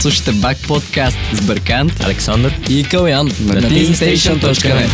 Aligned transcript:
Слушайте 0.00 0.32
Бак 0.32 0.56
подкаст 0.68 1.18
с 1.32 1.46
Бъркант, 1.46 1.92
Александър 2.04 2.54
и 2.70 2.84
Калян 2.84 3.26
на 3.26 3.32
teamstation.net. 3.32 4.90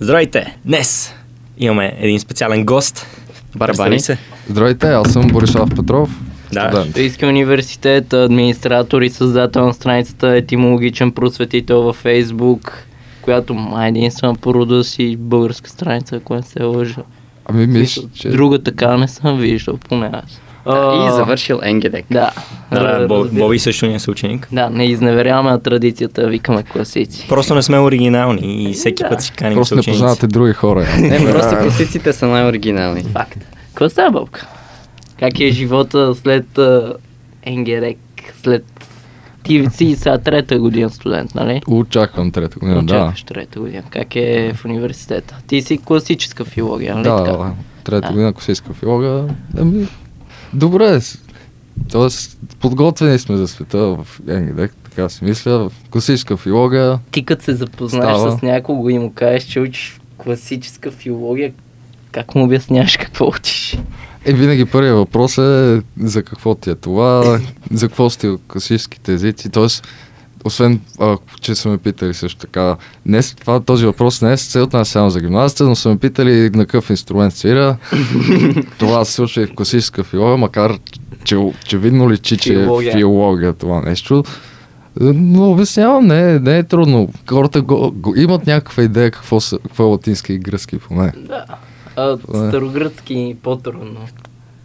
Здравейте! 0.00 0.56
Днес 0.64 1.14
имаме 1.58 1.96
един 2.00 2.20
специален 2.20 2.64
гост. 2.64 3.06
Представи 3.58 4.00
се. 4.00 4.18
Здравейте, 4.50 4.86
аз 4.86 5.12
съм 5.12 5.28
Борислав 5.28 5.70
Петров. 5.76 6.20
Да. 6.52 6.68
студент. 6.68 6.86
Софийски 6.86 7.26
университет, 7.26 8.12
администратор 8.12 9.02
и 9.02 9.10
създател 9.10 9.66
на 9.66 9.74
страницата 9.74 10.36
Етимологичен 10.36 11.12
просветител 11.12 11.82
във 11.82 11.96
Фейсбук, 11.96 12.86
която 13.22 13.54
май 13.54 13.88
единствена 13.88 14.34
по 14.34 14.54
рода 14.54 14.84
си 14.84 15.16
българска 15.16 15.70
страница, 15.70 16.16
ако 16.16 16.34
не 16.34 16.42
се 16.42 16.62
лъжа. 16.62 17.02
Ами 17.44 17.66
мисля, 17.66 18.02
че... 18.14 18.28
Друга 18.28 18.62
така 18.62 18.96
не 18.96 19.08
съм 19.08 19.38
виждал, 19.38 19.76
поне 19.76 20.10
аз. 20.12 20.40
Да, 20.66 21.06
и 21.08 21.12
завършил 21.12 21.60
Енгедек. 21.62 22.06
Да. 22.10 22.30
Да, 22.72 22.98
да, 22.98 23.24
Боби 23.24 23.58
също 23.58 23.86
ни 23.86 23.94
е 23.94 23.98
съученик. 23.98 24.48
Да, 24.52 24.70
не 24.70 24.84
изневеряваме 24.84 25.50
на 25.50 25.60
традицията, 25.60 26.26
викаме 26.26 26.62
класици. 26.62 27.26
Просто 27.28 27.54
не 27.54 27.62
сме 27.62 27.78
оригинални 27.78 28.70
и 28.70 28.72
всеки 28.72 29.02
Да. 29.02 29.08
път 29.08 29.20
си 29.22 29.32
каним 29.32 29.54
Просто 29.54 29.76
не 29.76 29.82
познавате 29.82 30.26
други 30.26 30.52
хора. 30.52 30.86
Не, 31.00 31.32
просто 31.32 31.56
класиците 31.56 32.12
са 32.12 32.26
най-оригинални. 32.26 33.02
Факт. 33.02 33.38
Какво 33.68 33.88
става, 33.88 34.10
Бобка? 34.10 34.46
Как 35.18 35.40
е 35.40 35.48
живота 35.48 36.14
след 36.14 36.58
а, 36.58 36.94
Енгерек, 37.42 37.98
след... 38.42 38.64
Ти 39.42 39.66
си 39.72 39.96
сега 39.96 40.18
трета 40.18 40.58
година 40.58 40.90
студент, 40.90 41.34
нали? 41.34 41.62
Очаквам 41.68 42.30
трета 42.30 42.58
година, 42.58 42.76
да. 42.76 42.94
Очакваш 42.94 43.22
трета 43.22 43.60
година. 43.60 43.82
Как 43.90 44.16
е 44.16 44.52
в 44.56 44.64
университета? 44.64 45.36
Ти 45.46 45.62
си 45.62 45.78
класическа 45.78 46.44
филология, 46.44 46.94
нали 46.94 47.04
Да, 47.04 47.24
така? 47.24 47.30
да, 47.32 47.50
трета 47.84 48.00
Да. 48.00 48.08
година 48.08 48.32
класическа 48.32 48.72
филога. 48.72 49.24
Ами, 49.58 49.86
добре. 50.54 51.00
Тоест, 51.90 52.38
подготвени 52.60 53.18
сме 53.18 53.36
за 53.36 53.48
света 53.48 53.78
в 53.78 54.06
Енгедек, 54.28 54.74
така 54.84 55.08
си 55.08 55.24
мисля. 55.24 55.70
Класическа 55.90 56.36
филога. 56.36 56.98
Ти 57.10 57.24
като 57.24 57.44
се 57.44 57.54
запознаеш 57.54 58.16
Става. 58.16 58.38
с 58.38 58.42
някого 58.42 58.88
и 58.88 58.98
му 58.98 59.12
кажеш, 59.12 59.44
че 59.44 59.60
учиш 59.60 60.00
класическа 60.18 60.90
филология, 60.90 61.52
как 62.12 62.34
му 62.34 62.44
обясняваш 62.44 62.96
какво 62.96 63.28
учиш? 63.28 63.78
Е, 64.24 64.32
винаги 64.32 64.64
първият 64.64 64.96
въпрос 64.96 65.38
е 65.38 65.82
за 66.00 66.22
какво 66.22 66.54
ти 66.54 66.70
е 66.70 66.74
това, 66.74 67.40
за 67.70 67.88
какво 67.88 68.10
сте 68.10 68.36
класическите 68.48 69.12
езици. 69.12 69.50
Тоест, 69.50 69.88
освен, 70.44 70.80
а, 71.00 71.16
че 71.40 71.54
са 71.54 71.68
ме 71.68 71.78
питали 71.78 72.14
също 72.14 72.38
така, 72.38 72.76
не, 73.06 73.22
това, 73.22 73.60
този 73.60 73.86
въпрос 73.86 74.22
не 74.22 74.32
е 74.32 74.36
с 74.36 74.46
цел 74.46 74.62
отнася 74.62 74.90
само 74.92 75.10
за 75.10 75.20
гимназията, 75.20 75.64
но 75.64 75.76
са 75.76 75.88
ме 75.88 75.98
питали 75.98 76.50
на 76.50 76.66
какъв 76.66 76.90
инструмент 76.90 77.34
свира. 77.34 77.76
това 78.78 79.04
се 79.04 79.12
случва 79.12 79.42
и 79.42 79.46
в 79.46 79.54
класическа 79.54 80.04
филология, 80.04 80.36
макар 80.38 80.78
че 81.24 81.36
очевидно 81.36 82.10
личи, 82.10 82.36
че 82.36 82.52
е 82.52 82.56
Филология. 82.56 82.92
филология 82.92 83.52
това 83.52 83.80
нещо. 83.80 84.24
Но 85.00 85.50
обяснявам, 85.50 86.06
не, 86.06 86.34
е- 86.34 86.38
не 86.38 86.58
е 86.58 86.62
трудно. 86.62 87.08
Хората 87.28 87.62
го, 87.62 87.92
го, 87.92 88.16
имат 88.16 88.46
някаква 88.46 88.82
идея 88.82 89.10
какво, 89.10 89.40
са, 89.40 89.58
какво 89.58 89.84
е 89.84 89.86
латински 89.86 90.32
и 90.32 90.38
гръцки 90.38 90.78
поне. 90.78 91.12
Да. 91.16 91.44
А, 91.96 92.10
е. 92.12 92.16
старогръцки 92.48 93.36
по-трудно. 93.42 94.00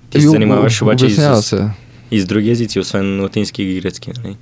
Ти 0.10 0.22
се 0.22 0.28
занимаваш 0.28 0.82
об- 0.82 0.88
обаче 0.88 1.06
и 1.06 1.12
с, 1.12 1.42
се. 1.42 1.70
и 2.12 2.20
с 2.20 2.26
други 2.26 2.52
езици, 2.52 2.80
освен 2.80 3.22
латински 3.22 3.64
и 3.64 3.82
грецки, 3.82 4.12
нали? 4.24 4.36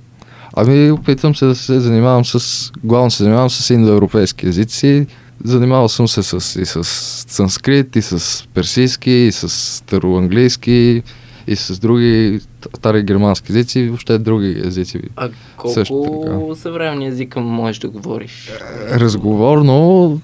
Ами 0.58 0.90
опитвам 0.90 1.34
се 1.34 1.46
да 1.46 1.54
се 1.54 1.80
занимавам 1.80 2.24
с, 2.24 2.72
главно 2.84 3.10
се 3.10 3.22
занимавам 3.22 3.50
с 3.50 3.70
индоевропейски 3.70 4.46
езици. 4.46 5.06
Занимавал 5.44 5.88
съм 5.88 6.08
се 6.08 6.22
с, 6.22 6.60
и 6.60 6.66
с 6.66 6.84
санскрит, 7.28 7.96
и 7.96 8.02
с 8.02 8.44
персийски, 8.54 9.10
и 9.10 9.32
с 9.32 9.48
староанглийски, 9.48 11.02
и 11.46 11.56
с 11.56 11.78
други 11.78 12.40
стари 12.78 13.02
германски 13.02 13.52
езици, 13.52 13.80
и 13.80 13.88
въобще 13.88 14.18
други 14.18 14.62
езици. 14.64 15.00
А 15.16 15.28
Също 15.68 15.94
колко 15.94 16.54
съвременни 16.54 17.06
езика 17.06 17.40
можеш 17.40 17.78
да 17.78 17.88
говориш? 17.88 18.52
Разговорно, 18.90 20.20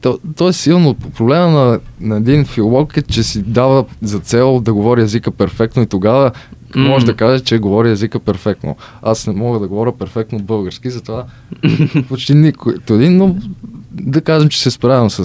то, 0.00 0.18
то 0.36 0.48
е 0.48 0.52
силно. 0.52 0.94
Проблема 0.94 1.50
на, 1.50 1.80
на 2.00 2.16
един 2.16 2.44
филолог 2.44 2.96
е, 2.96 3.02
че 3.02 3.22
си 3.22 3.42
дава 3.42 3.84
за 4.02 4.18
цел 4.18 4.60
да 4.60 4.74
говори 4.74 5.02
езика 5.02 5.30
перфектно 5.30 5.82
и 5.82 5.86
тогава 5.86 6.32
М. 6.76 6.88
може 6.88 7.06
да 7.06 7.16
каже, 7.16 7.44
че 7.44 7.58
говори 7.58 7.90
езика 7.90 8.20
перфектно. 8.20 8.76
Аз 9.02 9.26
не 9.26 9.32
мога 9.32 9.58
да 9.58 9.68
говоря 9.68 9.92
перфектно 9.92 10.38
български, 10.38 10.90
затова 10.90 11.24
почти 12.08 12.34
никой. 12.34 12.74
Един, 12.90 13.16
но 13.16 13.36
да 13.92 14.20
кажем, 14.20 14.48
че 14.48 14.62
се 14.62 14.70
справям 14.70 15.10
с, 15.10 15.24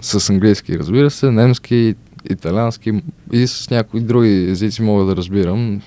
с 0.00 0.30
английски, 0.30 0.78
разбира 0.78 1.10
се, 1.10 1.30
немски, 1.30 1.94
италиански 2.30 3.02
и 3.32 3.46
с 3.46 3.70
някои 3.70 4.00
други 4.00 4.50
езици 4.50 4.82
мога 4.82 5.04
да 5.04 5.16
разбирам. 5.16 5.80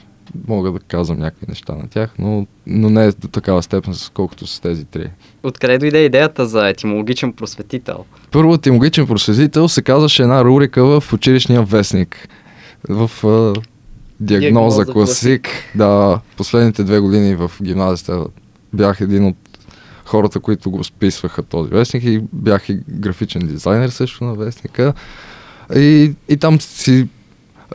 Мога 0.48 0.72
да 0.72 0.80
казвам 0.80 1.20
някакви 1.20 1.46
неща 1.50 1.76
на 1.76 1.90
тях, 1.90 2.14
но, 2.20 2.48
но 2.68 2.90
не 2.90 3.06
е 3.06 3.12
до 3.12 3.28
такава 3.28 3.64
степен, 3.64 3.94
колкото 4.14 4.48
с 4.48 4.60
тези 4.60 4.86
три. 4.86 5.10
Откъде 5.44 5.78
дойде 5.78 6.06
идеята 6.06 6.46
за 6.46 6.70
етимологичен 6.70 7.34
просветител? 7.34 8.06
Първо 8.32 8.54
етимологичен 8.54 9.08
просветител 9.08 9.68
се 9.68 9.82
казваше 9.82 10.24
една 10.24 10.44
рубрика 10.44 10.84
в 10.84 11.14
училищния 11.14 11.64
вестник. 11.64 12.28
В 12.90 13.12
диагноза 14.22 14.86
класик. 14.86 15.50
Да, 15.76 16.20
последните 16.38 16.84
две 16.84 17.00
години 17.00 17.36
в 17.36 17.52
гимназията 17.64 18.26
бях 18.74 19.02
един 19.02 19.26
от 19.26 19.36
хората, 20.06 20.40
които 20.40 20.72
го 20.72 20.84
списваха 20.84 21.44
този 21.44 21.70
вестник 21.70 22.04
и 22.04 22.22
бях 22.34 22.70
и 22.70 22.80
графичен 22.90 23.48
дизайнер 23.48 23.90
също 23.90 24.24
на 24.24 24.34
вестника. 24.34 24.94
И, 25.76 26.14
и 26.30 26.38
там 26.38 26.62
си 26.62 27.08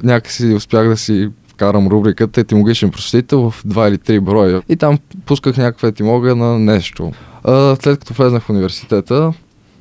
някакси 0.03 0.47
успях 0.47 0.89
да 0.89 0.97
си 0.97 1.31
вкарам 1.49 1.89
рубриката 1.89 2.41
етимологичен 2.41 2.91
просветител 2.91 3.51
в 3.51 3.63
два 3.65 3.89
или 3.89 3.99
три 3.99 4.21
броя. 4.21 4.63
И 4.69 4.77
там 4.77 4.99
пусках 5.27 5.57
някаква 5.57 5.89
етимология 5.89 6.37
на 6.37 6.59
нещо. 6.59 7.13
А, 7.45 7.77
след 7.83 7.99
като 7.99 8.15
влезнах 8.15 8.43
в 8.43 8.51
университета, 8.51 9.33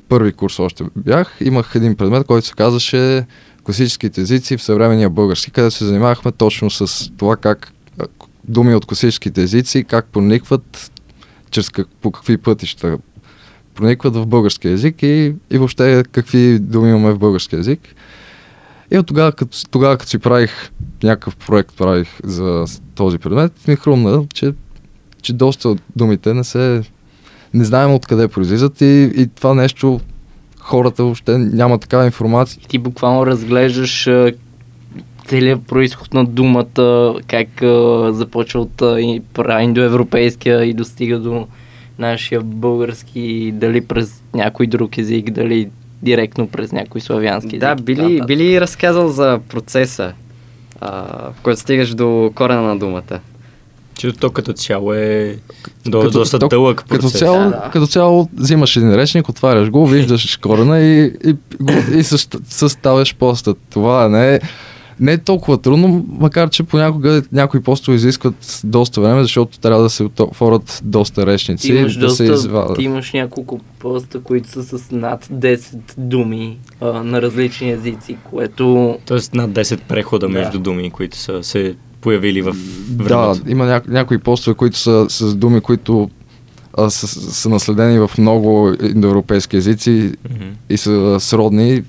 първи 0.08 0.32
курс 0.32 0.58
още 0.58 0.84
бях, 0.96 1.36
имах 1.40 1.72
един 1.74 1.96
предмет, 1.96 2.26
който 2.26 2.46
се 2.46 2.54
казваше 2.54 3.26
класическите 3.66 4.20
езици 4.20 4.56
в 4.56 4.62
съвременния 4.62 5.10
български, 5.10 5.50
където 5.50 5.74
се 5.74 5.84
занимавахме 5.84 6.32
точно 6.32 6.70
с 6.70 7.10
това 7.16 7.36
как 7.36 7.72
думи 8.48 8.74
от 8.74 8.86
класическите 8.86 9.42
езици, 9.42 9.84
как 9.84 10.06
проникват, 10.06 10.92
чрез 11.50 11.70
как, 11.70 11.88
по 12.02 12.10
какви 12.10 12.36
пътища 12.36 12.98
проникват 13.74 14.16
в 14.16 14.26
български 14.26 14.68
язик 14.68 15.02
и, 15.02 15.34
и 15.50 15.58
въобще 15.58 16.04
какви 16.12 16.58
думи 16.58 16.90
имаме 16.90 17.12
в 17.12 17.18
български 17.18 17.56
язик. 17.56 17.80
И 18.90 18.98
от 18.98 19.06
тогава, 19.06 19.32
като, 19.32 19.70
тогава, 19.70 19.98
като 19.98 20.10
си 20.10 20.18
правих 20.18 20.70
някакъв 21.02 21.36
проект, 21.36 21.76
правих 21.76 22.08
за 22.24 22.64
този 22.94 23.18
предмет, 23.18 23.68
ми 23.68 23.76
хрумна, 23.76 24.24
че, 24.34 24.54
че 25.22 25.32
доста 25.32 25.68
от 25.68 25.82
думите 25.96 26.34
не 26.34 26.44
се 26.44 26.82
не 27.54 27.64
знаем 27.64 27.94
откъде 27.94 28.28
произлизат 28.28 28.80
и, 28.80 29.12
и 29.16 29.26
това 29.26 29.54
нещо 29.54 30.00
хората 30.66 31.02
въобще 31.02 31.38
няма 31.38 31.78
такава 31.78 32.04
информация. 32.04 32.60
Ти 32.68 32.78
буквално 32.78 33.26
разглеждаш 33.26 34.08
целият 35.26 35.62
происход 35.62 36.14
на 36.14 36.24
думата, 36.24 36.66
как 37.26 37.62
а, 37.62 38.08
започва 38.12 38.60
от 38.60 38.82
а, 38.82 39.00
и 39.00 39.22
пра- 39.34 39.60
индоевропейския 39.60 40.64
и 40.64 40.74
достига 40.74 41.18
до 41.18 41.46
нашия 41.98 42.40
български, 42.40 43.52
дали 43.54 43.80
през 43.80 44.22
някой 44.34 44.66
друг 44.66 44.98
език, 44.98 45.30
дали 45.30 45.68
директно 46.02 46.48
през 46.48 46.72
някой 46.72 47.00
славянски 47.00 47.58
Да, 47.58 47.66
език. 47.68 47.80
и 47.80 47.84
би 47.84 47.94
така 47.94 48.08
ли, 48.08 48.12
нататък. 48.12 48.26
би 48.28 48.36
ли 48.36 48.60
разказал 48.60 49.08
за 49.08 49.40
процеса, 49.48 50.12
а, 50.80 50.90
в 51.30 51.40
който 51.42 51.60
стигаш 51.60 51.94
до 51.94 52.32
корена 52.34 52.62
на 52.62 52.78
думата? 52.78 53.20
Че 53.96 54.12
то 54.12 54.30
като 54.30 54.52
цяло 54.52 54.94
е 54.94 55.36
до, 55.86 56.00
Като- 56.00 56.10
доста 56.10 56.38
то- 56.38 56.48
дълъг 56.48 56.76
Като 56.78 57.00
процес. 57.00 57.18
цяло, 57.18 57.38
Да, 57.38 57.44
да. 57.44 57.70
като 57.72 57.86
цяло 57.86 58.28
взимаш 58.34 58.76
един 58.76 58.94
речник, 58.94 59.28
отваряш 59.28 59.70
го, 59.70 59.86
виждаш 59.86 60.36
корена 60.36 60.80
и, 60.80 61.04
и, 61.24 61.34
и 61.90 62.02
със- 62.02 62.28
съставяш 62.48 63.14
поста. 63.14 63.54
Това 63.70 64.08
не 64.08 64.34
е, 64.34 64.40
не 65.00 65.12
е 65.12 65.18
толкова 65.18 65.58
трудно, 65.58 66.04
макар 66.08 66.50
че 66.50 66.62
понякога 66.62 67.22
някои 67.32 67.62
постове 67.62 67.94
изискват 67.96 68.34
доста 68.64 69.00
време, 69.00 69.22
защото 69.22 69.58
трябва 69.58 69.82
да 69.82 69.90
се 69.90 70.02
отворят 70.02 70.80
доста 70.84 71.26
речници, 71.26 71.72
имаш, 71.72 71.94
да 71.94 72.10
се 72.10 72.26
доста, 72.26 72.34
извадят. 72.38 72.76
ти 72.76 72.84
имаш 72.84 73.12
няколко 73.12 73.60
поста, 73.78 74.20
които 74.20 74.48
са 74.50 74.78
с 74.78 74.90
над 74.90 75.26
10 75.26 75.60
думи 75.98 76.58
а, 76.80 76.86
на 76.86 77.22
различни 77.22 77.70
езици, 77.70 78.16
което 78.24 78.98
Тоест 79.06 79.34
над 79.34 79.50
10 79.50 79.76
прехода 79.78 80.26
Да. 80.26 80.32
между 80.32 80.58
думи, 80.58 80.90
които 80.90 81.16
са 81.16 81.42
се 81.42 81.74
появили 82.06 82.42
в 82.42 82.56
Да, 82.88 83.04
времето. 83.04 83.50
има 83.50 83.64
ня- 83.64 83.88
някои 83.88 84.18
постове, 84.18 84.54
които 84.54 84.78
са 84.78 85.06
с 85.08 85.34
думи, 85.34 85.60
които 85.60 86.10
а, 86.78 86.90
са, 86.90 87.06
са 87.32 87.48
наследени 87.48 87.98
в 87.98 88.10
много 88.18 88.72
индоевропейски 88.82 89.56
езици 89.56 90.12
Мгм. 90.30 90.44
и 90.70 90.76
са 90.76 91.16
сродни. 91.20 91.82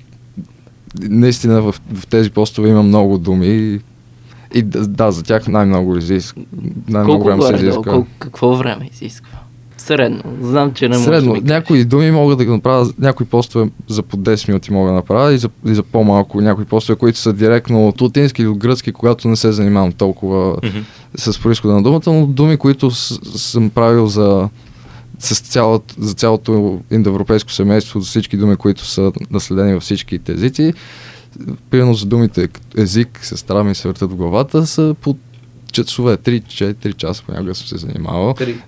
Наистина 1.00 1.62
в, 1.62 1.74
в 1.94 2.06
тези 2.06 2.30
постове 2.30 2.68
има 2.68 2.82
много 2.82 3.18
думи 3.18 3.46
и, 3.48 3.80
и 4.54 4.62
да, 4.62 4.86
да, 4.86 5.10
за 5.10 5.22
тях 5.22 5.48
най-много 5.48 5.96
изисква. 5.96 6.42
Най-много 6.88 7.24
колко 7.24 7.26
време 7.26 7.58
се 7.58 7.64
изисква. 7.64 7.82
колко, 7.84 8.08
какво 8.18 8.56
време 8.56 8.90
изисква? 8.92 9.38
Средно. 9.78 10.22
Знам, 10.42 10.72
че 10.74 10.88
не 10.88 10.96
може 10.96 11.08
Средно, 11.08 11.40
да 11.40 11.54
някои 11.54 11.84
думи 11.84 12.10
мога 12.10 12.36
да 12.36 12.44
ги 12.44 12.50
направя, 12.50 12.92
някои 12.98 13.26
постове 13.26 13.70
за 13.88 14.02
по 14.02 14.16
10 14.16 14.48
минути 14.48 14.72
мога 14.72 14.88
да 14.88 14.94
направя 14.94 15.32
и 15.32 15.38
за, 15.38 15.48
и 15.66 15.74
за 15.74 15.82
по-малко 15.82 16.40
някои 16.40 16.64
постове, 16.64 16.98
които 16.98 17.18
са 17.18 17.32
директно 17.32 17.88
от 17.88 18.00
латински 18.00 18.42
или 18.42 18.48
от 18.48 18.58
гръцки, 18.58 18.92
когато 18.92 19.28
не 19.28 19.36
се 19.36 19.52
занимавам 19.52 19.92
толкова 19.92 20.56
Мгм. 20.64 20.78
с 21.16 21.42
происхода 21.42 21.74
на 21.74 21.82
думата, 21.82 22.02
но 22.06 22.26
думи, 22.26 22.56
които 22.56 22.90
с, 22.90 23.20
съм 23.38 23.70
правил 23.70 24.06
за, 24.06 24.48
с 25.18 25.40
цялото, 25.40 25.94
за 25.98 26.14
цялото 26.14 26.80
индоевропейско 26.90 27.52
семейство, 27.52 28.00
за 28.00 28.06
всички 28.06 28.36
думи, 28.36 28.56
които 28.56 28.84
са 28.84 29.12
наследени 29.30 29.74
във 29.74 29.82
всичките 29.82 30.32
езици. 30.32 30.74
Примерно 31.70 31.94
за 31.94 32.06
думите 32.06 32.48
език, 32.76 33.18
сестра 33.22 33.64
ми 33.64 33.74
се 33.74 33.88
въртат 33.88 34.10
в 34.10 34.16
главата, 34.16 34.66
са 34.66 34.94
по 35.00 35.16
часове, 35.72 36.16
3-4 36.16 36.94
часа 36.94 37.22
понякога 37.26 37.54
съм 37.54 37.66
се 37.66 37.76
занимавал. 37.78 38.34
3-4 38.34 38.66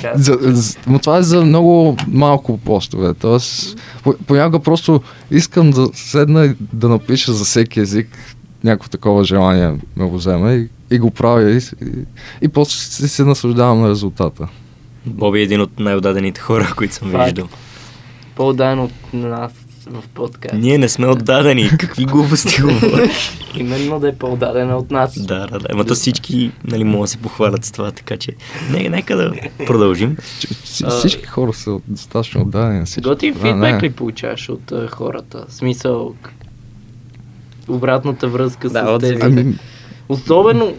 часа. 0.00 0.10
За, 0.16 0.38
за, 0.42 0.78
но 0.86 0.98
това 0.98 1.18
е 1.18 1.22
за 1.22 1.42
много 1.42 1.96
малко 2.08 2.58
постове. 2.58 3.14
Тоест, 3.14 3.76
по- 4.02 4.16
понякога 4.16 4.60
просто 4.60 5.00
искам 5.30 5.70
да 5.70 5.88
седна 5.94 6.44
и 6.46 6.52
да 6.72 6.88
напиша 6.88 7.32
за 7.32 7.44
всеки 7.44 7.80
език 7.80 8.08
някакво 8.64 8.88
такова 8.88 9.24
желание 9.24 9.68
ме 9.96 10.04
го 10.04 10.16
вземе 10.16 10.52
и, 10.52 10.68
и 10.90 10.98
го 10.98 11.10
правя 11.10 11.50
и, 11.50 11.56
и, 11.56 11.90
и 12.42 12.48
после 12.48 12.72
се, 12.72 13.08
се 13.08 13.24
наслаждавам 13.24 13.80
на 13.80 13.90
резултата. 13.90 14.48
Боби 15.06 15.38
е 15.38 15.42
един 15.42 15.60
от 15.60 15.78
най-отдадените 15.78 16.40
хора, 16.40 16.72
които 16.76 16.94
съм 16.94 17.10
Факт. 17.10 17.24
виждал. 17.24 17.48
По-дан 18.34 18.80
от 18.80 18.92
нас 19.12 19.52
в 19.92 20.08
подкаст. 20.14 20.54
Ние 20.54 20.78
не 20.78 20.88
сме 20.88 21.06
отдадени. 21.06 21.70
Какви 21.78 22.04
глупости 22.04 22.62
говориш? 22.62 23.38
Именно 23.54 24.00
да 24.00 24.08
е 24.08 24.14
по-дадена 24.14 24.76
от 24.76 24.90
нас. 24.90 25.20
да, 25.20 25.46
да, 25.46 25.58
да. 25.58 25.66
Ама 25.70 25.84
то 25.84 25.94
всички 25.94 26.52
нали, 26.64 26.84
могат 26.84 27.04
да 27.04 27.08
се 27.08 27.18
похвалят 27.18 27.64
с 27.64 27.72
това, 27.72 27.90
така 27.90 28.16
че 28.16 28.32
не, 28.70 28.88
нека 28.88 29.16
да 29.16 29.32
продължим. 29.66 30.16
Всички 30.90 31.26
хора 31.26 31.52
са 31.52 31.78
достатъчно 31.88 32.40
отдадени. 32.40 32.84
Готин 33.02 33.34
фидбек 33.34 33.82
ли 33.82 33.90
получаваш 33.90 34.48
от 34.48 34.72
а, 34.72 34.88
хората? 34.88 35.44
В 35.48 35.54
смисъл, 35.54 36.14
обратната 37.68 38.28
връзка 38.28 38.70
Да, 38.70 38.96
с 38.96 39.00
тези. 39.00 39.18
Ами, 39.20 39.54
Особено 40.08 40.74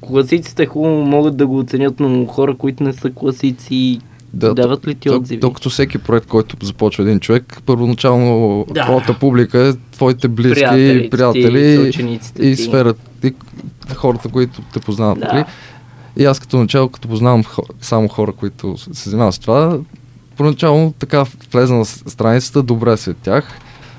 класиците 0.00 0.66
хубаво 0.66 1.04
могат 1.04 1.36
да 1.36 1.46
го 1.46 1.58
оценят, 1.58 2.00
но 2.00 2.26
хора, 2.26 2.56
които 2.56 2.82
не 2.82 2.92
са 2.92 3.10
класици, 3.10 4.00
Да, 4.34 4.54
дават 4.54 4.86
ли 4.86 4.94
ти 4.94 5.10
отзиви? 5.10 5.40
Докато 5.40 5.70
всеки 5.70 5.98
проект, 5.98 6.26
който 6.26 6.56
започва 6.62 7.02
един 7.04 7.20
човек, 7.20 7.58
първоначално 7.66 8.66
Да. 8.70 8.82
твоята 8.82 9.18
публика 9.18 9.58
е 9.68 9.72
твоите 9.92 10.28
близки, 10.28 10.60
Приятелите 10.60 11.10
приятели, 11.10 11.92
ти, 12.36 12.46
и 12.46 12.56
сферата, 12.56 13.00
и 13.24 13.34
хората, 13.94 14.28
които 14.28 14.62
те 14.72 14.80
познават. 14.80 15.20
Да. 15.20 15.26
нали? 15.32 15.44
И 16.16 16.24
аз 16.24 16.38
като 16.40 16.56
начало, 16.56 16.88
като 16.88 17.08
познавам 17.08 17.44
хо- 17.44 17.68
само 17.80 18.08
хора, 18.08 18.32
които 18.32 18.76
се 18.76 19.10
занимават 19.10 19.34
с 19.34 19.38
това, 19.38 19.78
поначало 20.36 20.92
така 20.98 21.24
влезна 21.52 21.76
на 21.78 21.84
страницата, 21.84 22.62
добре 22.62 22.96
след 22.96 23.16
тях, 23.16 23.48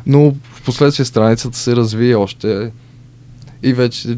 но 0.07 0.33
в 0.53 0.61
последствие 0.65 1.05
страницата 1.05 1.57
се 1.57 1.75
разви 1.75 2.15
още 2.15 2.71
и 3.63 3.73
вече 3.73 4.17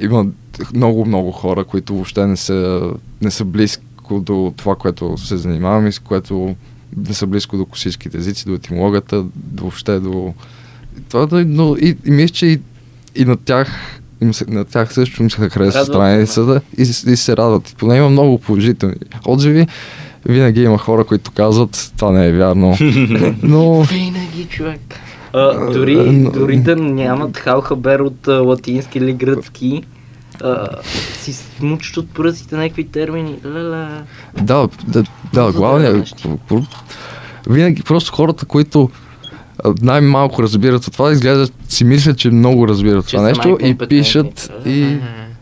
има 0.00 0.26
много, 0.74 1.04
много 1.06 1.30
хора, 1.32 1.64
които 1.64 1.94
въобще 1.94 2.26
не 2.26 2.36
са, 2.36 2.90
не 3.22 3.30
са 3.30 3.44
близко 4.10 4.20
до 4.20 4.52
това, 4.56 4.74
което 4.74 5.18
се 5.18 5.36
занимавам 5.36 5.86
и 5.86 5.92
с 5.92 5.98
което 5.98 6.54
не 6.96 7.14
са 7.14 7.26
близко 7.26 7.56
до 7.56 7.66
всичките 7.74 8.18
езици, 8.18 8.44
до 8.46 8.54
етимологията, 8.54 9.24
до 9.34 9.62
въобще 9.62 10.00
до... 10.00 10.34
Това, 11.08 11.26
да, 11.26 11.44
но 11.44 11.76
и, 11.76 11.96
и 12.06 12.10
мисля, 12.10 12.34
че 12.34 12.46
и, 12.46 12.60
и 13.14 13.24
на 13.24 13.36
тях 13.36 14.00
им 14.20 14.34
се, 14.34 14.44
на 14.48 14.64
тях 14.64 14.92
също 14.92 15.22
им 15.22 15.30
се 15.30 15.50
се, 15.70 15.84
страницата 15.84 16.60
и, 16.78 16.82
и 16.82 17.16
се 17.16 17.36
радват. 17.36 17.70
И 17.70 17.74
поне 17.74 17.96
има 17.96 18.10
много 18.10 18.38
положителни 18.38 18.94
отзиви. 19.26 19.66
Винаги 20.24 20.62
има 20.62 20.78
хора, 20.78 21.04
които 21.04 21.30
казват, 21.30 21.92
това 21.96 22.12
не 22.12 22.26
е 22.26 22.32
вярно. 22.32 22.76
Но 23.42 23.82
Винаги, 23.82 24.46
човек. 24.48 24.80
А, 25.32 25.72
дори, 25.72 25.96
но- 25.96 26.30
дори 26.30 26.56
да 26.56 26.76
нямат 26.76 27.36
халхабер 27.36 28.00
от 28.00 28.28
а, 28.28 28.32
латински 28.32 28.98
или 28.98 29.12
гръцки, 29.12 29.82
а, 30.44 30.66
си 31.20 31.32
смучат 31.32 31.96
от 31.96 32.14
пръстите 32.14 32.56
някакви 32.56 32.88
термини. 32.88 33.38
Ла-ла. 33.44 34.02
Да, 34.42 34.68
да, 34.88 35.04
да 35.34 35.52
главният. 35.52 36.14
Винаги 37.48 37.82
просто 37.82 38.12
хората, 38.12 38.46
които 38.46 38.90
най-малко 39.82 40.42
разбират 40.42 40.86
от 40.86 40.92
това, 40.92 41.12
изглежда, 41.12 41.48
си 41.68 41.84
мислят, 41.84 42.18
че 42.18 42.30
много 42.30 42.68
разбират 42.68 43.06
Че 43.06 43.16
това 43.16 43.28
нещо 43.28 43.58
и 43.62 43.78
пишат 43.78 44.52
и, 44.66 44.98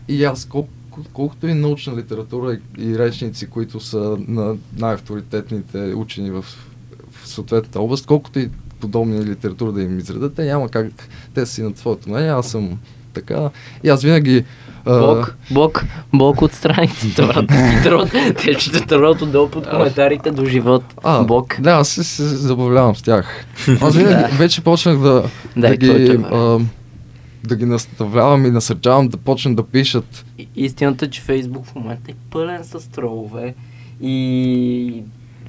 и 0.07 0.23
аз, 0.23 0.45
колко, 0.45 0.69
колкото 1.13 1.47
и 1.47 1.53
научна 1.53 1.95
литература 1.95 2.57
и, 2.79 2.97
речници, 2.97 3.47
които 3.47 3.79
са 3.79 4.17
на 4.27 4.55
най-авторитетните 4.77 5.77
учени 5.77 6.31
в, 6.31 6.45
в 7.11 7.27
съответната 7.27 7.81
област, 7.81 8.05
колкото 8.05 8.39
и 8.39 8.49
подобни 8.79 9.25
литература 9.25 9.71
да 9.71 9.81
им 9.81 9.99
изредат, 9.99 10.33
те 10.33 10.45
няма 10.45 10.69
как, 10.69 11.09
те 11.33 11.45
са 11.45 11.53
си 11.53 11.63
на 11.63 11.71
своето 11.75 12.09
мнение, 12.09 12.29
аз 12.29 12.47
съм 12.51 12.79
така. 13.13 13.49
И 13.83 13.89
аз 13.89 14.03
винаги... 14.03 14.45
Бог, 14.89 15.35
Бог, 15.51 15.83
Бог 16.13 16.41
от 16.41 16.53
страницата, 16.53 17.27
брат. 17.27 17.47
Ти 17.47 17.53
трот- 17.83 18.35
Те 18.35 18.53
ще 18.53 18.81
трот 18.81 19.21
отдолу 19.21 19.49
под 19.49 19.67
коментарите 19.67 20.31
до 20.31 20.45
живот. 20.45 20.83
А, 21.03 21.23
Бог. 21.23 21.55
Да, 21.59 21.71
аз 21.71 21.89
се, 21.89 22.03
се 22.03 22.23
забавлявам 22.25 22.95
с 22.95 23.01
тях. 23.01 23.45
Аз 23.81 23.95
винаги 23.95 24.35
вече 24.35 24.61
почнах 24.61 24.97
да, 24.97 25.23
да, 25.57 25.75
ги, 25.75 25.89
а, 26.31 26.59
да 27.43 27.55
ги 27.55 27.65
наставлявам 27.65 28.45
и 28.45 28.51
насърчавам 28.51 29.07
да 29.07 29.17
почнат 29.17 29.55
да 29.55 29.63
пишат. 29.63 30.25
И- 30.37 30.47
Истината 30.55 31.05
е, 31.05 31.09
че 31.09 31.21
Фейсбук 31.21 31.65
в 31.65 31.75
момента 31.75 32.11
е 32.11 32.15
пълен 32.31 32.63
с 32.63 32.91
тролове 32.91 33.53
и 34.01 35.03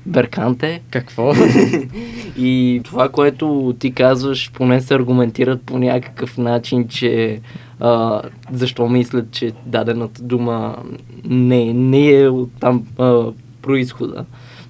Берканте. 0.07 0.81
Какво? 0.91 1.33
И 2.39 2.81
това, 2.85 3.09
което 3.09 3.75
ти 3.79 3.93
казваш, 3.93 4.51
поне 4.53 4.81
се 4.81 4.95
аргументират 4.95 5.63
по 5.63 5.79
някакъв 5.79 6.39
начин, 6.39 6.89
че 6.89 7.41
а, 7.81 8.23
защо 8.53 8.89
мислят, 8.89 9.31
че 9.31 9.53
дадената 9.67 10.23
дума 10.23 10.77
не, 11.25 11.73
не 11.73 12.11
е 12.11 12.29
от 12.29 12.51
там 12.61 12.87
а, 12.99 13.25
происхода. 13.63 14.25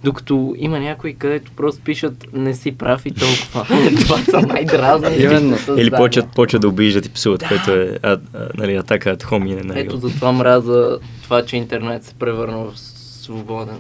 Докато 0.05 0.55
има 0.59 0.79
някои, 0.79 1.15
където 1.15 1.53
просто 1.57 1.83
пишат 1.83 2.27
не 2.33 2.55
си 2.55 2.73
прав 2.73 3.07
и 3.07 3.11
толкова. 3.11 3.67
Това 4.01 4.19
са 4.19 4.41
най-дразни. 4.41 5.17
Именно. 5.17 5.57
Или 5.77 5.91
почват, 5.91 6.27
почват 6.35 6.63
да 6.63 6.69
обиждат 6.69 7.07
и 7.07 7.13
псуват, 7.13 7.49
което 7.49 7.71
е 7.71 7.99
а, 8.03 8.11
а, 8.11 8.19
нали, 8.57 8.75
атака 8.77 9.11
от 9.11 9.23
хоми 9.23 9.55
не 9.55 9.63
най 9.63 9.81
Ето 9.81 9.97
затова 9.97 10.33
мраза 10.33 10.99
това, 11.23 11.45
че 11.45 11.57
интернет 11.57 12.05
се 12.05 12.15
превърна 12.15 12.59
в 12.59 12.79
свободен 12.79 13.79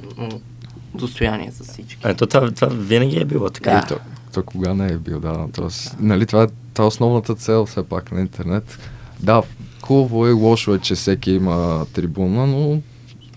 достояние 0.94 1.50
за 1.50 1.65
всички. 1.65 1.99
А, 2.03 2.15
то 2.15 2.26
това, 2.26 2.50
това 2.50 2.69
винаги 2.71 3.21
е 3.21 3.25
било 3.25 3.50
така. 3.50 3.71
Да. 3.71 3.79
И 3.79 3.88
то, 3.88 3.99
то 4.35 4.43
кога 4.43 4.75
не 4.75 4.93
е 4.93 4.97
бил, 4.97 5.21
да. 5.21 5.47
Тоест, 5.55 5.97
нали, 6.00 6.26
това, 6.26 6.43
е, 6.43 6.47
това 6.75 6.85
е 6.85 6.88
основната 6.88 7.35
цел 7.35 7.67
все 7.67 7.83
пак 7.83 8.12
на 8.12 8.21
интернет. 8.21 8.79
Да, 9.22 9.43
хубаво 9.82 10.26
е, 10.26 10.31
лошо 10.31 10.75
е, 10.75 10.78
че 10.78 10.94
всеки 10.94 11.31
има 11.31 11.87
трибуна, 11.93 12.46
но, 12.46 12.81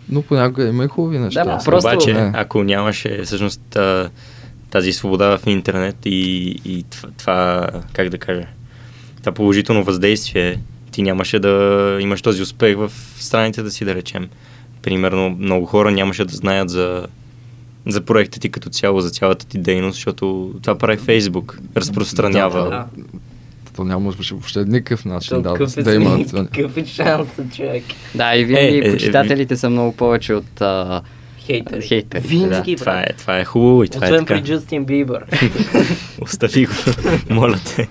но 0.10 0.22
понякога 0.22 0.68
има 0.68 0.86
и 0.86 0.88
хубави 0.88 1.20
неща. 1.20 1.44
Да, 1.44 1.60
просто- 1.66 1.90
Обаче, 1.90 2.14
Не. 2.14 2.32
ако 2.36 2.64
нямаше 2.64 3.22
всъщност 3.24 3.78
тази 4.70 4.94
свобода 4.94 5.38
в 5.38 5.48
интернет 5.48 5.96
и, 6.06 6.46
и 6.66 6.86
това, 7.18 7.68
как 7.94 8.10
да 8.10 8.18
кажа, 8.18 8.46
това 9.20 9.32
положително 9.32 9.84
въздействие, 9.84 10.60
ти 10.92 11.02
нямаше 11.02 11.40
да 11.40 11.98
имаш 12.02 12.22
този 12.22 12.42
успех 12.42 12.78
в 12.78 12.92
страницата 13.18 13.72
си, 13.72 13.86
да 13.86 13.96
речем. 13.96 14.30
Примерно, 14.82 15.30
много 15.30 15.66
хора 15.66 15.92
нямаше 15.92 16.26
да 16.26 16.36
знаят 16.36 16.70
за, 16.70 17.08
за 17.88 18.02
проекта 18.02 18.40
ти 18.40 18.50
като 18.50 18.70
цяло, 18.70 19.00
за 19.02 19.10
цялата 19.10 19.46
ти 19.48 19.58
дейност, 19.58 19.96
защото 19.96 20.54
това 20.62 20.78
прави 20.78 20.98
Фейсбук, 20.98 21.60
разпространява. 21.78 22.70
Да. 22.70 22.86
То 23.76 23.84
нямаше 23.84 24.34
въобще 24.34 24.60
никакъв 24.60 25.06
начин 25.06 25.42
да, 25.42 25.50
Какъв 25.50 25.78
е, 25.78 25.84
да 25.84 25.94
има. 25.94 26.26
какъв 26.34 26.78
е 26.78 26.86
шансът, 26.86 27.56
човек? 27.56 27.84
да, 28.16 28.36
и 28.36 28.46
винаги 28.46 28.66
Е, 28.68 28.78
е, 28.78 28.88
е, 28.88 28.92
почитателите 28.92 29.58
са 29.58 29.70
много 29.70 29.92
повече 29.92 30.34
от 30.34 30.62
а, 30.62 31.02
Хейтери. 31.40 31.82
Хейтери, 31.82 32.22
Винаги, 32.22 32.76
Това 32.76 32.92
брат. 32.94 33.10
е, 33.10 33.14
това 33.14 33.40
е 33.40 33.46
хубаво 33.46 33.84
и 33.84 33.90
това 33.90 34.06
Освен 34.06 34.16
е 34.16 34.26
така. 34.26 34.34
при 34.36 34.44
Джастин 34.44 34.86
Бибър. 34.86 35.26
Остави 36.22 36.66
го, 36.66 36.72
моля 37.30 37.60
те. 37.76 37.88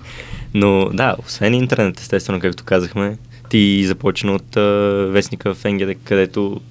Но 0.53 0.89
да, 0.93 1.15
освен 1.19 1.53
интернет, 1.53 1.99
естествено, 1.99 2.39
както 2.39 2.63
казахме, 2.63 3.17
ти 3.49 3.83
започна 3.85 4.31
от 4.31 4.57
а, 4.57 4.61
вестника 5.09 5.53
в 5.53 5.63
НГД, 5.65 5.95
където 6.03 6.61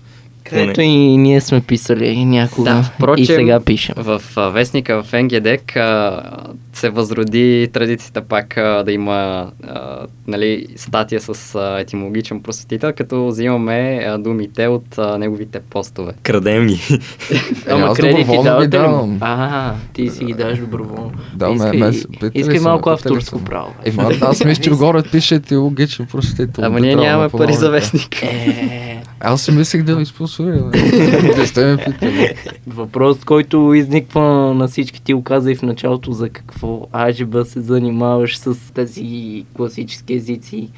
Където 0.44 0.80
и 0.80 1.16
ние 1.16 1.40
сме 1.40 1.60
писали 1.60 2.24
някога. 2.24 2.70
Да, 2.70 2.82
впрочем, 2.82 3.22
и 3.22 3.26
сега 3.26 3.60
пишем. 3.60 3.94
В 3.98 4.22
а, 4.36 4.48
вестника 4.48 5.02
в 5.02 5.12
НГДЕК 5.12 5.76
а, 5.76 6.22
се 6.72 6.90
възроди 6.90 7.68
традицията 7.72 8.22
пак 8.22 8.56
а, 8.56 8.82
да 8.82 8.92
има 8.92 9.50
а, 9.68 9.98
нали, 10.26 10.66
статия 10.76 11.20
с 11.20 11.54
а, 11.54 11.80
етимологичен 11.80 12.42
просветител, 12.42 12.92
като 12.96 13.26
взимаме 13.26 14.04
а, 14.08 14.18
думите 14.18 14.66
от 14.66 14.98
а, 14.98 15.18
неговите 15.18 15.60
постове. 15.60 16.12
крадем 16.22 16.66
ги. 16.66 16.80
Е, 17.68 17.72
Ама 17.72 17.94
кредити 17.94 18.38
давате 18.44 18.68
ги 18.68 18.76
ли? 18.76 18.80
давам. 18.80 19.18
А, 19.20 19.74
ти 19.92 20.10
си 20.10 20.24
ги 20.24 20.32
даваш 20.32 20.58
доброволно. 20.58 21.12
Да, 21.34 21.48
ме, 21.48 21.54
искай, 21.54 21.80
ме, 21.80 21.90
питали 22.10 22.30
искай 22.34 22.58
са 22.58 22.62
ме, 22.62 22.68
малко 22.68 22.90
авторско 22.90 23.38
ме. 23.38 23.44
право. 23.44 23.74
Ема, 23.84 24.10
аз 24.20 24.44
мисля, 24.44 24.62
че 24.62 24.70
отгоре 24.72 25.02
пише 25.02 25.34
етиологичен 25.34 26.06
просветител. 26.06 26.64
Ама 26.64 26.80
ние 26.80 26.96
нямаме 26.96 27.28
пари 27.28 27.52
за 27.52 27.70
вестник. 27.70 28.22
Аз 29.24 29.42
си 29.42 29.50
мислех 29.52 29.82
да 29.82 29.96
ви 29.96 30.06
спонсорирам. 30.06 30.70
Не 31.36 31.46
сте 31.46 31.64
ме 31.64 31.84
питали. 31.84 32.34
въпрос, 32.66 33.24
който 33.24 33.74
изниква 33.74 34.54
на 34.54 34.68
всички 34.68 35.02
ти 35.02 35.14
оказа 35.14 35.52
и 35.52 35.54
в 35.54 35.62
началото 35.62 36.12
за 36.12 36.28
какво 36.28 36.86
Ажиба 36.92 37.44
се 37.44 37.60
занимаваш 37.60 38.38
с 38.38 38.74
тези 38.74 39.44
класически 39.56 40.14
езици. 40.14 40.68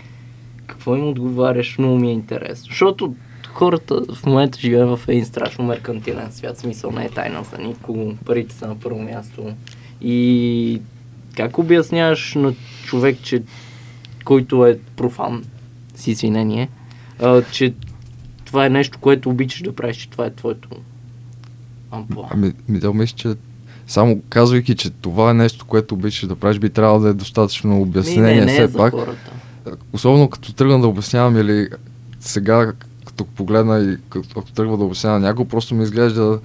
какво 0.67 0.97
им 0.97 1.09
отговаряш, 1.09 1.79
много 1.79 1.97
ми 1.99 2.09
е 2.09 2.13
интересно. 2.13 2.67
Защото 2.69 3.15
хората 3.53 4.01
в 4.15 4.27
момента 4.27 4.59
живеят 4.61 4.99
в 4.99 5.09
един 5.09 5.25
страшно 5.25 5.65
меркантилен 5.65 6.33
свят, 6.33 6.59
смисъл 6.59 6.91
не 6.91 7.05
е 7.05 7.09
тайна 7.09 7.45
за 7.53 7.63
никого, 7.63 8.15
парите 8.25 8.55
са 8.55 8.67
на 8.69 8.81
първо 8.81 9.03
място. 9.03 9.53
И 10.01 10.81
как 11.37 11.59
обясняваш 11.59 12.35
на 12.35 12.55
човек, 12.85 13.17
че 13.23 13.43
който 14.25 14.67
е 14.67 14.79
профан, 14.97 15.45
с 15.95 16.07
извинение, 16.07 16.69
а, 17.23 17.43
че 17.43 17.73
това 18.55 18.67
е 18.67 18.71
нещо, 18.71 18.99
което 19.01 19.31
обичаш 19.31 19.63
да 19.63 19.75
правиш, 19.75 19.97
че 19.97 20.11
това 20.11 20.27
е 20.27 20.31
твоето 20.31 20.69
амплуа. 21.91 22.29
Ами, 22.31 22.53
ми 22.69 22.79
да 22.79 22.95
мисля, 22.95 23.17
че 23.17 23.35
само 23.87 24.21
казвайки, 24.29 24.75
че 24.75 24.91
това 24.91 25.31
е 25.31 25.35
нещо, 25.35 25.65
което 25.65 25.95
обичаш 25.95 26.29
да 26.29 26.37
правиш, 26.37 26.59
би 26.59 26.71
трябвало 26.71 27.01
да 27.01 27.09
е 27.09 27.13
достатъчно 27.13 27.81
обяснение 27.81 28.35
не, 28.35 28.41
не, 28.41 28.45
не 28.45 28.53
е 28.53 28.55
все 28.55 28.67
за 28.67 28.79
пак. 28.79 28.93
хората. 28.93 29.31
Особено 29.93 30.29
като 30.29 30.53
тръгна 30.53 30.81
да 30.81 30.89
обяснявам 30.89 31.37
или 31.37 31.69
сега, 32.21 32.73
като 33.05 33.25
погледна 33.25 33.79
и 33.79 33.97
като, 34.09 34.43
тръгва 34.55 34.77
да 34.77 34.85
обяснявам 34.85 35.23
някого, 35.23 35.49
просто 35.49 35.75
ми 35.75 35.83
изглежда 35.83 36.39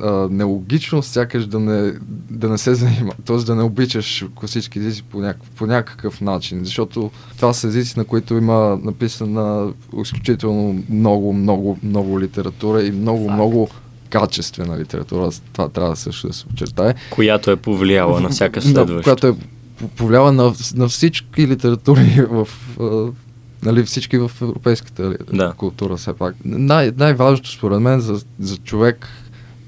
а, 0.00 0.28
нелогично, 0.30 1.02
сякаш 1.02 1.46
да 1.46 1.60
не, 1.60 1.92
да 2.30 2.48
не 2.48 2.58
се 2.58 2.74
занима, 2.74 3.12
т.е. 3.24 3.36
да 3.36 3.54
не 3.54 3.62
обичаш 3.62 4.24
класически 4.34 4.78
езици 4.78 5.02
по, 5.02 5.18
някакъв, 5.18 5.50
по 5.50 5.66
някакъв 5.66 6.20
начин, 6.20 6.64
защото 6.64 7.10
това 7.36 7.52
са 7.52 7.66
езици, 7.68 7.98
на 7.98 8.04
които 8.04 8.34
има 8.34 8.78
написана 8.82 9.72
изключително 10.02 10.82
много, 10.88 11.32
много, 11.32 11.78
много 11.82 12.20
литература 12.20 12.82
и 12.82 12.90
много, 12.90 13.24
Факт. 13.24 13.34
много 13.34 13.68
качествена 14.10 14.78
литература. 14.78 15.30
Това 15.52 15.68
трябва 15.68 15.96
също 15.96 16.26
да 16.26 16.32
се 16.32 16.44
очертае. 16.52 16.94
Която 17.10 17.50
е 17.50 17.56
повлияла 17.56 18.20
на 18.20 18.28
всяка 18.28 18.60
Да, 18.60 18.66
следваща. 18.66 19.02
която 19.02 19.26
е 19.26 19.34
по- 19.78 19.88
повлияла 19.88 20.32
на, 20.32 20.52
на 20.74 20.88
всички 20.88 21.46
литератури 21.46 22.26
в, 22.30 22.48
нали, 23.62 23.84
всички 23.84 24.18
в 24.18 24.30
европейската 24.42 25.16
Да. 25.32 25.52
култура 25.52 25.96
все 25.96 26.12
пак. 26.12 26.34
Най- 26.44 26.92
най-важното 26.96 27.50
според 27.50 27.80
мен 27.80 28.00
за, 28.00 28.20
за 28.40 28.56
човек 28.56 29.06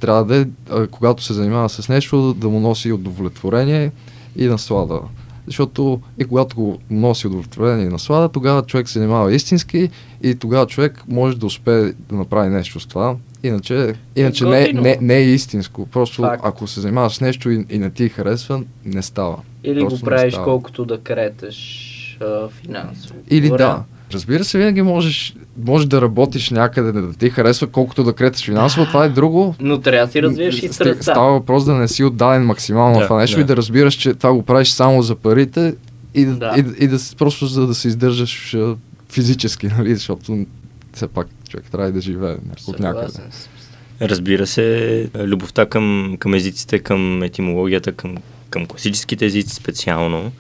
трябва 0.01 0.25
да 0.25 0.37
е, 0.37 0.47
когато 0.87 1.23
се 1.23 1.33
занимава 1.33 1.69
с 1.69 1.89
нещо, 1.89 2.35
да 2.35 2.49
му 2.49 2.61
носи 2.61 2.93
удовлетворение 2.93 3.91
и 4.37 4.47
наслада. 4.47 5.01
Защото 5.47 6.01
и 6.19 6.25
когато 6.25 6.57
го 6.57 6.79
носи 6.91 7.27
удовлетворение 7.27 7.87
и 7.87 7.89
наслада, 7.89 8.29
тогава 8.29 8.63
човек 8.63 8.89
се 8.89 8.99
занимава 8.99 9.35
истински 9.35 9.91
и 10.23 10.35
тогава 10.35 10.67
човек 10.67 11.05
може 11.09 11.39
да 11.39 11.47
успее 11.47 11.83
да 11.83 12.15
направи 12.15 12.49
нещо 12.51 12.81
с 12.81 12.87
това. 12.87 13.17
Иначе, 13.43 13.95
иначе 14.17 14.45
не, 14.45 14.65
е- 14.65 14.73
не, 14.73 14.99
не 15.01 15.17
е 15.17 15.23
истинско. 15.23 15.87
Просто 15.87 16.23
Факт. 16.23 16.43
ако 16.47 16.67
се 16.67 16.81
занимаваш 16.81 17.15
с 17.15 17.21
нещо 17.21 17.51
и, 17.51 17.67
и 17.71 17.79
не 17.79 17.91
ти 17.91 18.09
харесва, 18.09 18.63
не 18.85 19.03
става. 19.03 19.37
Или 19.65 19.81
Просто 19.81 20.01
го 20.01 20.05
правиш 20.05 20.35
колкото 20.45 20.85
да 20.85 21.01
кретеш 21.01 22.19
а, 22.21 22.49
финансово. 22.49 23.15
Или 23.31 23.49
Добре. 23.49 23.59
да. 23.59 23.83
Разбира 24.13 24.45
се, 24.45 24.59
винаги 24.59 24.83
можеш, 24.83 25.35
можеш 25.65 25.87
да 25.87 26.03
работиш 26.03 26.51
някъде, 26.51 26.93
да 26.93 27.13
ти 27.13 27.31
харесва, 27.31 27.67
колкото 27.67 28.05
да 28.05 28.13
кретеш 28.13 28.45
финансово, 28.45 28.87
това 28.87 29.05
е 29.05 29.09
друго. 29.09 29.55
Но 29.61 29.81
трябва 29.81 30.07
да 30.07 30.13
си 30.13 30.23
развиеш 30.23 30.63
и 30.63 30.69
Ст- 30.69 30.73
страстта. 30.73 31.03
Става 31.03 31.33
въпрос 31.33 31.65
да 31.65 31.75
не 31.75 31.89
си 31.89 32.05
отдаден 32.05 32.47
максимално 32.47 32.95
Да, 32.95 33.01
на 33.01 33.07
това 33.07 33.21
нещо 33.21 33.37
да. 33.37 33.43
и 33.43 33.45
да 33.45 33.57
разбираш, 33.57 33.95
че 33.95 34.15
това 34.15 34.33
го 34.33 34.43
правиш 34.43 34.69
само 34.69 35.03
за 35.03 35.15
парите 35.15 35.75
и, 36.15 36.25
да. 36.25 36.35
Да. 36.35 36.55
и, 36.57 36.85
и 36.85 36.89
да 36.89 36.99
просто 37.19 37.47
за 37.47 37.67
да 37.67 37.75
се 37.75 37.89
издържаш 37.89 38.57
физически, 39.13 39.67
нали, 39.79 39.95
защото 39.95 40.47
все 40.95 41.09
пак 41.09 41.27
човек 41.49 41.67
трябва 41.73 41.89
и 41.89 41.93
да 41.93 42.01
живее 42.01 42.37
от 42.67 42.79
някъде. 42.79 43.13
Разбира 44.01 44.47
се, 44.47 45.11
любовта 45.19 45.67
към, 45.67 46.17
към 46.19 46.35
езиците, 46.35 46.79
към 46.79 47.23
етимологията, 47.23 47.93
към, 47.93 48.17
към 48.51 48.67
класическите 48.67 49.27
езици 49.27 49.55
специално 49.55 50.33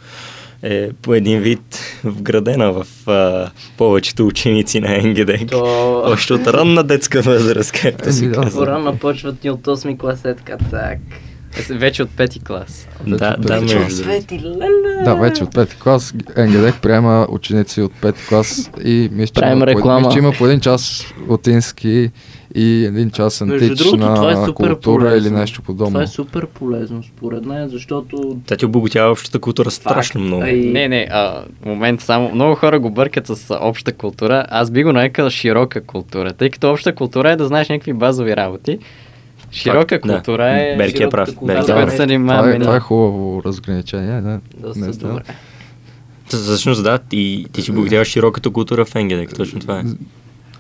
е 0.63 0.93
по 1.03 1.15
един 1.15 1.41
вид 1.41 1.81
вградена 2.05 2.73
в 2.73 3.09
а, 3.11 3.51
повечето 3.79 4.27
ученици 4.27 4.81
на 4.81 4.99
НГД. 5.03 5.51
То... 5.51 6.03
Още 6.07 6.33
от 6.33 6.47
ранна 6.47 6.85
детска 6.85 7.23
възраст, 7.23 7.73
както 7.73 8.13
се 8.13 8.25
Еми, 8.25 8.35
да. 8.35 8.41
казва. 8.41 8.65
Порано 8.65 8.99
почват 8.99 9.45
ни 9.45 9.51
от 9.51 9.61
8 9.61 9.99
клас 9.99 10.25
е 10.25 10.35
така, 10.35 10.57
цак. 10.71 10.99
Вече 11.71 12.03
от 12.03 12.11
пети 12.11 12.41
клас. 12.41 12.89
Да, 13.07 13.11
Вече 13.11 13.19
да, 13.19 13.55
от 13.55 13.61
между 13.63 13.67
пети 13.67 13.77
клас. 13.77 13.95
другото. 13.95 13.95
Свети, 13.95 14.41
леле. 14.45 15.05
Да, 15.05 15.15
вече 15.15 15.45
от 15.45 15.55
пети 15.55 15.77
клас 15.77 16.15
НГД 16.37 16.75
приема 16.83 17.27
ученици 17.31 17.83
от 17.83 17.93
пети 17.93 18.27
клас 18.29 18.71
и 18.85 19.09
мисля, 19.13 19.43
че, 19.43 19.49
има 19.49 19.67
реклама. 19.67 19.99
мисля, 19.99 20.13
че 20.13 20.19
има 20.19 20.33
по 20.33 20.47
един 20.47 20.61
час 20.61 21.05
латински 21.29 22.11
и 22.55 22.85
един 22.85 23.11
час 23.11 23.41
Между 23.41 23.57
другото, 23.59 23.73
антична 23.85 24.15
това 24.15 24.33
е 24.33 24.37
супер 24.37 24.53
култура 24.55 24.99
полезно. 25.01 25.19
или 25.19 25.31
нещо 25.31 25.63
подобно. 25.63 25.91
Това 25.91 26.03
е 26.03 26.07
супер 26.07 26.47
полезно 26.47 27.03
според 27.03 27.45
мен, 27.45 27.69
защото... 27.69 28.37
Тя 28.47 28.57
ти 28.57 28.67
обогатява 28.67 29.11
общата 29.11 29.39
култура 29.39 29.71
страшно 29.71 30.21
много. 30.21 30.45
И- 30.45 30.67
Не, 30.67 30.89
не, 30.89 31.09
а, 31.11 31.43
момент 31.67 32.01
само. 32.01 32.31
Много 32.35 32.55
хора 32.55 32.81
го 32.81 32.91
бъркат 32.91 33.27
с 33.27 33.59
обща 33.61 33.93
култура. 33.93 34.47
Аз 34.49 34.71
би 34.71 34.85
го 34.85 34.93
нарекал 34.93 35.31
широка 35.31 35.81
култура, 35.81 36.33
тъй 36.33 36.51
като 36.51 36.71
обща 36.71 36.95
култура 36.95 37.31
е 37.31 37.37
да 37.37 37.47
знаеш 37.47 37.69
някакви 37.69 37.93
базови 37.93 38.37
работи. 38.37 38.79
Широка 39.53 39.95
Факт, 39.95 40.07
да. 40.07 40.15
култура 40.15 40.51
е... 40.51 40.77
Берки 40.77 41.03
е 41.03 41.09
прав. 41.09 41.35
култура, 41.35 41.55
Берки 41.55 41.71
е 41.71 41.75
което 41.75 41.87
прав. 41.87 41.97
се 41.97 42.07
това, 42.07 42.51
е, 42.51 42.59
това 42.59 42.77
е 42.77 42.81
хубаво 42.81 43.43
разграничение. 43.45 44.21
Не, 44.21 44.39
Доста 44.59 44.81
не 44.81 44.93
добре. 44.93 45.23
Всъщност 46.29 46.83
да, 46.83 46.99
и 47.13 47.47
ти 47.53 47.63
си 47.63 47.71
обогатяваш 47.71 48.09
широката 48.09 48.51
култура 48.51 48.85
в 48.85 48.95
НГД, 48.95 49.37
точно 49.37 49.61
това 49.61 49.79
е. 49.79 49.83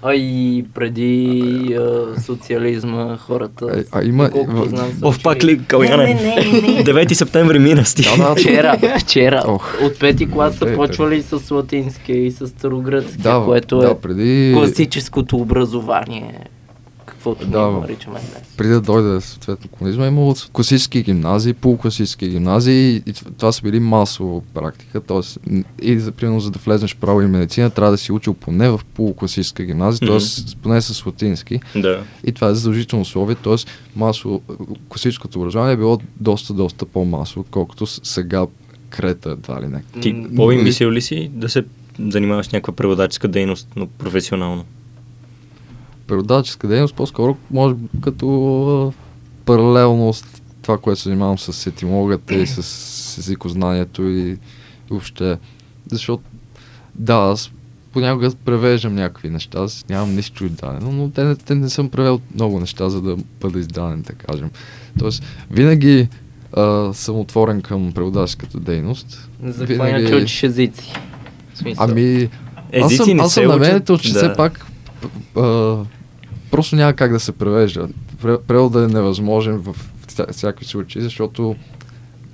А 0.02 0.14
и 0.14 0.64
преди 0.75 1.78
а, 1.80 2.20
социализма 2.20 3.16
хората... 3.16 3.85
А- 3.92 3.99
а 4.00 4.04
има- 4.04 4.30
Ов, 5.02 5.23
пак 5.23 5.44
ли, 5.44 5.61
Каляне? 5.64 6.14
Не, 6.14 6.14
не, 6.14 6.61
не, 6.62 6.75
не. 6.75 6.85
9 6.85 7.12
септември 7.12 7.59
мина 7.59 7.85
сти. 7.85 8.02
Да, 8.02 8.28
да, 8.28 8.35
Вчера, 8.35 8.78
вчера, 9.00 9.42
Ох. 9.47 9.78
от 9.82 9.99
пети 9.99 10.30
клас 10.30 10.54
са 10.56 10.68
Ей, 10.68 10.76
почвали 10.76 11.23
с 11.23 11.50
латински 11.50 12.12
и 12.12 12.30
с 12.30 12.47
старогръцки, 12.49 13.18
да, 13.18 13.42
което 13.44 13.78
да, 13.78 13.90
е 13.90 13.94
преди, 13.94 14.52
класическото 14.56 15.37
образование, 15.37 16.35
каквото 17.21 17.47
Да, 17.47 17.67
ние 17.67 17.81
наричаме 17.81 18.21
днес. 18.21 18.43
преди 18.57 18.71
да 18.71 18.81
дойде 18.81 19.21
съответно 19.21 19.69
комунизма, 19.69 20.05
е 20.05 20.09
имало 20.09 20.35
класически 20.53 21.03
гимназии, 21.03 21.53
полукласически 21.55 22.29
гимназии 22.29 22.97
и 22.97 23.12
това 23.39 23.53
са 23.53 23.62
били 23.62 23.81
масово 23.81 24.41
практика. 24.55 25.00
Тоест, 25.00 25.39
и 25.83 25.99
за, 25.99 26.12
примерно, 26.12 26.41
за 26.41 26.50
да 26.50 26.59
влезеш 26.59 26.97
право 26.97 27.23
и 27.23 27.27
медицина, 27.27 27.71
трябва 27.71 27.91
да 27.91 27.99
си 27.99 28.12
учил 28.12 28.35
поне 28.35 28.71
в 28.71 28.81
полукласическа 28.95 29.65
гимназия, 29.65 30.09
Мгм. 30.09 30.19
т.е. 30.19 30.57
поне 30.62 30.81
с 30.81 31.07
латински. 31.07 31.61
Да. 31.77 32.03
И 32.25 32.33
това 32.33 32.49
е 32.49 32.55
задължително 32.55 33.03
условие, 33.03 33.35
т.е. 33.35 33.55
масово, 33.97 34.43
класическото 34.89 35.39
образование 35.39 35.73
е 35.75 35.77
било 35.77 35.99
доста, 36.17 36.55
доста 36.55 36.87
по-масово, 36.87 37.41
отколкото 37.41 37.87
сега 37.87 38.47
крета 38.91 39.31
едва 39.31 39.62
ли 39.62 39.67
не. 39.67 39.83
Ти 40.00 40.12
Боби, 40.12 40.57
мислил 40.57 40.91
ли 40.91 41.03
си 41.03 41.31
да 41.35 41.49
се 41.49 41.65
занимаваш 41.99 42.47
с 42.47 42.53
някаква 42.53 42.73
преводаческа 42.75 43.29
дейност, 43.29 43.69
но 43.77 43.87
професионално? 43.87 44.65
Преводаческа 46.11 46.69
дейност 46.69 46.95
по-скоро 46.95 47.37
може 47.50 47.75
би 47.75 48.00
като 48.00 48.93
паралелност 49.45 50.43
това, 50.62 50.79
което 50.79 51.00
се 51.00 51.09
занимавам 51.09 51.38
с 51.38 51.67
етимологията 51.67 52.35
и 52.35 52.47
с, 52.47 52.62
с 52.62 53.19
езикознанието 53.19 54.02
и 54.02 54.38
въобще. 54.90 55.38
Защото 55.90 56.23
да, 56.95 57.14
аз 57.14 57.50
понякога 57.93 58.31
превеждам 58.45 58.95
някакви 58.95 59.31
неща, 59.31 59.59
аз 59.59 59.85
нямам 59.88 60.14
нищо 60.14 60.45
издадено, 60.45 60.93
но 60.93 61.11
те, 61.11 61.25
не- 61.25 61.37
те 61.37 61.55
не 61.55 61.71
съм 61.71 61.88
превел 61.88 62.21
много 62.35 62.61
неща, 62.61 62.88
за 62.88 63.00
да 63.00 63.17
бъда 63.40 63.59
издаден, 63.59 64.02
да 64.02 64.12
кажем. 64.12 64.50
Тоест, 64.99 65.23
винаги 65.50 66.09
а, 66.52 66.93
съм 66.93 67.17
отворен 67.19 67.62
към 67.62 67.93
преводаческата 67.93 68.61
дейност. 68.61 69.29
За 69.45 69.67
какво 69.67 69.87
иначе 69.87 70.14
учиш 70.14 70.43
езици? 70.43 70.93
Ами, 71.76 72.29
аз 72.83 72.95
съм, 72.95 73.17
не 73.17 73.23
аз 73.23 73.35
се 73.35 73.40
съм 73.40 73.47
на 73.50 73.57
мнението, 73.57 73.99
че 73.99 74.12
да. 74.12 74.19
все 74.19 74.33
пак 74.37 74.67
а, 75.37 75.76
просто 76.50 76.76
няма 76.76 76.92
как 76.92 77.12
да 77.12 77.21
се 77.21 77.33
превежда. 77.33 77.88
Пре- 78.23 78.38
Преводът 78.38 78.90
е 78.90 78.95
невъзможен 78.95 79.59
в 79.59 79.76
вся- 80.09 80.33
всякакви 80.33 80.64
случаи, 80.66 81.02
защото 81.02 81.57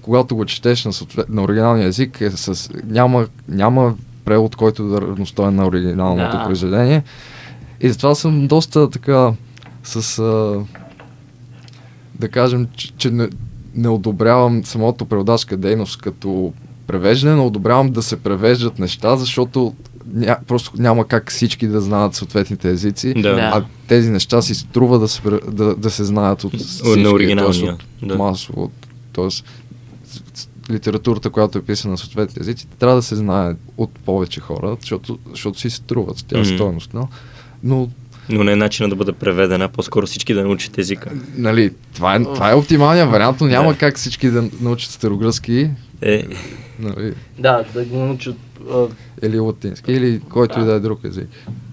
когато 0.02 0.37
го 0.37 0.44
четеш 0.44 0.85
на, 0.85 0.92
на 1.28 1.42
оригиналния 1.42 1.87
език, 1.88 2.20
е 2.20 2.30
с, 2.30 2.70
няма, 2.85 3.26
няма 3.49 3.94
превод, 4.25 4.56
който 4.56 4.85
да 4.85 4.96
е 4.96 5.00
равностоен 5.00 5.54
на 5.54 5.66
оригиналното 5.66 6.37
Да. 6.38 6.44
произведение. 6.44 7.02
И 7.80 7.88
затова 7.88 8.14
съм 8.14 8.46
доста 8.46 8.90
така 8.90 9.32
с... 9.85 10.18
А, 10.18 10.61
да 12.14 12.28
кажем, 12.28 12.68
че, 12.76 12.92
че 12.92 13.11
не, 13.11 13.28
не 13.75 13.88
одобрявам 13.88 14.64
самото 14.64 15.04
преводачка 15.04 15.56
дейност 15.56 16.00
като 16.00 16.52
превеждане, 16.87 17.37
но 17.37 17.46
одобрявам 17.46 17.90
да 17.90 18.02
се 18.02 18.16
превеждат 18.16 18.78
неща, 18.78 19.16
защото 19.16 19.75
ня, 20.06 20.36
просто 20.46 20.70
няма 20.76 21.06
как 21.06 21.30
всички 21.30 21.66
да 21.66 21.80
знаят 21.80 22.14
съответните 22.14 22.70
езици, 22.70 23.14
Да. 23.14 23.50
А 23.54 23.64
тези 23.88 24.10
неща 24.10 24.42
си 24.42 24.54
струва 24.54 24.98
да 24.98 25.08
се, 25.08 25.20
да, 25.48 25.75
да 25.75 25.90
се 25.90 26.04
знаят 26.04 26.44
от 26.44 26.56
всички, 26.56 27.02
на 27.02 27.10
оригиналния, 27.10 27.76
да. 28.02 28.12
от 28.12 28.18
масово. 28.18 28.70
Тоест, 29.12 29.44
литературата, 30.70 31.30
която 31.30 31.58
е 31.58 31.62
писана 31.62 31.92
на 31.92 31.98
съответните 31.98 32.40
езици, 32.40 32.66
трябва 32.78 32.96
да 32.96 33.02
се 33.02 33.16
знае 33.16 33.54
от 33.76 33.90
повече 33.90 34.40
хора, 34.40 34.76
защото, 34.80 35.18
защото 35.30 35.60
си 35.60 35.70
струват, 35.70 36.25
тя 36.28 36.38
е 36.38 36.42
Мгм. 36.42 36.54
стойност. 36.54 36.90
Но, 36.94 37.08
но 37.62 37.88
Но 38.28 38.44
не 38.44 38.52
е 38.52 38.56
начина 38.56 38.88
да 38.88 38.96
бъде 38.96 39.12
преведена, 39.12 39.68
по-скоро 39.68 40.06
всички 40.06 40.34
да 40.34 40.42
научат 40.44 40.78
езика. 40.78 41.10
нали, 41.36 41.70
това 41.94 42.14
е, 42.14 42.22
това 42.25 42.50
е 42.50 42.54
оптималният 42.54 43.10
вариант, 43.10 43.40
но 43.40 43.46
няма 43.46 43.72
Да. 43.72 43.78
как 43.78 43.96
всички 43.96 44.30
да 44.30 44.44
научат 44.60 44.90
старогръцки. 44.90 45.70
Е, 46.02 46.25
Нали, 46.78 47.14
Да, 47.38 47.64
да 47.75 47.84
го 47.84 47.96
научат 47.98 48.36
а, 48.72 48.86
или 49.23 49.38
латински, 49.38 49.92
или 49.92 50.20
който 50.20 50.61
и 50.61 50.64
да 50.64 50.73
е 50.73 50.80
друг 50.80 51.00
език. 51.04 51.28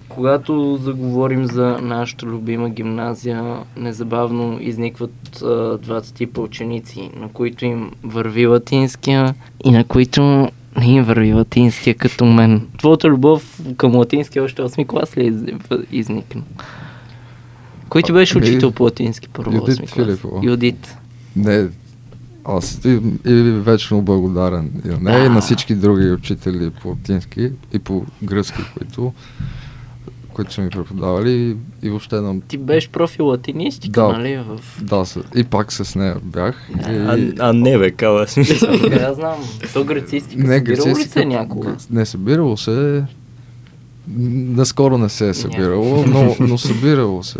Когато 0.08 0.78
заговорим 0.82 1.46
за 1.46 1.78
нашата 1.82 2.26
любима 2.26 2.70
гимназия, 2.70 3.44
незабавно 3.76 4.58
изникват 4.60 5.42
а, 5.42 5.78
двата 5.78 6.14
типа 6.14 6.40
ученици, 6.40 7.10
на 7.16 7.28
които 7.28 7.64
им 7.64 7.90
върви 8.02 8.46
латинския 8.46 9.34
и 9.64 9.70
на 9.70 9.84
които 9.84 10.22
не 10.78 10.86
им 10.86 11.04
върви 11.04 11.32
латинския 11.34 11.94
като 11.94 12.24
мен. 12.24 12.66
Твоята 12.78 13.08
любов 13.08 13.60
към 13.76 13.96
латинския 13.96 14.42
още 14.44 14.62
8 14.62 14.86
клас 14.86 15.16
ли 15.16 15.22
е 15.22 15.26
из- 15.26 15.42
изникна? 15.92 16.42
Кой 17.88 18.02
ти 18.02 18.12
беше 18.12 18.38
учител 18.38 18.70
по 18.70 18.82
латински 18.84 19.28
първо 19.28 19.52
Юдит 19.52 19.68
8 19.68 19.92
клас? 19.92 20.06
Филипова. 20.06 20.40
Юдит. 20.42 20.96
Не, 21.36 21.68
аз 22.44 22.80
и, 22.84 23.00
и 23.26 23.32
вечно 23.42 24.02
благодарен 24.02 24.70
и 24.84 24.88
на 24.88 24.98
нея, 24.98 25.26
и 25.26 25.28
на 25.28 25.40
всички 25.40 25.74
други 25.74 26.10
учители 26.10 26.70
по 26.70 26.88
латински 26.88 27.50
и 27.72 27.78
по 27.78 28.04
гръцки, 28.22 28.62
които, 28.78 29.12
които 30.32 30.54
са 30.54 30.60
ми 30.60 30.70
преподавали 30.70 31.32
и, 31.32 31.56
и 31.86 31.90
въобще 31.90 32.16
на... 32.16 32.40
Ти 32.40 32.58
беше 32.58 32.88
профил 32.92 33.26
латинистика, 33.26 34.00
Да. 34.00 34.08
нали? 34.08 34.36
В... 34.36 34.60
Да, 34.82 35.04
и 35.36 35.44
пак 35.44 35.72
с 35.72 35.94
нея 35.94 36.16
бях. 36.22 36.68
А, 36.84 37.18
И, 37.18 37.34
а 37.38 37.52
не 37.52 37.78
бе, 37.78 37.90
кала 37.90 38.28
смисъл. 38.28 38.70
Я 39.00 39.14
знам. 39.14 39.38
То 39.72 39.84
грецистика 39.84 40.42
не, 40.42 40.58
събирало 40.58 40.98
ли 40.98 41.04
се 41.04 41.24
някога? 41.24 41.76
не 41.90 42.06
събирало 42.06 42.56
се, 42.56 43.04
наскоро 44.08 44.98
не 44.98 45.08
се 45.08 45.28
е 45.28 45.34
събирало, 45.34 46.04
но, 46.06 46.36
но 46.40 46.58
събирало 46.58 47.22
се. 47.22 47.38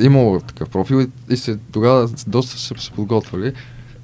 Имало 0.00 0.40
такъв 0.40 0.68
профил 0.68 1.00
и, 1.00 1.32
и 1.34 1.36
се, 1.36 1.58
тогава 1.72 2.08
доста 2.26 2.58
са 2.58 2.74
се 2.78 2.90
подготвили 2.90 3.52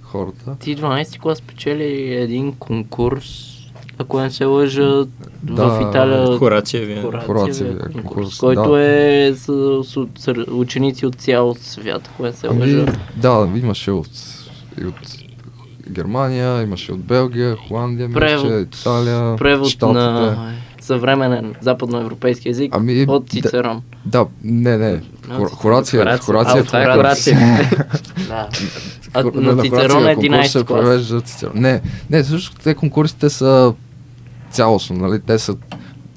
хората. 0.09 0.57
Ти 0.61 0.77
12 0.77 1.19
клас 1.19 1.43
печели 1.43 1.85
един 2.15 2.53
конкурс, 2.53 3.25
ако 3.99 4.21
не 4.21 4.31
се 4.31 4.45
лъжа, 4.45 4.85
в 4.85 5.07
Да, 5.43 5.89
Италия. 5.91 6.39
Хорация 6.39 6.87
ви. 6.87 6.95
Хорациевия 6.95 7.27
Хорациевия 7.27 7.79
конкурс, 7.79 8.03
конкурс, 8.05 8.39
който 8.39 8.71
да. 8.71 8.81
е 8.81 9.33
с, 9.35 9.47
с, 9.85 10.07
с, 10.19 10.45
ученици 10.51 11.07
от 11.07 11.15
цял 11.15 11.55
свят, 11.55 12.09
ако 12.09 12.23
не 12.23 12.33
се 12.33 12.47
Ами, 12.47 12.61
лъжа. 12.61 12.93
да, 13.17 13.49
имаше 13.57 13.91
от, 13.91 14.11
и 14.83 14.87
от 14.87 14.95
Германия, 15.91 16.63
имаше 16.63 16.93
от 16.93 17.01
Белгия, 17.01 17.57
Холандия, 17.59 18.09
Превод- 18.09 18.43
мисля, 18.45 18.61
Италия, 18.61 19.37
Превод 19.37 19.69
Щатите. 19.69 19.99
на 19.99 20.53
съвременен 20.81 21.55
западноевропейски 21.61 22.49
език 22.49 22.75
Ами, 22.77 23.05
от 23.09 23.25
да. 23.25 23.31
Цицерон. 23.31 23.83
Да, 24.05 24.27
не, 24.45 24.77
не. 24.79 25.03
Хор, 25.37 25.51
Хорация, 25.51 26.03
Хорация. 26.03 26.27
Хорация, 26.27 26.63
А, 26.63 26.65
това 26.65 26.83
е 26.83 26.97
Хорация. 26.97 27.39
А, 29.15 29.25
но 29.35 29.55
на 29.55 29.63
Цицерон 29.63 30.07
е 30.09 30.15
конкурс 30.15 30.29
11 30.29 30.47
се 30.47 30.65
клас. 30.65 31.23
Цицерон. 31.25 31.53
Не, 31.55 31.81
не, 32.11 32.25
също 32.25 32.57
те 32.57 32.75
конкурсите 32.75 33.31
са 33.31 33.75
цялостно, 34.51 34.97
нали? 34.97 35.21
Те 35.21 35.39
са 35.39 35.57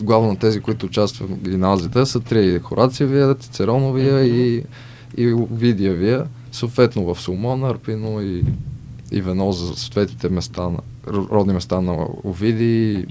главно 0.04 0.36
тези, 0.36 0.62
които 0.62 0.86
участват 0.86 1.30
в 1.30 1.50
гимназията, 1.50 2.06
са 2.06 2.20
три. 2.20 2.60
Хорациевия, 2.60 3.36
Цицероновия 3.36 4.26
и, 4.26 4.64
и 5.18 5.34
Овидиевия. 5.34 6.26
Съответно 6.52 7.14
в 7.14 7.22
Соломон, 7.22 7.64
Арпино 7.64 8.22
и, 8.22 8.44
и 9.12 9.22
Вено 9.22 9.52
за 9.52 9.76
съответните 9.76 10.30
места, 10.30 10.70
на, 10.70 10.80
ро- 11.08 11.32
родни 11.32 11.54
места 11.54 11.82
на 11.82 12.08
Овиди, 12.24 13.06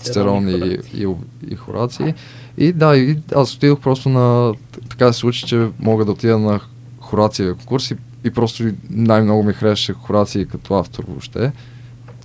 Цицерон 0.00 0.48
и, 0.48 0.78
и, 0.94 1.06
и 1.50 1.56
Хораци. 1.56 2.14
И 2.58 2.72
да, 2.72 2.96
и 2.96 3.18
аз 3.34 3.54
отидох 3.54 3.80
просто 3.80 4.08
на... 4.08 4.54
Така 4.88 5.12
се 5.12 5.18
случи, 5.18 5.46
че 5.46 5.68
мога 5.78 6.04
да 6.04 6.12
отида 6.12 6.38
на 6.38 6.60
Хорация 7.00 7.54
конкурс 7.54 7.90
и, 7.90 7.96
и 8.28 8.30
просто 8.30 8.64
най-много 8.90 9.42
ми 9.42 9.52
харесваше 9.52 9.92
Хорация 9.92 10.46
като 10.46 10.74
автор 10.74 11.04
въобще. 11.08 11.52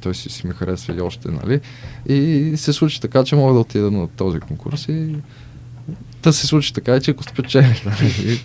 Той 0.02 0.16
си, 0.16 0.30
си 0.30 0.48
ми 0.48 0.54
харесва 0.54 0.96
и 0.96 1.02
още, 1.02 1.30
нали? 1.32 1.60
И 2.06 2.54
се 2.58 2.74
случи 2.74 3.02
така, 3.02 3.24
че 3.24 3.36
мога 3.36 3.54
да 3.54 3.60
отида 3.60 3.92
на 3.92 4.08
този 4.08 4.40
конкурс 4.40 4.86
и 4.90 5.16
да 6.24 6.34
се 6.34 6.48
случи 6.48 6.74
така, 6.74 7.00
че 7.00 7.14
го 7.14 7.24
спечелих, 7.24 7.86
нали? 7.86 8.40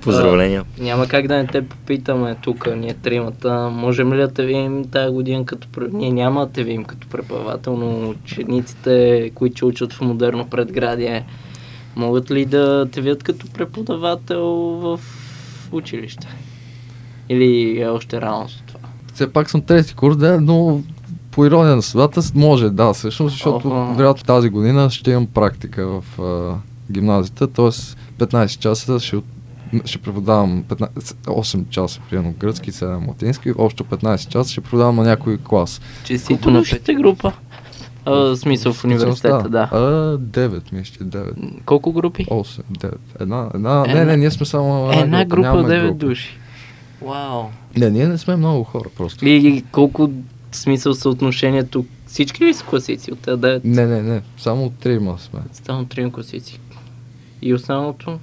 Поздравления. 0.00 0.64
А, 0.80 0.82
няма 0.82 1.06
как 1.06 1.26
да 1.26 1.36
не 1.36 1.46
те 1.46 1.68
попитаме 1.68 2.36
тук, 2.42 2.76
ние 2.76 2.94
тримата. 2.94 3.70
Можем 3.72 4.14
ли 4.14 4.18
да 4.18 4.28
те 4.28 4.46
видим 4.46 4.84
тази 4.84 5.12
година 5.14 5.44
като... 5.46 5.68
Ние 5.92 6.10
няма 6.10 6.46
да 6.46 6.52
те 6.52 6.64
видим 6.64 6.84
като 6.84 7.08
преподавател, 7.08 7.76
но 7.76 8.08
учениците, 8.10 9.30
които 9.34 9.66
учат 9.66 9.92
в 9.92 10.00
модерно 10.00 10.46
предградие, 10.46 11.24
могат 11.96 12.30
ли 12.30 12.44
да 12.44 12.88
те 12.92 13.00
видят 13.00 13.22
като 13.22 13.46
преподавател 13.52 14.44
в 14.54 15.00
училище? 15.72 16.28
Или 17.28 17.80
е 17.80 17.88
още 17.88 18.20
рано 18.20 18.48
за 18.48 18.56
това? 18.66 18.80
Все 19.14 19.32
пак 19.32 19.50
съм 19.50 19.60
трети 19.62 19.94
курс, 19.94 20.16
да, 20.16 20.40
но 20.40 20.80
по 21.30 21.46
ирония 21.46 21.76
на 21.76 21.82
съдата 21.82 22.20
може, 22.34 22.70
да, 22.70 22.92
всъщност, 22.92 23.32
защото 23.32 23.70
вероятно 23.94 24.24
тази 24.24 24.50
година 24.50 24.90
ще 24.90 25.10
имам 25.10 25.26
практика 25.26 25.86
в 25.86 26.20
а, 26.22 26.54
гимназията, 26.92 27.46
т.е. 27.46 27.70
15 28.18 28.58
часа 28.58 29.00
ще, 29.00 29.16
ще 29.84 29.98
преподавам 29.98 30.64
15, 30.64 30.88
8 31.24 31.68
часа, 31.68 32.00
примерно 32.10 32.34
гръцки, 32.38 32.72
7 32.72 33.08
латински, 33.08 33.52
общо 33.58 33.84
15 33.84 34.28
часа 34.28 34.50
ще 34.52 34.60
преподавам 34.60 34.96
на 34.96 35.02
някой 35.02 35.38
клас. 35.38 35.80
Честито 36.04 36.50
на 36.50 36.62
пете 36.70 36.94
група? 36.94 37.32
А, 38.04 38.12
в 38.14 38.36
смисъл 38.36 38.72
в 38.72 38.84
университета, 38.84 39.48
да. 39.48 39.68
А, 39.72 39.78
9, 40.18 40.72
мисля, 40.72 40.94
че 40.94 41.04
9. 41.04 41.64
Колко 41.64 41.92
групи? 41.92 42.24
8, 42.24 42.62
9. 42.78 42.92
Една, 43.20 43.48
една, 43.54 43.82
не, 43.82 43.92
Една- 43.92 44.04
не, 44.04 44.16
ние 44.16 44.30
сме 44.30 44.46
само 44.46 44.92
Една 44.92 45.24
група, 45.24 45.42
нямаме 45.48 45.68
9 45.68 45.82
група. 45.82 45.94
души. 46.06 46.38
Вау. 47.02 47.42
Не, 47.76 47.90
ние 47.90 48.08
не 48.08 48.18
сме 48.18 48.36
много 48.36 48.64
хора 48.64 48.88
просто. 48.96 49.26
И 49.26 49.64
колко 49.72 50.10
смисъл 50.52 50.94
съотношението? 50.94 51.84
Всички 52.06 52.44
ли 52.44 52.54
са 52.54 52.64
класици 52.64 53.12
от 53.12 53.18
тези 53.18 53.36
9? 53.36 53.60
Не, 53.64 53.86
не, 53.86 54.02
не, 54.02 54.22
само 54.38 54.70
3 54.72 55.18
сме. 55.18 55.40
Само 55.54 55.84
три 55.84 56.12
класици. 56.12 56.60
И 57.42 57.54
останалото? 57.54 58.18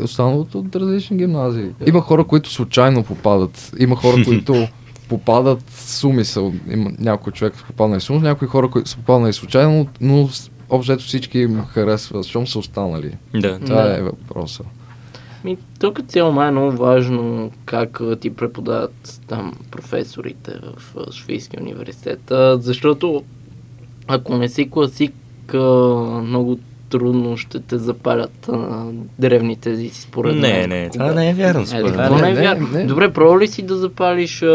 Останалото 0.00 0.58
от 0.58 0.76
различни 0.76 1.16
гимназии. 1.16 1.68
Има 1.86 2.00
хора, 2.00 2.24
които 2.24 2.50
случайно 2.50 3.04
попадат. 3.04 3.72
Има 3.78 3.96
хора, 3.96 4.16
които 4.24 4.68
попадат 5.08 5.70
с 5.70 6.04
умисъл. 6.04 6.52
Има 6.70 6.90
някой 6.98 7.32
човек 7.32 7.54
попаднали 7.66 8.00
с 8.00 8.10
умисъл, 8.10 8.28
някои 8.28 8.48
хора, 8.48 8.70
които 8.70 8.90
са 8.90 8.96
попаднали 8.96 9.32
случайно, 9.32 9.86
но 10.00 10.28
с- 10.28 10.50
общо 10.70 10.98
всички 10.98 11.38
им 11.38 11.62
харесват, 11.64 12.22
защото 12.22 12.50
са 12.50 12.58
останали. 12.58 13.12
Да. 13.34 13.58
Това 13.58 13.82
Да. 13.82 13.96
е 13.98 14.02
въпроса. 14.02 14.62
Ми, 15.44 15.56
тук 15.80 16.00
цяло 16.02 16.32
май 16.32 16.48
е 16.48 16.52
много 16.52 16.70
важно 16.72 17.50
как 17.64 18.00
ти 18.20 18.30
преподават 18.30 19.20
там 19.26 19.54
професорите 19.70 20.52
в 20.52 20.96
а, 20.98 21.12
Софийския 21.12 21.62
университет. 21.62 22.20
Защото 22.52 23.24
ако 24.08 24.36
не 24.36 24.48
си 24.48 24.70
класик, 24.70 25.12
много 26.14 26.58
трудно 26.88 27.36
ще 27.36 27.60
те 27.60 27.78
запалят 27.78 28.48
а, 28.48 28.84
древните 29.18 29.70
езици 29.70 30.00
според 30.00 30.34
Не, 30.34 30.40
мен. 30.40 30.68
не, 30.70 30.90
това 30.90 31.04
Кога- 31.04 31.14
не 31.14 31.30
е 31.30 31.34
вярно 31.34 31.62
Е, 31.62 31.66
според 31.66 31.92
това 31.92 32.10
мен. 32.10 32.20
не 32.22 32.30
е 32.30 32.34
Не, 32.34 32.40
вярно. 32.40 32.68
не. 32.68 32.84
Добре, 32.84 33.12
пробва 33.12 33.40
ли 33.40 33.48
си 33.48 33.62
да 33.62 33.76
запалиш 33.76 34.42
а, 34.42 34.46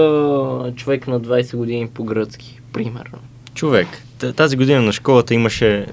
човек 0.75 1.07
на 1.07 1.21
20 1.21 1.57
години 1.57 1.87
по 1.87 2.03
гръцки, 2.03 2.59
примерно? 2.73 3.17
Човек, 3.53 3.87
тази 4.35 4.57
година 4.57 4.81
на 4.81 4.91
школата 4.91 5.33
имаше... 5.33 5.85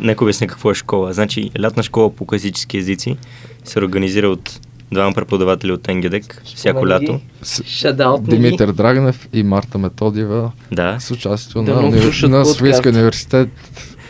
Нека 0.00 0.24
обясня 0.24 0.46
какво 0.46 0.70
е 0.70 0.74
школа. 0.74 1.12
Значи, 1.12 1.50
лятна 1.60 1.82
школа 1.82 2.10
по 2.10 2.26
класически 2.26 2.78
езици 2.78 3.16
се 3.64 3.78
организира 3.78 4.28
от 4.28 4.60
двама 4.92 5.12
преподаватели 5.14 5.72
от 5.72 5.88
НГДЕК 5.88 6.42
всяко 6.46 6.88
лято. 6.88 7.20
С- 7.42 7.64
Шадаут 7.64 8.24
Димитър 8.24 8.72
Драгнев 8.72 9.28
и 9.32 9.42
Марта 9.42 9.78
Методиева 9.78 10.52
Да. 10.72 10.96
с 11.00 11.10
участието 11.10 11.62
Да 11.62 11.74
на, 11.74 11.80
уни... 11.80 12.00
на. 12.22 12.44
Софийския 12.44 12.92
университет, 12.92 13.48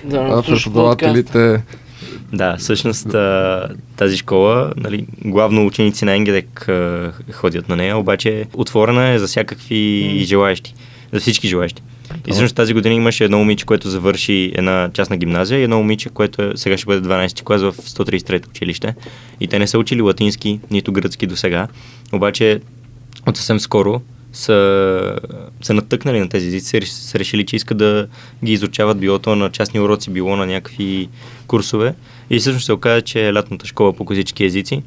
Да, 0.05 0.43
преподавателите. 0.43 1.63
Да, 2.33 2.57
всъщност 2.57 3.07
тази 3.97 4.17
школа, 4.17 4.73
нали, 4.77 5.07
главно 5.25 5.67
ученици 5.67 6.05
на 6.05 6.19
НГДЕК 6.19 6.69
а, 6.69 7.13
ходят 7.33 7.69
на 7.69 7.77
нея, 7.77 7.97
обаче 7.97 8.45
отворена 8.55 9.09
е 9.09 9.19
за 9.19 9.27
всякакви 9.27 10.23
желаящи, 10.25 10.75
за 11.13 11.21
всички 11.21 11.49
желаящи. 11.49 11.83
И 12.27 12.31
всъщност 12.31 12.57
тази 12.57 12.75
година 12.75 12.95
имаше 12.95 13.25
едно 13.25 13.39
момиче, 13.39 13.67
което 13.67 13.89
завърши 13.89 14.53
една 14.55 14.91
частна 14.93 15.17
гимназия 15.17 15.61
и 15.61 15.63
едно 15.63 15.79
момиче, 15.79 16.09
което 16.09 16.59
сега 16.59 16.77
ще 16.77 16.87
бъде 16.87 17.09
12 17.09 17.43
клас 17.43 17.63
в 17.63 17.73
133 17.73 18.49
училище. 18.49 18.95
И 19.41 19.47
те 19.47 19.59
не 19.59 19.67
са 19.67 19.79
учили 19.79 20.03
латински, 20.03 20.61
нито 20.71 20.93
гръцки 20.93 21.27
до 21.27 21.37
сега, 21.37 21.69
обаче 22.13 22.61
от 23.27 23.37
съвсем 23.37 23.61
скоро 23.61 24.01
са 24.33 25.19
се 25.63 25.73
натъкнали 25.73 26.21
на 26.21 26.29
тези 26.29 26.47
езици, 26.47 26.67
са 26.67 26.77
реш- 26.77 26.85
са 26.85 27.19
решили, 27.19 27.47
че 27.47 27.57
искат 27.57 27.79
да 27.79 28.07
ги 28.45 28.53
изучават 28.53 28.99
било 28.99 29.19
то 29.19 29.37
на 29.37 29.51
частни 29.51 29.81
уроци, 29.81 30.11
било 30.11 30.37
на 30.37 30.47
някакви 30.47 31.09
курсове. 31.47 31.95
И 32.31 32.39
всъщност 32.39 32.67
се 32.67 32.73
оказа, 32.73 33.03
че 33.03 33.35
лятната 33.35 33.67
школа 33.67 33.93
по 33.93 34.05
класически 34.05 34.45
езици 34.45 34.83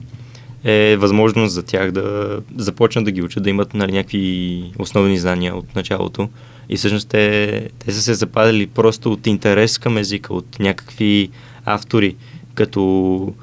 е 0.64 0.98
възможност 0.98 1.54
за 1.54 1.64
тях 1.64 1.92
да 1.92 2.40
започнат 2.58 3.06
да 3.06 3.12
ги 3.12 3.22
учат, 3.22 3.44
да 3.44 3.50
имат 3.50 3.74
нали, 3.74 3.92
някакви 3.92 4.64
основни 4.80 5.18
знания 5.18 5.56
от 5.56 5.76
началото. 5.76 6.30
И 6.70 6.78
всъщност 6.78 7.10
те, 7.10 7.70
те 7.80 7.92
са 7.92 8.02
се 8.02 8.14
запазили 8.14 8.68
просто 8.68 9.12
от 9.12 9.28
интерес 9.28 9.78
към 9.78 9.98
езика, 9.98 10.34
от 10.34 10.60
някакви 10.60 11.30
автори, 11.66 12.16
като 12.56 13.34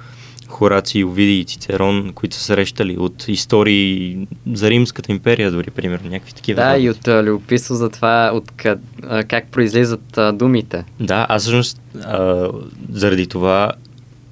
Хораци, 0.48 1.04
Овидий 1.04 1.40
и 1.40 1.44
Цицерон, 1.44 2.12
които 2.14 2.37
са 2.37 2.42
срещали 2.42 2.96
от 2.98 3.28
истории 3.28 4.18
за 4.52 4.70
Римската 4.70 5.12
империя, 5.12 5.50
дори 5.50 5.70
примерно, 5.70 6.11
някакви 6.11 6.33
такива. 6.33 6.62
Да, 6.62 6.68
работи. 6.68 6.85
и 6.85 6.90
от 6.90 7.09
любопитство 7.26 7.74
за 7.74 7.90
това, 7.90 8.30
от 8.35 8.50
къд, 8.50 8.78
как 9.28 9.46
произлизат 9.46 10.18
а, 10.18 10.33
думите. 10.33 10.85
Да, 11.00 11.26
аз 11.28 11.42
всъщност 11.42 11.80
а, 12.04 12.48
заради 12.92 13.26
това 13.26 13.72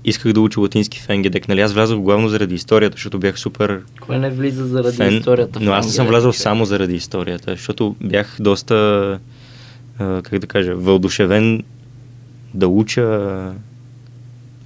исках 0.09 0.33
да 0.33 0.40
уча 0.40 0.61
латински 0.61 1.01
в 1.01 1.09
НГДК. 1.09 1.49
Нали, 1.49 1.61
аз 1.61 1.73
влязох 1.73 1.99
главно 2.01 2.29
заради 2.29 2.55
историята, 2.55 2.94
защото 2.94 3.18
бях 3.18 3.38
супер 3.38 3.81
Кой 4.01 4.18
не 4.18 4.31
влиза 4.31 4.66
заради 4.66 4.97
фен, 4.97 5.16
историята? 5.16 5.59
в 5.61 5.62
но 5.62 5.73
аз 5.73 5.87
не 5.87 5.92
съм 5.92 6.07
влязъл 6.07 6.33
само 6.33 6.64
заради 6.64 6.94
историята, 6.94 7.51
защото 7.51 7.97
бях 8.01 8.37
доста, 8.40 8.75
а, 9.99 10.23
как 10.23 10.38
да 10.38 10.47
кажа, 10.47 10.75
въодушевен 10.75 11.62
да 12.55 12.68
уча 12.68 13.31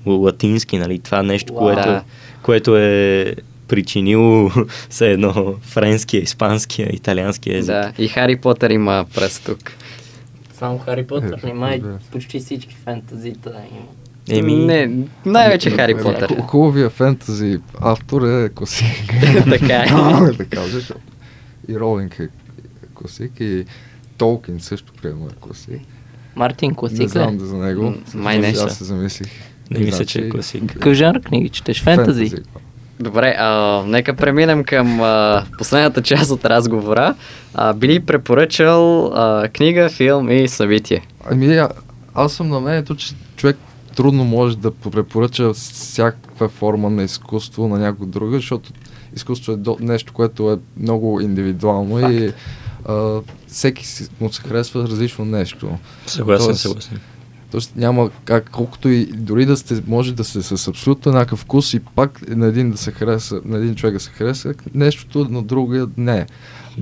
латински, 0.06 0.78
нали, 0.78 0.98
това 0.98 1.22
нещо, 1.22 1.52
Уау. 1.54 1.62
което, 1.62 2.04
което 2.42 2.76
е 2.76 3.34
причинило 3.68 4.50
все 4.90 5.12
едно 5.12 5.54
френския, 5.62 6.22
испанския, 6.22 6.88
италианския 6.92 7.58
език. 7.58 7.66
Да, 7.74 7.92
и 7.98 8.08
Хари 8.08 8.36
Потър 8.36 8.70
има 8.70 9.06
през 9.14 9.40
тук. 9.40 9.72
Само 10.54 10.78
Хари 10.78 11.06
Потър, 11.06 11.38
Е, 11.42 11.46
нима 11.46 11.76
да. 11.78 11.98
почти 12.12 12.40
всички 12.40 12.74
фентазита 12.84 13.50
има. 13.50 13.86
Еми, 14.30 14.54
Не, 14.56 14.90
най-вече 15.26 15.70
Хари 15.70 15.94
Потър. 15.94 16.28
ху- 16.30 16.42
Хубавия 16.42 16.90
фентази 16.90 17.58
автор 17.80 18.22
е 18.22 18.48
Косик. 18.48 18.86
така 19.50 19.74
е. 19.74 19.86
да 20.32 20.44
кажеш. 20.46 20.92
И 21.68 21.80
Ролинг 21.80 22.18
е 22.18 22.28
Косик 22.94 23.32
и 23.40 23.64
Толкин 24.18 24.60
също 24.60 24.92
приема 24.92 25.26
е 25.26 25.34
Косик. 25.40 25.80
Мартин 26.36 26.70
Не 26.70 26.76
Класик 26.76 27.08
знам 27.08 27.36
да 27.38 27.46
за 27.46 27.56
него. 27.56 27.94
Май 28.14 28.38
не 28.38 28.54
са. 28.54 28.64
Аз 28.64 28.74
се 28.74 28.84
замислих. 28.84 29.28
не 29.70 29.78
мисля, 29.78 29.96
Значи, 29.96 30.12
че 30.12 30.20
е 30.20 30.28
класик. 30.28 30.62
Какъв 30.66 30.92
жанр 30.92 31.20
книги 31.20 31.48
четеш? 31.48 31.82
Фентази? 31.82 32.32
Добре, 33.00 33.36
а, 33.38 33.50
нека 33.86 34.14
преминем 34.14 34.64
към 34.64 35.00
а, 35.00 35.44
последната 35.58 36.02
част 36.02 36.30
от 36.30 36.44
разговора. 36.44 37.14
А, 37.54 37.72
би 37.72 37.88
ли 37.88 38.00
препоръчал 38.00 39.06
а, 39.06 39.48
книга, 39.48 39.88
филм 39.88 40.30
и 40.30 40.48
събитие? 40.48 41.02
Ами, 41.24 41.56
а, 41.56 41.68
аз 42.14 42.32
съм 42.32 42.48
на 42.48 42.60
мнението, 42.60 42.96
че 42.96 43.14
човек 43.36 43.56
трудно 43.96 44.24
може 44.24 44.56
да 44.56 44.70
препоръча 44.70 45.52
всякаква 45.52 46.48
форма 46.48 46.90
на 46.90 47.02
изкуство 47.02 47.68
на 47.68 47.78
някой 47.78 48.06
друга, 48.06 48.36
защото 48.36 48.72
изкуство 49.16 49.52
е 49.52 49.56
до, 49.56 49.76
нещо, 49.80 50.12
което 50.12 50.52
е 50.52 50.58
много 50.76 51.20
индивидуално 51.20 52.10
и 52.10 52.32
а, 52.84 53.20
всеки 53.48 53.84
му 54.20 54.32
се 54.32 54.42
харесва 54.42 54.82
различно 54.82 55.24
нещо. 55.24 55.78
Съгласен, 56.06 56.46
Тоест, 56.46 56.60
съгласен. 56.60 57.00
Тоест 57.50 57.76
няма 57.76 58.10
как, 58.24 58.50
колкото 58.50 58.88
и 58.88 59.06
дори 59.06 59.46
да 59.46 59.56
сте, 59.56 59.82
може 59.86 60.14
да 60.14 60.24
сте 60.24 60.42
с 60.42 60.68
абсолютно 60.68 61.12
еднакъв 61.12 61.38
вкус 61.38 61.74
и 61.74 61.80
пак 61.80 62.28
на 62.28 62.46
един 62.46 62.70
да 62.70 62.78
се 62.78 62.92
хареса, 62.92 63.40
на 63.44 63.58
един 63.58 63.74
човек 63.74 63.94
да 63.94 64.00
се 64.00 64.10
хареса, 64.10 64.54
нещото 64.74 65.26
на 65.30 65.42
другия 65.42 65.88
не. 65.96 66.26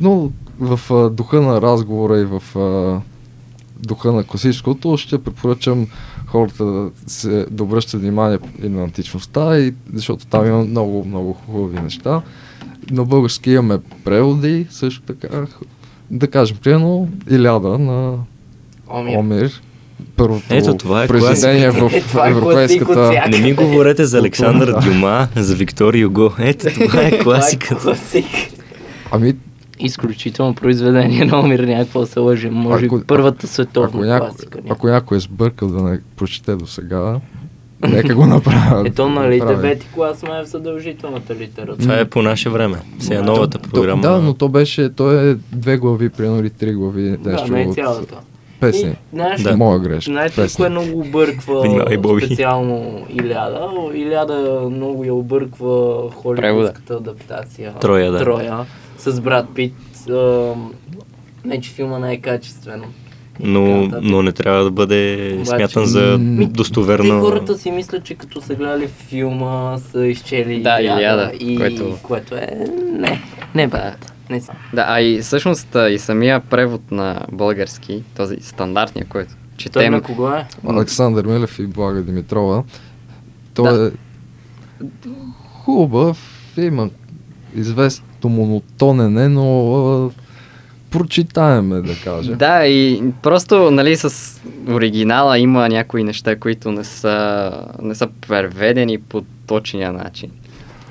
Но 0.01 0.31
в 0.61 0.81
а, 0.91 1.11
духа 1.11 1.41
на 1.41 1.63
разговора 1.63 2.19
и 2.19 2.25
в 2.25 2.59
а, 2.59 3.01
духа 3.83 4.13
на 4.13 4.25
класическото 4.25 4.97
ще 4.97 5.23
препоръчам 5.25 5.87
хората 6.31 6.65
да, 6.65 6.91
се, 7.07 7.47
обръщат 7.61 8.01
внимание 8.01 8.39
и 8.63 8.69
на 8.69 8.83
античността, 8.83 9.59
и, 9.59 9.75
защото 9.95 10.27
там 10.27 10.47
има 10.47 10.65
много, 10.65 11.05
много 11.05 11.33
хубави 11.33 11.81
неща. 11.81 12.23
На 12.91 13.05
български 13.05 13.51
имаме 13.51 13.79
преводи, 14.05 14.67
също 14.71 15.03
така. 15.03 15.29
Да 16.11 16.29
кажем, 16.29 16.57
примерно, 16.63 17.09
Иляда 17.31 17.79
на 17.79 18.15
Омир. 18.89 19.19
Омир. 19.19 19.61
Първото 20.17 20.45
Ето, 20.51 20.77
това 20.77 21.05
е 21.05 21.07
произведение 21.07 21.71
в 21.71 21.91
Е, 21.93 21.97
е 21.97 22.31
европейската... 22.31 23.25
Не 23.31 23.39
ми 23.39 23.53
говорете 23.53 24.05
за 24.05 24.19
Александър. 24.19 24.75
Дюма, 24.85 25.29
за 25.37 25.55
Виктор 25.55 25.95
Юго. 25.95 26.33
Ето, 26.39 26.67
това 26.75 27.03
е 27.03 27.19
класиката. 27.23 27.83
класик. 27.83 28.27
Ами, 29.11 29.35
Изключително 29.81 30.55
произведение 30.55 31.25
на 31.25 31.41
Омир, 31.41 31.59
някакво 31.59 32.07
се 32.07 32.21
лъже. 32.21 32.51
Може 32.51 32.87
Ако- 32.87 32.99
би 32.99 33.05
първата 33.05 33.39
ако, 33.39 33.47
световна 33.47 34.07
някой, 34.07 34.29
класика. 34.29 34.59
ако 34.71 34.87
някой 34.89 35.17
е 35.17 35.21
сбъркал 35.21 35.69
да 35.69 35.83
не 35.83 36.01
прочете 36.17 36.55
до 36.55 36.67
сега, 36.67 37.21
нека 37.83 38.15
го 38.15 38.27
направят. 38.27 38.87
Ето, 38.87 39.09
нали, 39.09 39.41
девети 39.41 39.87
клас 39.95 40.23
май 40.23 40.41
е 40.41 40.45
в 40.45 40.47
задължителната 40.47 41.35
литература. 41.35 41.77
Това 41.79 41.99
е 41.99 42.05
по 42.05 42.23
наше 42.23 42.51
време. 42.51 42.77
Сега 42.99 43.19
Да. 43.19 43.25
новата 43.25 43.59
програма. 43.61 44.03
Да, 44.03 44.19
но 44.19 44.35
то 44.35 44.49
беше, 44.49 44.89
то 44.89 45.13
е 45.13 45.35
две 45.53 45.77
глави, 45.77 46.09
примерно, 46.09 46.41
или 46.41 46.51
три 46.51 46.73
глави, 46.73 47.17
Да, 47.17 47.47
не 47.47 47.63
е 47.63 47.69
цялата. 47.69 48.15
песни. 48.61 48.91
И, 48.91 48.97
знаеш, 49.13 49.43
Да. 49.43 49.57
Моя 49.57 49.79
грешка. 49.79 50.11
Знаете 50.13 50.43
ли 50.43 50.49
кое 50.57 50.69
много 50.69 51.01
обърква 51.01 51.87
специално 52.27 53.07
Иляда? 53.11 53.69
Иляда 53.95 54.35
много 54.71 55.05
я 55.05 55.15
обърква 55.15 55.97
холивудската 56.13 56.95
адаптация. 56.95 57.73
Троя, 57.81 58.13
да. 58.13 58.19
Троя. 58.19 58.59
С 59.01 59.21
Брат 59.21 59.47
Пит. 59.55 59.75
А, 60.09 60.55
не, 61.45 61.61
че 61.61 61.71
филма 61.71 61.99
не 61.99 62.13
е 62.13 62.19
качествено. 62.19 62.85
Но, 63.41 63.61
но 64.03 64.23
не 64.23 64.33
трябва 64.33 64.65
да 64.65 64.71
бъде 64.71 65.31
Обаче- 65.35 65.47
смятан 65.47 65.85
за 65.85 66.19
Ми, 66.19 66.47
Те 66.47 66.53
достоверно. 66.53 67.21
хората 67.21 67.59
си 67.59 67.71
мислят, 67.71 68.05
че 68.05 68.15
като 68.15 68.41
са 68.41 68.55
гледали 68.55 68.89
филма, 68.89 69.79
са 69.81 70.07
изчели 70.07 70.63
Да, 70.63 70.79
Илиада, 70.81 71.33
и 71.35 71.57
което- 71.57 71.99
което 72.03 72.35
е... 72.35 72.49
Не, 72.91 73.23
не 73.55 73.67
брат. 73.67 74.13
Не 74.31 74.41
са. 74.41 74.53
Да, 74.73 74.85
а 74.89 75.01
и 75.01 75.21
всъщност 75.21 75.77
и 75.91 75.99
самия 75.99 76.41
превод 76.41 76.91
на 76.91 77.27
български, 77.33 78.03
този 78.17 78.37
стандартния, 78.37 79.07
който 79.07 79.31
Той 79.31 79.39
четем. 79.57 79.93
на 79.93 80.03
кого 80.03 80.29
е? 80.29 80.47
Александър 80.69 81.27
Милев 81.27 81.59
и 81.59 81.67
Блага 81.67 82.03
Димитрова. 82.03 82.65
То 83.55 83.63
Да. 83.65 83.87
е 83.87 83.91
хубав, 85.55 86.19
има 86.59 86.91
известно 87.57 88.07
монотонене, 88.29 89.29
но 89.29 89.75
а, 89.77 90.11
прочитаем 90.91 91.73
е, 91.73 91.81
да 91.81 91.95
кажа. 92.05 92.37
Да, 92.37 92.67
и 92.67 93.03
просто, 93.23 93.71
нали, 93.71 93.97
с 93.97 94.41
оригинала 94.69 95.39
има 95.39 95.69
някои 95.69 96.05
неща, 96.05 96.37
които 96.37 96.73
не 96.73 96.85
са, 96.85 97.53
не 97.83 97.95
са 97.95 98.09
преведени 98.29 98.99
по 98.99 99.23
точния 99.47 99.93
начин. 99.93 100.31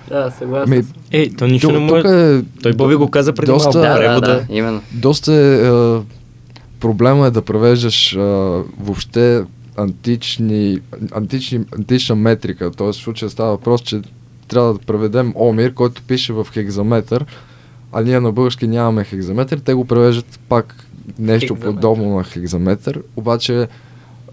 Да, 0.09 0.31
съгласен 0.31 0.77
Ми. 0.77 0.83
Е, 1.11 1.29
то 1.29 1.47
нищо 1.47 1.71
не 1.71 1.79
може. 1.79 2.07
е 2.07 2.41
Той 2.63 2.73
Боби 2.73 2.95
го 2.95 3.11
каза 3.11 3.33
преди 3.33 3.51
доста- 3.51 3.79
малко. 3.79 4.01
Да, 4.01 4.13
да, 4.13 4.21
да, 4.21 4.45
именно. 4.49 4.81
доста 4.91 5.33
е, 5.33 5.59
проблема 6.79 7.27
е 7.27 7.31
да 7.31 7.41
превеждаш 7.41 8.15
а, 8.15 8.19
въобще 8.79 9.43
антични, 9.77 10.79
антични, 11.11 11.59
антична 11.77 12.15
метрика. 12.15 12.71
Т.е. 12.71 12.87
в 12.87 12.93
случая 12.93 13.29
става 13.29 13.49
въпрос, 13.51 13.81
че 13.81 14.01
трябва 14.49 14.73
да 14.73 14.79
преведем 14.79 15.33
Омир, 15.35 15.73
който 15.73 16.01
пише 16.03 16.33
в 16.33 16.47
хекзаметър, 16.53 17.25
а 17.93 18.01
ние 18.01 18.19
на 18.19 18.31
български 18.31 18.67
нямаме 18.67 19.03
хекзаметър. 19.03 19.59
Те 19.59 19.73
го 19.73 19.85
превеждат 19.85 20.39
пак 20.49 20.85
нещо 21.19 21.53
Хекзаметър. 21.55 21.75
подобно 21.75 22.17
на 22.17 22.23
хекзаметър, 22.23 23.01
обаче 23.15 23.67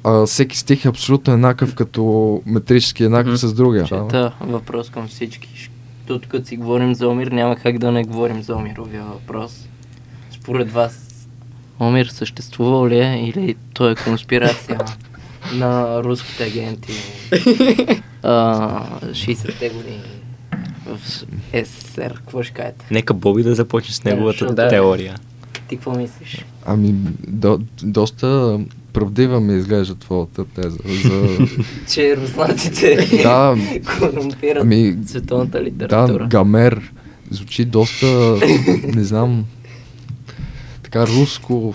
а, 0.04 0.26
всеки 0.26 0.58
стих 0.58 0.84
е 0.84 0.88
абсолютно 0.88 1.32
еднакъв 1.32 1.74
като 1.74 2.02
метрически 2.46 3.04
еднакъв 3.04 3.28
Мгм. 3.32 3.36
с 3.38 3.54
другия. 3.54 3.84
Чета 3.84 4.32
въпрос 4.40 4.90
към 4.90 5.08
всички. 5.08 5.70
Тук 6.06 6.22
като 6.22 6.46
си 6.46 6.56
говорим 6.56 6.94
за 6.94 7.08
Омир, 7.08 7.26
няма 7.26 7.56
как 7.56 7.78
да 7.78 7.92
не 7.92 8.04
говорим 8.04 8.42
за 8.42 8.54
Омировия 8.54 9.02
въпрос. 9.02 9.68
Според 10.32 10.72
вас, 10.72 11.26
Омир 11.80 12.06
съществувал 12.06 12.88
ли 12.88 12.98
е 12.98 13.24
или 13.26 13.54
той 13.74 13.92
е 13.92 13.96
конспирация 13.96 14.80
на 15.54 16.02
руските 16.04 16.44
агенти 16.44 16.92
а, 18.26 18.82
60-те 19.02 19.68
години 19.68 20.02
в 20.86 20.98
СССР? 21.64 22.14
Какво 22.14 22.42
ще 22.42 22.54
кажете? 22.54 22.84
Нека 22.90 23.14
Боби 23.14 23.42
да 23.42 23.54
започне 23.54 23.94
с 23.94 24.00
Да, 24.00 24.10
неговата 24.10 24.46
да. 24.46 24.68
теория. 24.68 25.14
Ти 25.68 25.76
какво 25.76 25.90
мислиш? 25.92 26.44
Ами, 26.66 26.94
до, 27.20 27.60
доста 27.82 28.60
правдива 28.92 29.40
ми 29.40 29.54
изглежда 29.54 29.94
твоята 29.94 30.44
теза. 30.44 30.78
За... 31.04 31.38
Че 31.94 32.16
руснаците 32.16 33.08
Да, 33.22 33.56
корумпират 33.98 34.62
ами, 34.62 34.96
световната 35.06 35.58
Да, 35.58 35.64
литература. 35.64 36.26
гамер. 36.26 36.92
Звучи 37.30 37.64
доста, 37.64 38.38
не 38.84 39.04
знам, 39.04 39.44
така 40.82 41.06
руско, 41.06 41.74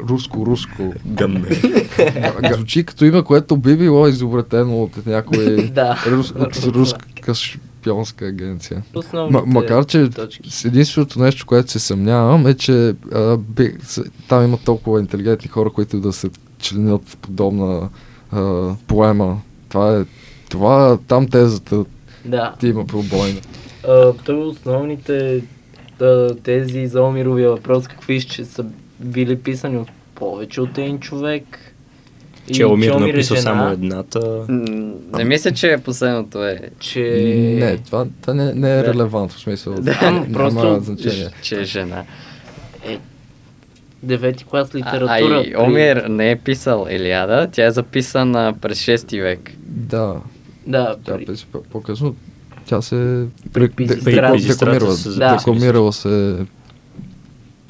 руско-руско. 0.00 0.94
Гъмбе. 1.06 1.48
Га- 1.48 2.54
Звучи 2.54 2.84
като 2.84 3.04
име, 3.04 3.22
което 3.22 3.56
би 3.56 3.76
било 3.76 4.08
изобретено 4.08 4.82
от 4.82 5.06
някой 5.06 5.72
рус, 6.06 6.30
от 6.30 6.56
руска 6.56 7.34
шпионска 7.34 8.26
агенция. 8.26 8.82
М- 9.12 9.42
макар, 9.46 9.84
че 9.84 10.10
точки. 10.10 10.50
единственото 10.66 11.18
нещо, 11.18 11.46
което 11.46 11.70
се 11.70 11.78
съмнявам 11.78 12.46
е, 12.46 12.54
че 12.54 12.72
а, 13.12 13.36
би, 13.36 13.74
с, 13.82 14.02
там 14.28 14.44
има 14.44 14.58
толкова 14.58 15.00
интелигентни 15.00 15.48
хора, 15.48 15.70
които 15.70 16.00
да 16.00 16.12
се 16.12 16.30
членят 16.58 17.08
в 17.08 17.16
подобна 17.16 17.88
а, 18.32 18.70
поема. 18.86 19.40
Това 19.68 19.98
е 19.98 20.04
това, 20.48 20.98
там 20.98 21.28
тезата 21.28 21.84
Да. 22.24 22.54
ти 22.60 22.66
има 22.68 22.86
пробойна. 22.86 23.40
Той 24.24 24.36
основните 24.36 25.42
а, 26.00 26.34
тези 26.34 26.86
за 26.86 27.02
Омировия 27.02 27.50
въпрос, 27.50 27.88
какви 27.88 28.20
ще 28.20 28.44
са 28.44 28.64
били 29.00 29.36
писани 29.36 29.78
от 29.78 29.88
повече 30.14 30.60
от 30.60 30.78
един 30.78 30.98
човек 31.00 31.44
Че 32.52 32.62
И 32.62 32.64
Омир 32.64 32.90
е 32.90 32.96
написал 32.96 33.36
жена, 33.36 33.42
само 33.44 33.70
едната. 33.70 34.44
Не 35.12 35.24
мисля, 35.24 35.52
че 35.52 35.78
последното 35.78 36.44
е, 36.44 36.60
Че... 36.78 37.00
Не, 37.60 37.76
това, 37.76 38.06
това 38.20 38.34
не, 38.34 38.54
не 38.54 38.72
е 38.72 38.76
Да. 38.76 38.84
релевантно, 38.84 39.28
в 39.28 39.40
смисъл. 39.40 39.74
Ама 39.74 39.82
няма 40.12 40.26
просто- 40.32 40.80
значение. 40.80 41.28
че 41.42 41.60
е 41.60 41.64
жена. 41.64 42.04
Девети 44.02 44.44
клас 44.44 44.70
А, 44.74 44.78
литература. 44.78 45.06
а 45.10 45.18
и 45.40 45.44
при- 45.44 45.56
Омир 45.58 45.96
не 45.96 46.30
е 46.30 46.36
писал 46.36 46.86
Илиада, 46.90 47.48
тя 47.52 47.66
е 47.66 47.70
записана 47.70 48.54
през 48.60 48.78
6 48.78 49.20
век. 49.20 49.50
Да, 49.66 50.14
Да, 50.66 50.96
тя 51.04 51.16
при... 51.16 51.26
по-късно. 51.70 52.14
Тя 52.66 52.82
се 52.82 53.24
При 53.52 53.70
се 54.92 55.08
Да. 55.10 55.36
Декламирала 55.36 55.92
се 55.92 56.36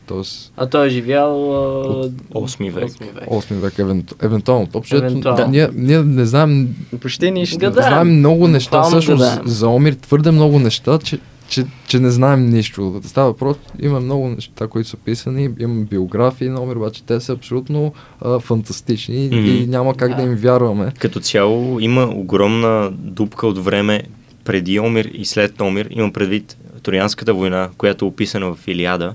Тоест, 0.07 0.53
А 0.57 0.67
той 0.67 0.87
е 0.87 0.91
живял... 0.91 1.51
От 1.81 2.13
8 2.13 2.71
век. 2.71 2.85
8 2.85 3.13
век. 3.13 3.25
8 3.25 3.55
век, 3.55 3.79
евенту, 3.79 4.15
евентуално. 4.23 4.69
Общо, 4.75 4.97
Евентуално. 4.97 5.37
да. 5.37 5.49
ние, 5.49 5.69
ние 5.75 5.99
не 5.99 6.25
знаем, 6.25 6.69
Почти 7.01 7.31
нищо. 7.31 7.59
Да, 7.59 7.67
да. 7.67 7.83
знаем 7.83 8.09
много 8.11 8.49
неща, 8.49 8.71
Буквално 8.71 8.91
всъщност 8.91 9.25
гадаем. 9.25 9.47
за 9.47 9.69
Омир 9.69 9.93
твърде 9.95 10.31
много 10.31 10.59
неща, 10.59 10.99
че, 10.99 11.19
че, 11.49 11.65
че 11.87 11.99
не 11.99 12.11
знаем 12.11 12.47
нищо. 12.47 13.01
Става 13.05 13.27
въпрос, 13.27 13.57
има 13.81 14.01
много 14.01 14.29
неща, 14.29 14.67
които 14.67 14.89
са 14.89 14.97
писани, 14.97 15.51
има 15.61 15.85
биографии 15.85 16.49
на 16.49 16.63
Омир, 16.63 16.77
обаче 16.77 17.03
те 17.03 17.21
са 17.21 17.33
абсолютно 17.33 17.93
а, 18.21 18.39
фантастични 18.39 19.27
Мгм. 19.27 19.37
и 19.37 19.67
няма 19.67 19.95
как 19.95 20.11
да. 20.11 20.17
Да. 20.17 20.23
им 20.23 20.35
вярваме. 20.35 20.93
Като 20.99 21.21
цяло 21.21 21.81
има 21.81 22.05
огромна 22.07 22.91
дупка 22.93 23.47
от 23.47 23.59
време 23.59 24.03
преди 24.45 24.81
Омир 24.81 25.11
и 25.15 25.25
след 25.25 25.61
Омир. 25.61 25.89
Имам 25.91 26.13
предвид 26.13 26.57
Троянската 26.83 27.35
война, 27.35 27.69
която 27.79 28.05
е 28.05 28.09
описана 28.09 28.55
в 28.55 28.69
Илиада, 28.69 29.15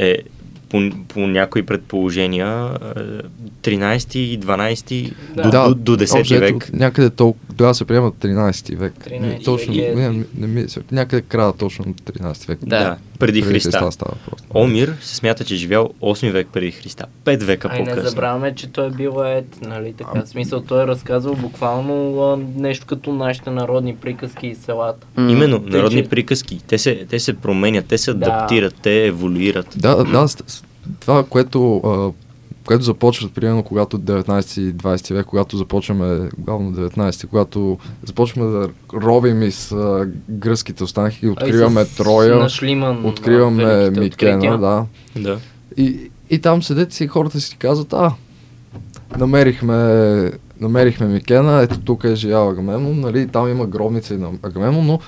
е 0.00 0.18
по, 0.68 0.90
по 1.08 1.20
някои 1.20 1.62
предположения 1.62 2.70
е, 2.96 3.70
13 3.70 4.16
и 4.16 4.40
12 4.40 5.12
Да. 5.34 5.42
до, 5.42 5.74
до, 5.74 5.96
до 5.96 6.04
10 6.04 6.20
общо 6.20 6.38
век. 6.38 6.70
Някъде 6.72 7.10
толкова, 7.10 7.49
тогава 7.50 7.74
се 7.74 7.84
приема 7.84 8.12
13 8.12 8.74
век. 8.74 8.92
13 9.00 9.20
Не, 9.20 9.38
точно, 9.38 9.74
век 9.74 9.82
е- 9.82 9.94
не, 9.94 10.08
не, 10.08 10.24
не 10.36 10.66
някъде 10.92 11.22
края 11.22 11.52
точно 11.52 11.84
13 11.84 12.48
век. 12.48 12.58
Да, 12.62 12.96
преди 13.18 13.42
Христа. 13.42 13.70
става 13.90 14.14
просто. 14.28 14.46
Омир 14.50 14.96
се 15.00 15.16
смята, 15.16 15.44
че 15.44 15.54
е 15.54 15.58
живял 15.58 15.90
8 16.00 16.30
век 16.30 16.48
преди 16.48 16.70
Христа. 16.72 17.06
5 17.24 17.36
века 17.38 17.68
Ай, 17.68 17.78
не 17.78 17.84
по-късно. 17.84 18.10
забравяме, 18.10 18.54
че 18.54 18.66
той 18.66 18.86
е 18.86 18.90
бил 18.90 19.12
ет, 19.18 19.58
нали 19.62 19.92
така? 19.92 20.22
В 20.22 20.28
смисъл, 20.28 20.60
той 20.60 20.82
е 20.82 20.86
разказвал 20.86 21.34
буквално 21.34 22.22
а, 22.22 22.36
нещо 22.56 22.86
като 22.86 23.12
нашите 23.12 23.50
народни 23.50 23.96
приказки 23.96 24.46
и 24.46 24.54
селата. 24.54 25.06
М, 25.16 25.30
Именно, 25.30 25.60
Тъй, 25.60 25.70
народни 25.70 26.02
че- 26.02 26.08
приказки. 26.08 26.60
Те 26.60 26.78
се, 26.78 27.06
те 27.10 27.18
се 27.18 27.34
променят, 27.34 27.86
те 27.86 27.98
се 27.98 28.14
Да. 28.14 28.26
адаптират, 28.26 28.74
те 28.74 29.06
еволюират. 29.06 29.66
Да, 29.76 29.96
да, 29.96 30.26
това, 31.00 31.24
което, 31.24 31.76
а, 31.76 32.10
което 32.70 32.84
започва, 32.84 33.28
примерно, 33.28 33.62
когато 33.62 33.98
19 33.98 34.60
и 34.60 34.74
20 34.74 35.14
век, 35.14 35.26
когато 35.26 35.56
започваме, 35.56 36.28
главно 36.38 36.72
19, 36.72 37.26
когато 37.26 37.78
започваме 38.04 38.50
да 38.50 38.68
ровим 38.94 39.42
из 39.42 39.72
а, 39.72 40.08
гръцките 40.28 40.84
останки, 40.84 41.28
откриваме 41.28 41.80
А 41.80 41.84
и 41.84 41.86
с- 41.86 41.96
Троя, 41.96 42.48
Шлиман, 42.48 43.06
откриваме 43.06 43.62
а, 43.64 43.66
великите 43.66 44.00
Микена, 44.00 44.36
открития. 44.36 44.58
да. 44.58 44.84
Да. 45.16 45.38
И, 45.76 46.10
и 46.30 46.38
там 46.38 46.62
седят 46.62 46.92
си 46.92 47.06
хората 47.06 47.40
си 47.40 47.56
казват, 47.56 47.92
а, 47.92 48.12
намерихме, 49.16 50.32
намерихме 50.60 51.06
Микена, 51.06 51.62
ето 51.62 51.80
тук 51.80 52.04
е 52.04 52.14
живял 52.14 52.48
Агамемнон, 52.50 53.00
нали, 53.00 53.28
там 53.28 53.48
има 53.48 53.66
гробница 53.66 54.14
и 54.14 54.18
на 54.18 54.30
Агамемнон, 54.42 54.86
но, 54.86 55.00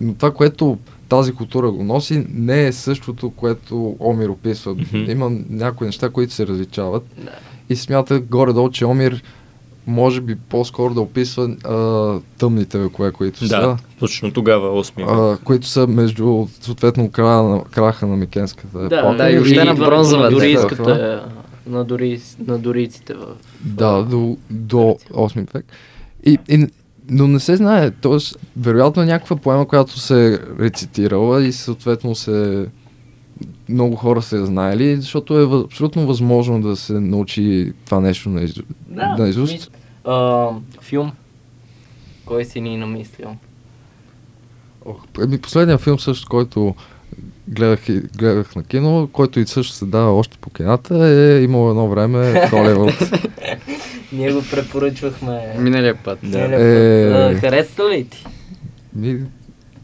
но 0.00 0.14
това, 0.14 0.30
което 0.30 0.78
тази 1.08 1.32
култура 1.32 1.70
го 1.70 1.84
носи, 1.84 2.26
не 2.30 2.66
е 2.66 2.72
същото, 2.72 3.30
което 3.30 3.96
Омир 4.00 4.28
описва. 4.28 4.74
Мгм. 4.74 5.10
Има 5.10 5.30
някои 5.50 5.86
неща, 5.86 6.10
които 6.10 6.32
се 6.32 6.46
различават 6.46 7.02
Да. 7.16 7.30
и 7.68 7.76
смята 7.76 8.20
горе-долу, 8.20 8.70
че 8.70 8.84
Омир 8.84 9.22
може 9.86 10.20
би 10.20 10.36
по-скоро 10.36 10.94
да 10.94 11.00
описва 11.00 11.56
а, 11.64 12.20
тъмните 12.38 12.78
векове, 12.78 13.12
които 13.12 13.40
Да, 13.40 13.46
са, 13.48 13.76
точно 13.98 14.32
тогава 14.32 14.84
8 14.84 14.96
век. 14.96 15.06
а, 15.08 15.44
които 15.44 15.66
са 15.66 15.86
между 15.86 16.46
съответно 16.60 17.10
края 17.10 17.42
на, 17.42 17.64
краха 17.64 18.06
на 18.06 18.16
Микенската 18.16 18.78
Да, 18.78 18.98
епоха 18.98 19.16
да, 19.16 19.30
и 19.30 19.36
въобще 19.36 19.64
на 19.64 19.74
бронзовата 19.74 20.30
дорийската, 20.30 21.24
на, 21.66 21.84
дори, 21.84 22.20
на 22.46 22.58
дорийците 22.58 23.14
в... 23.14 23.26
Да, 23.64 24.02
до, 24.02 24.36
до 24.50 24.76
8 25.12 25.52
век. 25.54 25.66
И, 26.26 26.38
и, 26.48 26.66
но 27.10 27.28
не 27.28 27.40
се 27.40 27.56
знае, 27.56 27.90
т.е. 27.90 28.16
вероятно 28.56 29.02
е 29.02 29.06
някаква 29.06 29.36
поема, 29.36 29.68
която 29.68 29.98
се 29.98 30.34
е 30.34 30.38
рецитирала 30.60 31.44
и 31.44 31.52
съответно 31.52 32.14
се 32.14 32.66
много 33.68 33.96
хора 33.96 34.22
се 34.22 34.36
е 34.36 34.44
знаели, 34.44 34.96
защото 34.96 35.38
е 35.38 35.64
абсолютно 35.64 36.06
възможно 36.06 36.60
да 36.60 36.76
се 36.76 37.00
научи 37.00 37.72
това 37.84 38.00
нещо 38.00 38.28
на, 38.28 38.42
изу... 38.42 38.62
Да, 38.88 39.16
на 39.16 39.28
изуст. 39.28 39.52
мисля. 39.52 39.70
А, 40.04 40.48
филм. 40.80 41.12
Кой 42.24 42.44
си 42.44 42.60
ни 42.60 42.76
намислил? 42.76 43.36
Ох, 44.84 45.04
ами 45.20 45.40
последният 45.40 45.80
филм 45.80 45.98
също, 45.98 46.26
който 46.30 46.74
гледах, 47.48 47.80
гледах 48.16 48.56
на 48.56 48.62
кино, 48.62 49.08
който 49.12 49.40
и 49.40 49.46
също 49.46 49.72
се 49.72 49.84
дава 49.84 50.12
още 50.12 50.36
по 50.38 50.50
кината, 50.50 51.06
е 51.06 51.42
имало 51.42 51.70
едно 51.70 51.88
време 51.88 52.46
Холивуд. 52.48 52.94
Ние 54.12 54.32
го 54.32 54.42
препоръчвахме. 54.42 55.40
Миналия 55.58 55.94
път. 55.94 56.18
Да. 56.22 56.38
Е. 56.40 57.34
Харесва 57.34 57.84
ли 57.84 58.04
ти? 58.04 58.26
Ми, 58.94 59.20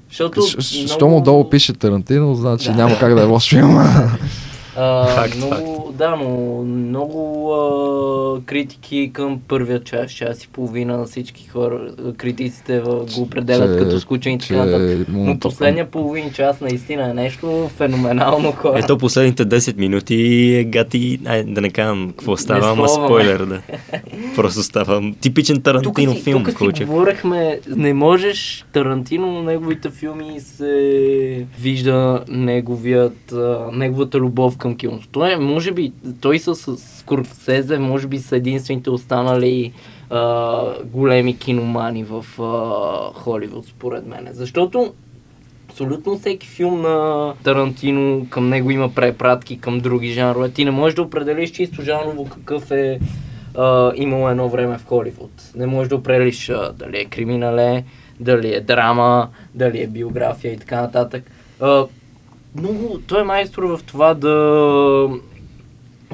Защото 0.09 0.41
щ- 0.41 0.59
щ- 0.59 0.89
Щом 0.89 1.15
отдолу 1.15 1.51
пише 1.51 1.73
Тарантино, 1.73 2.35
значи 2.35 2.67
Да. 2.67 2.75
няма 2.75 2.99
как 2.99 3.15
да 3.15 3.21
е 3.21 3.25
лош 3.25 3.51
филма. 3.51 3.85
А, 4.77 5.07
Факт, 5.07 5.37
много, 5.37 5.84
да, 5.95 6.17
но 6.17 6.63
много 6.65 7.53
а, 7.55 8.41
критики 8.47 9.11
към 9.13 9.41
първия 9.49 9.85
час, 9.85 10.13
час 10.13 10.45
и 10.45 10.49
половина 10.49 10.99
на 10.99 11.05
всички 11.05 11.49
хора. 11.49 11.95
Критиците 12.17 12.81
го 12.81 13.23
определят 13.23 13.79
Че- 13.79 13.85
като 13.85 14.01
скучен 14.01 14.33
и 14.33 14.39
така 14.39 14.65
нататък. 14.65 15.07
Но 15.09 15.39
последния 15.39 15.91
половин 15.91 16.33
час 16.33 16.61
наистина 16.61 17.11
е 17.11 17.15
нещо 17.15 17.71
феноменално 17.77 18.53
хора. 18.53 18.79
Ето 18.79 18.99
последните 18.99 19.47
10 19.47 19.77
минути 19.77 20.15
е 20.55 20.65
гати, 20.65 21.21
ай, 21.27 21.45
да 21.45 21.61
не 21.61 21.71
казвам 21.71 22.09
какво 22.09 22.37
става, 22.37 22.71
ама 22.71 22.89
спойлер, 22.89 23.45
да. 23.45 23.61
Просто 24.37 24.63
става 24.63 25.13
типичен 25.21 25.57
тук 25.57 25.65
Тарантино 25.65 26.15
си, 26.15 26.23
филм, 26.23 26.45
тук 26.45 26.77
си 26.77 26.85
говорихме, 26.85 27.61
не 27.77 27.95
можеш 27.95 28.65
Тарантино 28.73 29.33
на 29.33 29.43
неговите 29.43 29.91
филми 29.91 30.41
се 30.41 31.47
вижда 31.61 32.25
неговият, 32.29 33.35
неговата 33.73 34.19
любов 34.19 34.57
към 34.57 34.77
киното. 34.77 35.09
Той 35.13 35.33
е, 35.33 35.37
може 35.37 35.73
би, 35.73 35.84
той 36.21 36.39
с, 36.39 36.55
с 36.55 36.77
Скорсезе, 36.77 37.79
може 37.79 38.07
би 38.07 38.19
са 38.19 38.37
единствените 38.37 38.91
останали 38.91 39.73
а, 40.11 40.63
големи 40.85 41.39
киномани 41.39 42.05
в 42.05 42.25
а, 42.43 43.21
Холивуд, 43.21 43.67
според 43.67 44.07
мен. 44.07 44.29
Защото 44.31 44.93
абсолютно 45.69 46.19
всеки 46.19 46.47
филм 46.47 46.83
на 46.83 47.33
Тарантино 47.45 48.27
към 48.31 48.49
него 48.49 48.71
има 48.71 48.95
препратки 48.95 49.61
към 49.61 49.81
други 49.81 50.13
жанрове. 50.13 50.51
Ти 50.51 50.65
не 50.65 50.71
можеш 50.71 50.95
да 50.95 51.03
определиш 51.03 51.51
чисто 51.51 51.83
жанрово 51.83 52.29
какъв 52.29 52.71
е 52.71 53.01
а, 53.55 53.93
имало 53.97 54.29
едно 54.29 54.49
време 54.49 54.79
в 54.79 54.87
Холивуд. 54.87 55.33
Не 55.55 55.67
можеш 55.67 55.89
да 55.89 55.97
определиш 55.97 56.49
а, 56.51 56.73
дали 56.73 56.97
е 57.01 57.05
криминале, 57.05 57.85
дали 58.21 58.55
е 58.55 58.61
драма, 58.61 59.29
дали 59.55 59.83
е 59.83 59.87
биография 59.87 60.53
и 60.53 60.59
така 60.59 60.81
нататък. 60.81 61.31
А, 61.61 61.87
много, 62.57 62.99
той 63.07 63.21
е 63.21 63.25
майстор 63.25 63.63
в 63.63 63.81
това 63.87 64.15
да 64.15 65.09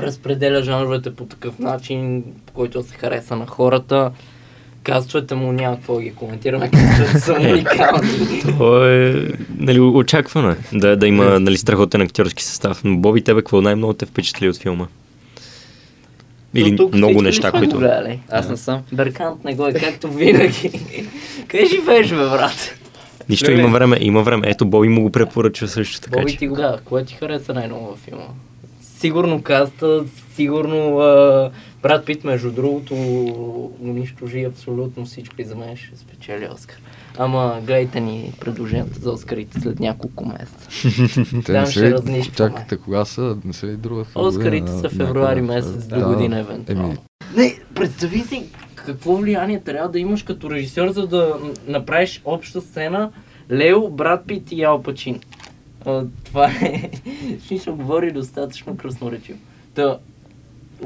разпределя 0.02 0.62
жанровете 0.62 1.14
по 1.14 1.24
такъв 1.24 1.58
начин, 1.58 2.24
по 2.46 2.52
който 2.52 2.82
се 2.82 2.94
хареса 2.94 3.36
на 3.36 3.46
хората. 3.46 4.10
Каствата 4.82 5.36
му 5.36 5.52
няма 5.52 5.76
какво 5.76 5.98
ги 5.98 6.14
коментираме, 6.14 6.70
каствата 6.70 7.20
са 7.24 7.32
уникални. 7.32 8.42
То 8.58 8.86
е, 8.86 9.28
нали, 9.58 9.80
очаквано 9.80 10.50
е 10.50 10.56
да, 10.72 10.96
да 10.96 11.06
има 11.06 11.40
нали, 11.40 11.56
страхотен 11.56 12.00
актьорски 12.00 12.44
състав. 12.44 12.80
Но 12.84 12.96
Боби, 12.96 13.22
тебе 13.22 13.40
какво 13.40 13.60
най-много 13.60 13.92
те 13.92 14.06
впечатли 14.06 14.48
от 14.48 14.56
филма? 14.56 14.86
Или 16.54 16.78
много 16.92 17.22
неща, 17.22 17.52
които... 17.52 17.78
гледали? 17.78 18.20
Аз 18.30 18.48
не 18.48 18.56
съм. 18.56 18.82
Беркант 18.92 19.44
не 19.44 19.54
го 19.54 19.66
е, 19.66 19.72
както 19.72 20.08
винаги. 20.08 20.70
Къде 21.48 21.66
живееш, 21.66 22.10
бе, 22.10 22.16
брат? 22.16 22.74
Нищо, 23.28 23.50
има 23.50 23.68
време, 23.68 23.96
има 24.00 24.22
време. 24.22 24.48
Ето, 24.50 24.66
Боби 24.66 24.88
му 24.88 25.02
го 25.02 25.10
препоръчва 25.10 25.68
също 25.68 26.00
така. 26.00 26.18
Боби 26.18 26.32
че. 26.32 26.38
ти 26.38 26.48
го 26.48 26.56
да, 26.56 26.78
кое 26.84 27.04
ти 27.04 27.14
хареса 27.14 27.54
най-много 27.54 27.86
във 27.86 27.98
филма? 27.98 28.24
Сигурно 29.00 29.42
каста, 29.42 30.04
сигурно 30.34 30.98
а, 30.98 31.50
Брат 31.82 32.06
Пит, 32.06 32.24
между 32.24 32.50
другото, 32.50 32.94
унищожи 33.82 34.44
абсолютно 34.44 35.04
всичко 35.04 35.34
и 35.38 35.44
за 35.44 35.56
мен 35.56 35.76
ще 35.76 35.96
спечели 35.96 36.48
Оскар. 36.54 36.78
Ама 37.18 37.60
гледайте 37.66 38.00
ни 38.00 38.32
предложенията 38.40 39.00
за 39.00 39.10
Оскарите 39.10 39.60
след 39.60 39.80
няколко 39.80 40.24
месеца. 40.24 40.68
Те 41.44 41.52
Там 41.52 41.66
ще 41.66 41.90
разнищваме. 41.90 42.36
чакайте 42.36 42.76
кога 42.76 43.04
са, 43.04 43.36
не 43.44 43.52
са 43.52 43.66
ли 43.66 43.76
година? 43.76 44.04
Оскарите 44.14 44.72
са 44.72 44.88
февруари 44.88 45.42
месец 45.42 45.86
до 45.86 46.08
година 46.08 46.38
евентуално. 46.38 46.96
Не, 47.36 47.58
представи 47.74 48.20
си 48.20 48.44
какво 48.74 49.16
влияние 49.16 49.60
трябва 49.60 49.88
да 49.88 49.98
имаш 49.98 50.22
като 50.22 50.50
режисьор, 50.50 50.88
за 50.88 51.06
да 51.06 51.34
направиш 51.66 52.22
обща 52.24 52.60
сцена 52.60 53.10
Лео, 53.52 53.90
Брат 53.90 54.26
Пит 54.26 54.52
и 54.52 54.62
Ал 54.62 54.82
Пачин. 54.82 55.20
А, 55.86 56.04
това 56.24 56.46
е... 56.46 56.90
Смисъл 57.46 57.76
говори 57.76 58.12
достатъчно 58.12 58.76
красноречиво. 58.76 59.38
Та, 59.74 59.98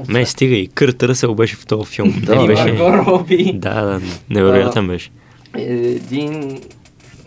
Ме, 0.07 0.25
стига 0.25 0.55
и 0.55 0.67
Кърт 0.67 1.03
Ръсъл 1.03 1.35
беше 1.35 1.55
в 1.55 1.65
този 1.65 1.91
филм. 1.91 2.13
Да, 2.25 2.35
Не 2.35 2.41
да. 2.41 2.47
беше... 2.47 2.77
Роби. 2.79 3.51
Да, 3.55 3.81
да, 3.81 4.01
невероятен 4.29 4.87
беше. 4.87 5.11
Един, 5.57 6.61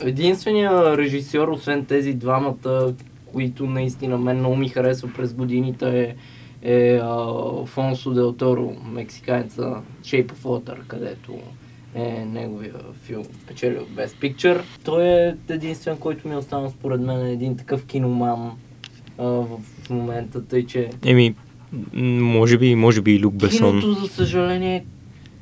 единствения 0.00 0.96
режисьор, 0.96 1.48
освен 1.48 1.84
тези 1.84 2.12
двамата, 2.12 2.94
които 3.32 3.66
наистина 3.66 4.18
мен 4.18 4.38
много 4.38 4.56
ми 4.56 4.68
харесва 4.68 5.10
през 5.16 5.34
годините 5.34 6.00
е, 6.00 6.14
е 6.62 7.00
а, 7.02 7.26
Фонсо 7.66 8.10
Дел 8.10 8.32
Торо, 8.32 8.72
мексиканеца 8.92 9.74
Shape 10.04 10.32
of 10.32 10.42
Water, 10.42 10.76
където 10.86 11.32
е 11.98 12.24
неговия 12.24 12.74
филм, 13.02 13.24
печелил 13.46 13.86
Best 13.94 14.06
Picture. 14.22 14.62
Той 14.84 15.04
е 15.04 15.34
единствен, 15.48 15.96
който 15.96 16.28
ми 16.28 16.34
е 16.34 16.38
останал 16.38 16.70
според 16.70 17.00
мен 17.00 17.26
един 17.26 17.56
такъв 17.56 17.84
киноман 17.84 18.52
а, 19.18 19.24
в, 19.24 19.58
в 19.84 19.90
момента, 19.90 20.44
тъй 20.44 20.66
че 20.66 20.90
Еми, 21.06 21.34
може 21.92 22.58
би, 22.58 22.74
може 22.74 23.00
би 23.00 23.14
и 23.14 23.20
Люк 23.20 23.34
Бесон. 23.34 23.80
Киното, 23.80 24.00
за 24.00 24.08
съжаление, 24.08 24.84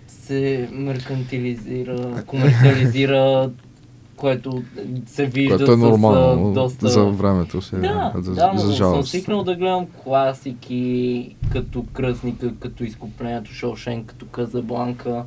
се 0.06 0.68
меркантилизира, 0.72 2.24
комерциализира, 2.26 3.50
което 4.16 4.62
се 5.06 5.26
вижда 5.26 5.56
Което 5.56 5.72
е 5.72 5.76
с 5.76 5.78
нормално 5.78 6.50
а, 6.50 6.52
доста... 6.52 6.88
за 6.88 7.04
времето 7.04 7.62
си. 7.62 7.76
Да, 7.76 8.12
за, 8.16 8.34
да, 8.34 8.52
но 8.54 8.58
за 8.58 8.76
съм 8.76 9.02
свикнал 9.02 9.44
да 9.44 9.54
гледам 9.54 9.86
класики, 10.04 11.36
като 11.52 11.84
Кръсника, 11.92 12.54
като 12.60 12.84
Изкуплението 12.84 13.50
Шоушен, 13.50 14.04
като 14.04 14.26
Казабланка. 14.26 15.24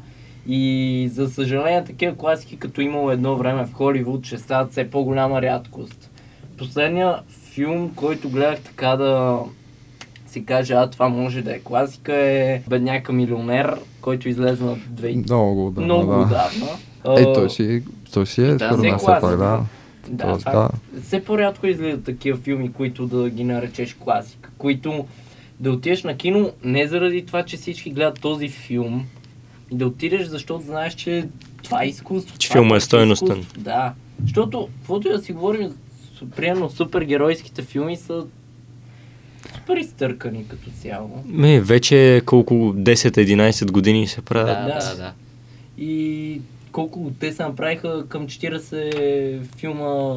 И 0.48 1.10
за 1.14 1.30
съжаление 1.30 1.84
такива 1.84 2.16
класики, 2.16 2.58
като 2.58 2.82
имало 2.82 3.12
едно 3.12 3.36
време 3.36 3.66
в 3.66 3.74
Холивуд, 3.74 4.26
ще 4.26 4.38
стават 4.38 4.72
все 4.72 4.90
по-голяма 4.90 5.42
рядкост. 5.42 6.12
Последния 6.58 7.16
филм, 7.52 7.92
който 7.96 8.30
гледах 8.30 8.60
така 8.60 8.96
да 8.96 9.40
си 10.28 10.46
каже, 10.46 10.74
а 10.74 10.90
това 10.90 11.10
може 11.10 11.42
да 11.42 11.56
е 11.56 11.60
класика, 11.60 12.16
е 12.16 12.62
Бедняка 12.70 13.14
милионер, 13.14 13.76
който 14.02 14.30
излезе 14.30 14.64
на 14.64 14.78
две... 14.88 15.14
Много 15.16 15.68
отдавна, 15.68 15.86
много 15.86 16.12
да. 16.12 16.18
отдавна. 16.20 16.66
Е, 17.18 17.24
А, 17.24 17.34
той 17.34 17.50
си, 17.50 17.84
той 18.14 18.26
си 18.26 18.42
е, 18.42 18.48
Да, 18.48 18.66
според 18.68 18.80
мен, 18.80 18.98
все 18.98 19.06
класика. 19.06 19.30
пак, 19.30 19.38
да. 19.38 19.62
Да, 20.10 20.24
Тоест, 20.28 20.46
да. 20.46 20.70
Все 21.04 21.24
по-рядко 21.24 21.68
излизат 21.68 22.04
такива 22.04 22.38
филми, 22.38 22.72
които 22.74 23.08
да 23.08 23.30
ги 23.30 23.44
наречеш 23.44 23.94
класика, 23.94 24.50
които 24.58 25.06
да 25.60 25.72
отидеш 25.72 26.04
на 26.04 26.18
кино 26.18 26.52
не 26.64 26.88
заради 26.88 27.26
това, 27.26 27.44
че 27.44 27.58
всички 27.58 27.92
гледат 27.92 28.22
този 28.22 28.50
филм, 28.50 29.06
и 29.72 29.76
да 29.76 29.88
отидеш, 29.88 30.28
защото 30.28 30.64
знаеш, 30.64 30.94
че 30.94 31.28
това 31.64 31.84
е 31.84 31.88
изкуство. 31.88 32.38
Че 32.38 32.50
филма 32.52 32.68
е 32.68 32.70
просто 32.70 32.86
стойностен. 32.86 33.46
Да, 33.58 33.94
защото, 34.22 34.70
каквото 34.78 35.08
и 35.08 35.12
да 35.12 35.22
си 35.22 35.34
говорим, 35.34 35.76
примерно 36.36 36.70
супергеройските 36.70 37.62
филми 37.62 37.98
са 37.98 38.26
супер 39.56 39.78
изтъркани 39.78 40.48
като 40.48 40.70
цяло. 40.82 41.24
Ме, 41.26 41.62
вече 41.62 42.22
колко 42.26 42.54
10-11 42.54 43.72
години 43.72 44.08
се 44.08 44.22
правят. 44.22 44.68
Да. 44.68 44.80
да, 44.80 44.96
да. 44.96 45.14
И 45.78 46.42
колко 46.72 47.12
те 47.20 47.34
се 47.34 47.44
направиха 47.44 48.06
към 48.08 48.28
40 48.28 49.42
филма 49.58 50.16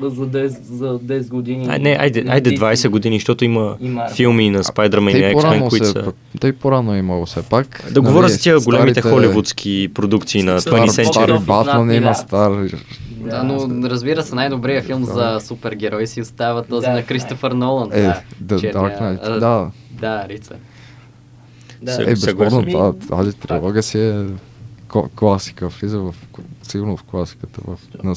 за 0.00 0.26
10, 0.26 0.46
за 0.62 0.98
10 0.98 1.28
години. 1.28 1.66
Ай, 1.68 1.78
не, 1.78 1.90
айде, 1.90 2.24
айде 2.28 2.50
DC 2.50 2.58
20 2.60 2.88
години, 2.88 3.16
защото 3.16 3.44
има 3.44 3.76
и 3.80 3.84
Marvel. 3.84 4.14
филми 4.14 4.50
на 4.50 4.64
Spider-Man 4.64 5.10
и 5.10 5.34
X-Men, 5.34 5.68
които 5.68 5.84
се, 5.84 5.92
са... 5.92 6.12
те 6.40 6.48
и 6.48 6.52
по-рано 6.52 6.94
е 6.94 6.98
имало 6.98 7.26
все 7.26 7.42
пак. 7.42 7.84
Да 7.92 8.00
говоря 8.00 8.22
Нали, 8.22 8.32
с 8.32 8.38
тия 8.38 8.60
големите 8.60 9.00
старите- 9.00 9.10
холивудски 9.10 9.90
продукции 9.94 10.42
на 10.42 10.60
Стар- 10.60 10.70
20 10.70 10.88
Стар, 10.88 11.04
Century. 11.04 11.28
Century. 11.28 11.40
Батман 11.40 11.90
има, 11.92 12.14
стар... 12.14 12.52
Да, 13.20 13.42
но 13.42 13.88
разбира 13.90 14.22
се, 14.22 14.34
най-добрият 14.34 14.84
филм 14.84 15.04
за 15.04 15.38
супергерой 15.40 16.06
си 16.06 16.20
остава 16.20 16.62
този 16.62 16.86
Да, 16.86 16.92
на 16.92 17.02
Кристофър 17.02 17.50
Нолан. 17.50 17.88
Е, 17.92 18.02
да. 18.02 18.22
The 18.58 18.74
Dark 18.74 19.00
Knight, 19.00 19.18
а, 19.22 19.30
да. 19.30 19.70
Да, 19.90 20.26
Рица. 20.28 20.54
Да. 21.82 22.02
Е, 22.02 22.06
безспорно, 22.06 22.62
тази 23.08 23.30
факт. 23.30 23.48
трилогия 23.48 23.82
си 23.82 24.00
е 24.00 24.24
класика, 25.16 25.68
влиза 25.68 25.98
в, 25.98 26.14
сигурно 26.62 26.96
в 26.96 27.02
класиката. 27.02 27.60
В, 27.66 27.78
на, 28.04 28.14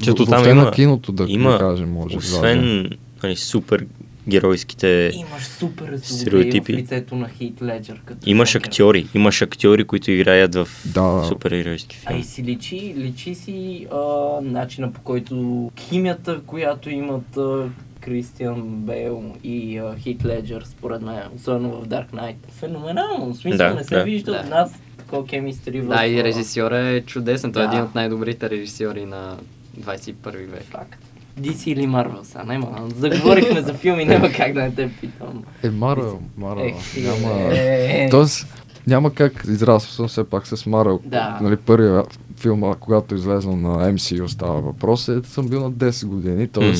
100%. 0.00 0.04
Защото 0.04 0.24
въобще 0.24 0.44
там 0.44 0.56
на 0.56 0.62
има- 0.62 0.70
киното, 0.70 1.12
да, 1.12 1.26
има, 1.28 1.50
да 1.50 1.58
кажем, 1.58 1.90
може. 1.90 2.16
Освен 2.16 2.90
нали, 3.22 3.36
супер 3.36 3.86
геройските... 4.28 5.10
Имаш 5.14 5.42
супер 5.42 5.84
злодей 5.84 5.98
в 5.98 6.06
Стереотипи. 6.08 6.72
лицето 6.72 7.16
на 7.16 7.28
Хит 7.28 7.62
Леджер. 7.62 8.00
Като 8.04 8.30
Имаш 8.30 8.52
Джокер. 8.52 8.66
актьори, 8.66 9.06
имаш 9.14 9.42
актьори, 9.42 9.84
които 9.84 10.10
играят 10.10 10.54
в 10.54 10.68
Да. 10.86 11.24
супергеройски 11.28 11.98
А 12.04 12.08
филми. 12.08 12.20
и 12.20 12.24
си 12.24 12.42
личи, 12.44 12.94
личи 12.96 13.34
си 13.34 13.86
а, 13.92 13.96
начина 14.42 14.92
по 14.92 15.00
който 15.00 15.34
химията, 15.80 16.40
която 16.40 16.90
имат 16.90 17.36
а, 17.36 17.64
Кристиан 18.00 18.62
Бейл 18.62 19.34
и 19.44 19.78
а, 19.78 19.94
Хит 19.98 20.24
Леджер, 20.24 20.62
според 20.66 21.02
мен, 21.02 21.22
особено 21.36 21.70
в 21.72 21.88
Dark 21.88 22.10
Knight. 22.10 22.36
Феноменално, 22.50 23.32
в 23.32 23.36
смисъл 23.36 23.68
Да, 23.68 23.74
не 23.74 23.84
се 23.84 23.94
да. 23.94 24.04
вижда 24.04 24.32
Да. 24.32 24.38
от 24.38 24.48
нас 24.48 24.72
такова 24.98 25.26
кемистри 25.26 25.80
в... 25.80 25.86
Да, 25.88 26.06
и 26.06 26.20
а, 26.20 26.24
режисьора 26.24 26.78
е 26.78 27.00
чудесен. 27.00 27.52
Той 27.52 27.62
е 27.62 27.66
Да. 27.66 27.72
един 27.72 27.84
от 27.84 27.94
най-добрите 27.94 28.50
режисьори 28.50 29.04
на 29.04 29.36
21 29.80 30.14
век. 30.46 30.62
Факт. 30.62 30.98
DC 31.40 31.66
или 31.66 31.80
Marvel 31.82 32.22
са, 32.22 32.44
няма. 32.44 32.88
Заговорихме 32.96 33.60
за 33.62 33.74
филми, 33.74 34.04
няма 34.04 34.30
как 34.30 34.52
да 34.52 34.60
не 34.60 34.70
те 34.70 34.90
питам. 35.00 35.44
Е, 35.62 35.70
Марвел, 35.70 36.20
Марвел. 36.36 36.70
Няма... 36.98 37.52
е, 37.52 37.56
е. 37.96 38.08
Тоест, 38.10 38.46
няма 38.86 39.14
как, 39.14 39.44
израствал 39.44 39.92
съм 39.92 40.08
все 40.08 40.24
пак 40.24 40.46
с 40.46 40.66
Марвел. 40.66 41.00
Да. 41.04 41.38
Нали, 41.42 41.56
първия 41.56 42.02
филм, 42.36 42.74
когато 42.80 43.14
излезнал 43.14 43.56
на 43.56 43.92
MCU 43.92 44.26
става 44.26 44.60
въпрос, 44.60 45.08
е, 45.08 45.20
съм 45.24 45.48
бил 45.48 45.60
на 45.60 45.72
10 45.72 46.06
години, 46.06 46.48
т.е. 46.48 46.72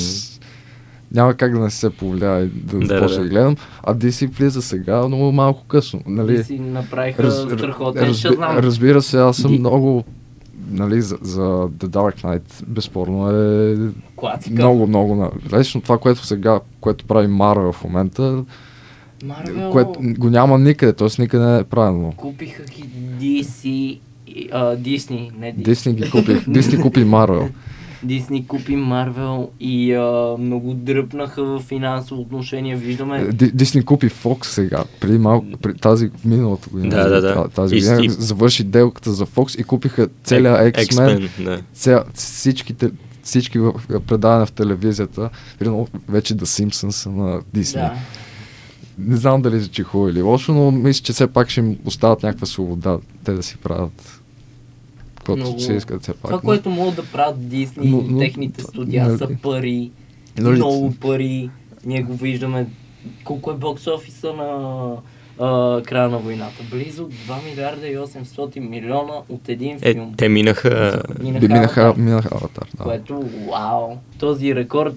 няма 1.13 1.35
как 1.35 1.53
да 1.53 1.59
не 1.59 1.71
се 1.71 1.91
повлияе 1.91 2.45
да 2.45 2.79
Да, 2.79 2.87
започна 2.87 2.99
да, 3.09 3.15
да, 3.15 3.23
да. 3.23 3.29
гледам, 3.29 3.57
а 3.83 3.95
DC 3.95 4.29
влиза 4.29 4.63
сега, 4.63 5.09
но 5.09 5.33
малко 5.33 5.65
късно. 5.65 6.01
Нали, 6.07 6.39
DC 6.39 6.59
направиха 6.61 7.23
Раз- 7.23 7.43
страхотен 7.49 8.03
разби- 8.05 8.21
Шазнам. 8.21 8.59
разбира 8.59 9.03
се, 9.03 9.19
аз 9.19 9.37
съм 9.37 9.51
Ди- 9.51 9.59
много 9.59 10.05
нали, 10.71 11.03
за, 11.03 11.19
за 11.23 11.41
The 11.69 11.87
Dark 11.87 12.23
Knight 12.23 12.65
безспорно 12.67 13.31
е 13.31 13.77
Класика. 14.17 14.55
много, 14.55 14.87
много. 14.87 15.31
Лично 15.59 15.81
това, 15.81 15.99
което 15.99 16.27
сега, 16.27 16.61
което 16.81 17.05
прави 17.05 17.27
Марвел 17.27 17.73
в 17.73 17.85
момента, 17.85 18.45
Marvel 19.25 19.71
което 19.71 20.01
го 20.03 20.31
няма 20.31 20.59
никъде, 20.59 20.93
т.е. 20.93 21.09
никъде 21.23 21.47
не 21.47 21.59
е 21.59 21.65
правилно. 21.65 22.13
купиха 22.17 22.63
ги 22.63 22.85
DC, 23.21 23.67
и, 24.27 24.49
а, 24.53 24.77
Disney, 24.77 25.31
не 25.39 25.55
Disney. 25.55 25.63
Дисни 25.63 25.95
ги 25.95 26.11
купи, 26.11 26.41
Дисни 26.49 26.83
купи 26.83 27.05
Марвел. 27.05 27.49
Disney 28.07 28.47
купи 28.47 28.77
Марвел 28.77 29.51
и 29.61 29.93
а, 29.93 30.03
много 30.39 30.75
дръпнаха 30.75 31.45
в 31.45 31.61
финансово 31.61 32.21
отношение. 32.21 32.77
Виждаме 32.77 33.25
Ди- 33.25 33.51
Дисни 33.51 33.85
купи 33.85 34.09
Фокс 34.09 34.49
сега, 34.49 34.85
преди 35.01 35.19
малко, 35.19 35.47
при 35.63 35.75
тази 35.75 36.11
миналата 36.25 36.69
година. 36.71 36.89
Да, 36.91 37.09
да, 37.09 37.21
да. 37.21 37.35
та- 37.35 37.49
Тази 37.49 37.77
И- 37.77 37.79
година 37.79 38.05
и- 38.05 38.09
завърши 38.09 38.65
делката 38.65 39.13
за 39.13 39.27
Фокс 39.27 39.55
и 39.55 39.65
купиха 39.65 40.09
целия 40.25 40.73
X-Men, 40.73 41.29
да. 41.41 41.61
ця, 41.73 42.05
всичките, 42.15 42.91
всички 43.23 43.59
предавания 44.07 44.47
в 44.47 44.53
телевизията, 44.53 45.31
вече 46.09 46.35
The 46.37 46.45
Simpsons 46.45 46.91
са 46.91 47.11
на 47.11 47.41
Дисни. 47.55 47.81
да. 47.81 47.95
Не 48.99 49.17
знам 49.17 49.43
дали 49.43 49.61
звучи 49.61 49.83
хубаво 49.83 50.09
или 50.11 50.23
лошо, 50.23 50.53
но 50.53 50.71
мисля, 50.71 51.03
че 51.03 51.13
все 51.13 51.27
пак 51.27 51.51
ще 51.51 51.61
им 51.61 51.77
остават 51.85 52.23
някаква 52.23 52.47
свобода, 52.47 52.99
те 53.25 53.33
да 53.33 53.43
си 53.43 53.57
правят 53.57 54.20
каквото 55.31 55.49
Много- 55.49 55.61
си 55.61 55.73
искат 55.73 56.03
все 56.03 56.13
пак. 56.13 56.21
Това, 56.23 56.33
Но- 56.33 56.41
което 56.41 56.71
могат 56.71 56.97
да 56.97 57.05
правят 57.05 57.49
Дисни, 57.49 57.91
Но- 57.91 58.03
но- 58.03 58.19
техните 58.19 58.63
студия 58.63 59.07
нали- 59.07 59.19
са 59.19 59.29
пари, 59.43 59.91
Нали- 60.39 60.57
много 60.57 60.95
пари. 60.95 61.51
Ние 61.87 62.03
го 62.03 62.15
виждаме 62.15 62.67
колко 63.25 63.51
е 63.51 63.55
бокс 63.55 63.87
офиса 63.87 64.33
на 64.33 64.91
а, 65.41 65.83
края 65.83 66.09
на 66.09 66.19
войната. 66.19 66.63
Близо 66.71 67.05
2 67.05 67.11
милиарда 67.45 67.89
и 67.89 67.97
800 67.97 68.59
милиона 68.61 69.13
от 69.29 69.49
един 69.49 69.79
Е, 69.83 69.93
филм. 69.93 70.15
те 70.17 70.29
минаха... 70.29 71.03
Би 71.21 71.49
минаха, 71.49 71.81
Аватар, 71.81 72.01
минаха 72.01 72.29
Аватар, 72.33 72.67
да. 72.75 72.85
Което, 72.85 73.25
вау! 73.51 73.89
Този 74.19 74.55
рекорд 74.55 74.97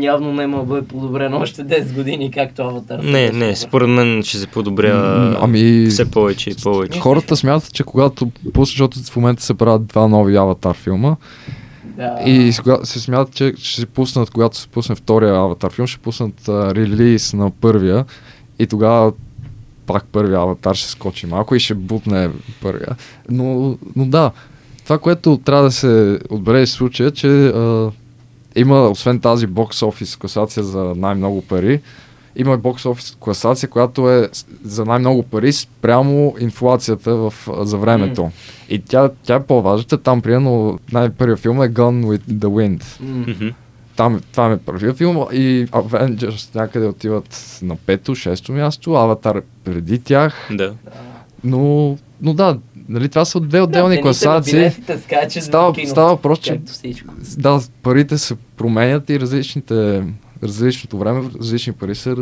явно 0.00 0.32
няма 0.32 0.56
да 0.58 0.64
бъде 0.64 0.86
подобрен 0.86 1.34
още 1.34 1.62
10 1.62 1.94
години, 1.94 2.30
както 2.30 2.62
Аватар. 2.62 2.98
Не, 2.98 3.30
не, 3.30 3.56
според 3.56 3.88
мен 3.88 4.22
ще 4.22 4.38
се 4.38 4.46
подобря 4.46 4.92
ами- 5.40 5.86
все 5.86 6.10
повече 6.10 6.50
и 6.50 6.54
повече. 6.54 7.00
Хората 7.00 7.36
смятат, 7.36 7.72
че 7.72 7.84
когато 7.84 8.30
защото 8.56 8.98
в 9.00 9.16
момента 9.16 9.42
се 9.42 9.54
правят 9.54 9.86
два 9.86 10.08
нови 10.08 10.36
Аватар 10.36 10.74
филма, 10.74 11.16
Да. 11.86 12.18
и 12.26 12.52
се 12.82 13.00
смятат, 13.00 13.34
че 13.34 13.52
ще 13.56 13.80
се 13.80 13.86
пуснат, 13.86 14.30
когато 14.30 14.56
се 14.56 14.68
пусне 14.68 14.94
втория 14.94 15.34
Аватар 15.34 15.72
филм, 15.72 15.86
ще 15.86 16.00
пуснат 16.00 16.48
а, 16.48 16.74
релиз 16.74 17.32
на 17.32 17.50
първия 17.50 18.04
и 18.58 18.66
тогава 18.66 19.12
пак 19.92 20.04
първия 20.04 20.38
Аватар 20.38 20.74
ще 20.74 20.90
скочи 20.90 21.26
малко 21.26 21.54
и 21.54 21.60
ще 21.60 21.74
бутне 21.74 22.30
първия. 22.62 22.96
Но, 23.30 23.76
но 23.96 24.06
да, 24.06 24.30
това, 24.84 24.98
което 24.98 25.40
трябва 25.44 25.64
да 25.64 25.72
се 25.72 26.18
отбележи 26.30 26.66
в 26.66 26.74
случая, 26.74 27.10
че 27.10 27.46
а, 27.46 27.90
има, 28.56 28.88
освен 28.88 29.20
тази 29.20 29.46
бокс 29.46 29.82
офис 29.82 30.16
класация 30.16 30.62
за 30.62 30.94
най-много 30.96 31.42
пари, 31.42 31.80
има 32.36 32.58
бокс 32.58 32.86
офис 32.86 33.16
класация, 33.20 33.68
която 33.68 34.10
е 34.10 34.28
за 34.64 34.84
най-много 34.84 35.22
пари 35.22 35.52
спрямо 35.52 36.34
инфлацията 36.40 37.14
в, 37.14 37.34
за 37.60 37.76
времето. 37.76 38.30
И 38.68 38.78
тя, 38.78 39.10
тя 39.22 39.34
е 39.34 39.42
по-важната. 39.42 39.98
Там, 39.98 40.22
примерно, 40.22 40.78
най-първият 40.92 41.40
филм 41.40 41.62
е 41.62 41.68
Gone 41.68 42.04
with 42.04 42.22
the 42.32 42.46
Wind. 42.46 43.00
Мгм. 43.00 43.48
Там, 44.02 44.20
това 44.32 44.48
ми 44.48 44.54
е 44.54 44.58
първия 44.58 44.94
филм 44.94 45.16
и 45.32 45.66
Avengers 45.66 46.54
някъде 46.54 46.86
отиват 46.86 47.58
на 47.62 47.76
пето, 47.76 48.14
шесто 48.14 48.52
място, 48.52 48.94
Аватар 48.94 49.42
преди 49.64 49.98
тях, 49.98 50.48
Да. 50.52 50.74
но, 51.44 51.96
но 52.22 52.34
да, 52.34 52.58
нали, 52.88 53.08
това 53.08 53.24
са 53.24 53.40
две 53.40 53.60
отделни 53.60 53.96
на 53.96 54.02
класации. 54.02 54.70
Става- 55.40 55.74
става 55.86 56.08
въпрос, 56.08 56.38
че-. 56.38 56.60
Да, 57.36 57.60
парите 57.82 58.18
се 58.18 58.34
променят 58.56 59.10
и 59.10 59.20
различните, 59.20 60.02
различното 60.42 60.98
време, 60.98 61.30
различни 61.40 61.72
пари 61.72 61.94
са, 61.94 62.16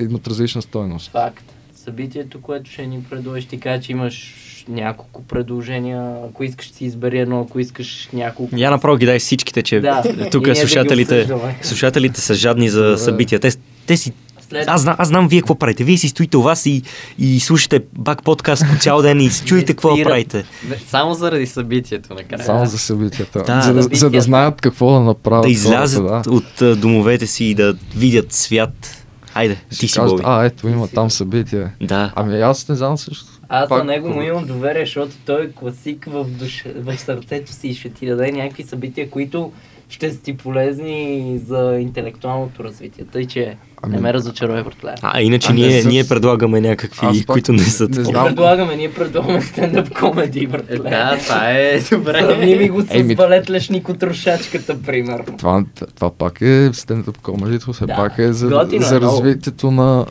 имат 0.00 0.28
различна 0.28 0.62
стойност. 0.62 1.10
Факт. 1.10 1.44
Събитието, 1.90 2.40
което 2.42 2.70
ще 2.70 2.86
ни 2.86 3.02
предложиш, 3.10 3.44
ти 3.44 3.60
кажа, 3.60 3.82
че 3.82 3.92
имаш 3.92 4.34
няколко 4.68 5.22
предложения. 5.22 6.14
Ако 6.28 6.44
искаш, 6.44 6.70
си 6.72 6.84
избери 6.84 7.18
едно, 7.18 7.40
ако 7.40 7.60
искаш 7.60 8.08
няколко. 8.12 8.56
Я 8.56 8.70
направо 8.70 8.96
ги 8.96 9.06
дай 9.06 9.18
всичките, 9.18 9.62
че 9.62 9.80
Да. 9.80 10.02
тук 10.32 10.44
ние 10.44 10.54
да 10.54 10.60
слушателите, 10.60 11.28
слушателите 11.62 12.20
са 12.20 12.34
жадни 12.34 12.68
за 12.68 12.94
събития. 12.98 13.40
Те, 13.40 13.50
те 13.86 13.96
си 13.96 14.12
След... 14.48 14.68
аз, 14.68 14.82
знам, 14.82 14.96
аз 14.98 15.08
знам 15.08 15.28
вие 15.28 15.40
какво 15.40 15.54
правите. 15.54 15.84
Вие 15.84 15.96
си 15.96 16.08
стоите 16.08 16.36
у 16.36 16.42
вас 16.42 16.66
и, 16.66 16.82
и 17.18 17.40
слушате 17.40 17.80
бак 17.98 18.22
подкаст 18.24 18.64
по 18.72 18.78
цял 18.78 19.02
ден 19.02 19.20
и 19.20 19.30
си 19.30 19.44
чуете 19.44 19.72
какво 19.72 19.92
Спират. 19.92 20.10
правите. 20.10 20.44
Само 20.86 21.14
заради 21.14 21.46
събитието 21.46 22.14
накрая. 22.14 22.44
Само 22.44 22.66
за 22.66 22.78
събитията. 22.78 23.42
Да, 23.42 23.62
за, 23.62 23.74
да, 23.74 23.82
за 23.82 24.10
да 24.10 24.20
знаят 24.20 24.60
какво 24.60 24.92
да 24.92 25.00
направят. 25.00 25.44
Да 25.44 25.50
излязат 25.50 26.08
хората, 26.08 26.30
да. 26.30 26.36
от 26.36 26.80
домовете 26.80 27.26
си 27.26 27.44
и 27.44 27.54
да 27.54 27.74
видят 27.96 28.32
свят. 28.32 28.99
Айде, 29.34 29.56
ти 29.78 29.88
Си 29.88 30.00
Боби. 30.00 30.22
а, 30.26 30.44
ето 30.44 30.68
има 30.68 30.88
там 30.88 31.10
събитие. 31.10 31.68
Да. 31.80 32.12
Ами 32.16 32.40
аз 32.40 32.68
не 32.68 32.74
знам 32.74 32.98
също. 32.98 33.26
Аз 33.48 33.68
Пак- 33.68 33.78
на 33.78 33.92
него 33.92 34.08
му 34.08 34.22
имам 34.22 34.46
доверие, 34.46 34.84
защото 34.84 35.12
той 35.26 35.44
е 35.44 35.50
класик 35.52 36.04
в, 36.04 36.24
душ... 36.24 36.64
в 36.76 36.98
сърцето 36.98 37.52
си 37.52 37.68
и 37.68 37.74
ще 37.74 37.90
ти 37.90 38.06
даде 38.06 38.32
някакви 38.32 38.62
събития, 38.62 39.10
които 39.10 39.52
ще 39.88 40.12
са 40.12 40.20
ти 40.20 40.36
полезни 40.36 41.40
за 41.46 41.78
интелектуалното 41.80 42.64
развитие. 42.64 43.04
Тъй, 43.04 43.26
че 43.26 43.56
Ами- 43.82 43.94
не 43.94 44.00
ме 44.00 44.12
разочаровай, 44.12 44.62
братле. 44.62 44.94
А, 45.02 45.20
иначе 45.20 45.48
А, 45.48 45.54
не 45.54 45.60
ние, 45.60 45.82
с- 45.82 45.86
ние 45.86 46.04
предлагаме 46.04 46.60
някакви, 46.60 47.06
Аз 47.06 47.18
пак 47.18 47.26
които 47.26 47.52
не 47.52 47.58
са 47.60 47.88
не 47.88 48.04
знам. 48.04 48.26
Предлагаме, 48.26 48.76
ние 48.76 48.92
предлагаме 48.92 49.42
стендъп 49.42 49.94
комеди, 49.94 50.46
братле. 50.46 50.74
Е, 50.76 50.78
да, 50.80 51.18
това 51.18 51.50
е 51.50 51.80
добре. 51.82 52.12
Сравни 52.14 52.54
ми 52.54 52.68
го 52.68 52.82
с 52.82 52.86
Еми- 52.90 53.14
балет 53.14 53.50
Лешнико 53.50 53.94
Трошачката, 53.94 54.82
примерно. 54.82 55.36
Това, 55.38 55.64
това 55.94 56.10
пак 56.10 56.40
е 56.40 56.70
стендъп 56.72 57.18
комедито, 57.18 57.72
все 57.72 57.86
Да. 57.86 57.96
пак 57.96 58.18
е 58.18 58.32
за, 58.32 58.48
Готино 58.48 58.82
е 58.82 58.86
за 58.86 59.00
развитието 59.00 59.70
на 59.70 60.06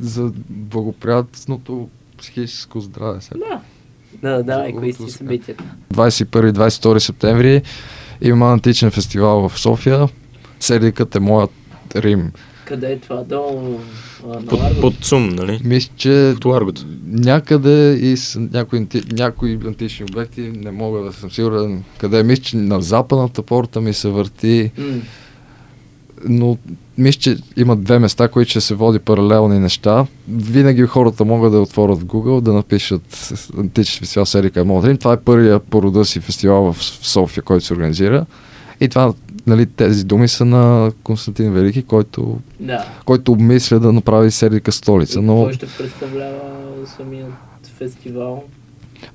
за 0.00 0.30
благоприятното 0.48 1.88
психическо 2.18 2.80
здраве. 2.80 3.20
Все. 3.20 3.34
Да. 3.34 3.60
Да, 4.22 4.42
давай, 4.42 4.64
кои 4.64 4.92
Хубавото 4.92 5.02
си 5.02 5.10
сега. 5.10 5.18
събитията? 5.18 5.64
21-22 5.90 6.98
септември 6.98 7.62
има 8.20 8.52
античен 8.52 8.90
фестивал 8.90 9.48
в 9.48 9.58
София. 9.58 10.08
Седикът 10.60 11.14
е 11.14 11.20
моят 11.20 11.50
Рим. 11.96 12.32
Къде 12.70 12.92
е 12.92 12.98
това? 12.98 13.22
Долу 13.24 13.78
а, 14.28 14.40
Под, 14.46 14.80
под 14.80 15.04
сум, 15.04 15.28
нали? 15.28 15.60
Мисля, 15.64 15.92
че 15.96 16.34
Под 16.40 16.84
някъде 17.06 17.92
и 17.92 18.16
с 18.16 18.40
някои, 18.40 18.86
някои 19.12 19.58
антични 19.66 20.06
обекти, 20.12 20.40
не 20.40 20.70
мога 20.70 21.00
да 21.00 21.12
съм 21.12 21.30
сигурен 21.30 21.82
къде. 21.98 22.18
е. 22.18 22.22
Мисля, 22.22 22.42
че 22.42 22.56
на 22.56 22.80
западната 22.80 23.42
порта 23.42 23.80
ми 23.80 23.92
се 23.92 24.08
върти, 24.08 24.70
М, 24.78 24.84
но 26.28 26.58
мисля, 26.98 27.20
че 27.20 27.36
има 27.56 27.76
две 27.76 27.98
места, 27.98 28.28
които 28.28 28.50
ще 28.50 28.60
се 28.60 28.74
води 28.74 28.98
паралелни 28.98 29.58
неща. 29.58 30.06
Винаги 30.28 30.82
хората 30.82 31.24
могат 31.24 31.52
да 31.52 31.60
отворят 31.60 31.98
в 31.98 32.04
Google, 32.04 32.40
да 32.40 32.52
напишат 32.52 33.32
античен 33.58 33.98
фестивал 34.00 34.26
Серика 34.26 34.64
Модрин. 34.64 34.96
Това 34.96 35.12
е 35.12 35.20
първия 35.20 35.58
по 35.60 35.82
рода 35.82 36.04
си 36.04 36.20
фестивал 36.20 36.72
в 36.72 36.84
София, 36.84 37.42
който 37.42 37.64
се 37.66 37.72
организира. 37.72 38.26
И 38.80 38.88
това, 38.88 39.12
нали, 39.50 39.66
тези 39.66 40.04
думи 40.04 40.28
са 40.28 40.44
на 40.44 40.92
Константин 41.02 41.52
Велики, 41.52 41.82
който, 41.82 42.38
Да. 42.60 42.84
който 43.04 43.32
обмисля 43.32 43.80
да 43.80 43.92
направи 43.92 44.30
Серика 44.30 44.72
столица. 44.72 45.22
Но 45.22 45.44
Какво 45.44 45.52
ще 45.52 45.66
представлява 45.82 46.40
самият 46.96 47.32
фестивал? 47.78 48.44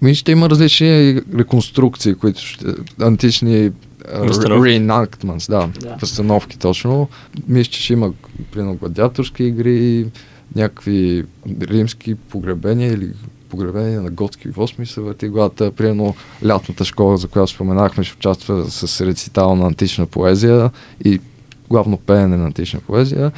Ми 0.01 0.15
ще 0.15 0.31
има 0.31 0.49
различни 0.49 1.21
реконструкции, 1.37 2.15
които 2.15 2.41
ще, 2.41 2.65
антични 3.01 3.71
reenactments, 4.05 5.49
да, 5.49 5.69
Да. 5.81 5.97
възстановки 6.01 6.59
точно. 6.59 7.07
Мисля, 7.47 7.71
че 7.71 7.81
ще 7.81 7.93
има 7.93 8.13
примерно 8.51 8.75
гладиаторски 8.75 9.43
игри, 9.43 10.05
някакви 10.55 11.25
римски 11.61 12.15
погребения 12.15 12.93
или 12.93 13.09
погребения 13.55 14.01
на 14.01 14.09
готски 14.09 14.49
воз 14.49 14.77
ми 14.77 14.85
се 14.85 15.01
върти 15.01 15.27
главата. 15.27 15.71
Примерно 15.71 16.15
лятната 16.45 16.85
школа, 16.85 17.17
за 17.17 17.27
която 17.27 17.51
споменахме, 17.51 18.03
ще 18.03 18.15
участва 18.17 18.65
с 18.71 19.05
рецитал 19.05 19.55
на 19.55 19.65
антична 19.65 20.05
поезия 20.05 20.71
и 21.05 21.19
главно 21.69 21.97
пеене 21.97 22.37
на 22.37 22.45
антична 22.45 22.79
поезия 22.87 23.31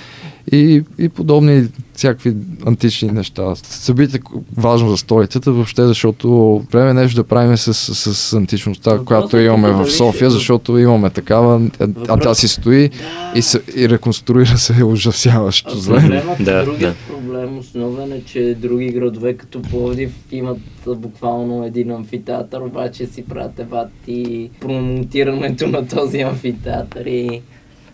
и, 0.51 0.83
и 0.99 1.09
подобни 1.09 1.67
всякакви 1.93 2.33
антични 2.65 3.11
неща. 3.11 3.55
Събитие 3.55 4.19
важно 4.57 4.89
за 4.89 4.97
столицата, 4.97 5.51
въобще, 5.51 5.87
защото 5.87 6.57
време 6.71 6.89
е 6.89 6.93
нещо 6.93 7.15
да 7.15 7.23
правим 7.23 7.57
с, 7.57 7.73
с, 7.73 8.13
с 8.13 8.33
античността, 8.33 8.91
Въпросът 8.91 9.07
която 9.07 9.37
е 9.37 9.43
имаме 9.43 9.71
в 9.71 9.91
София, 9.91 10.29
защото 10.29 10.77
имаме 10.77 11.09
такава, 11.09 11.61
а, 11.79 11.87
а 12.07 12.17
тя 12.17 12.33
си 12.33 12.47
стои 12.47 12.89
и, 13.35 13.41
се, 13.41 13.61
и 13.77 13.89
реконструира 13.89 14.57
се 14.57 14.83
ужасяващо 14.83 15.69
А 15.69 15.95
проблемът, 15.95 16.37
Да, 16.43 16.65
другият 16.65 16.95
да. 17.07 17.13
проблем 17.13 17.57
основен 17.57 18.11
е, 18.11 18.21
че 18.25 18.55
други 18.59 18.89
градове 18.89 19.33
като 19.33 19.61
Пловдив 19.61 20.11
имат 20.31 20.57
буквално 20.87 21.65
един 21.65 21.91
амфитеатър, 21.91 22.61
обаче 22.61 23.05
си 23.05 23.23
правят 23.25 23.55
дебати, 23.55 24.49
промотирането 24.59 25.67
на 25.67 25.87
този 25.87 26.19
амфитеатър 26.19 27.05
и 27.05 27.41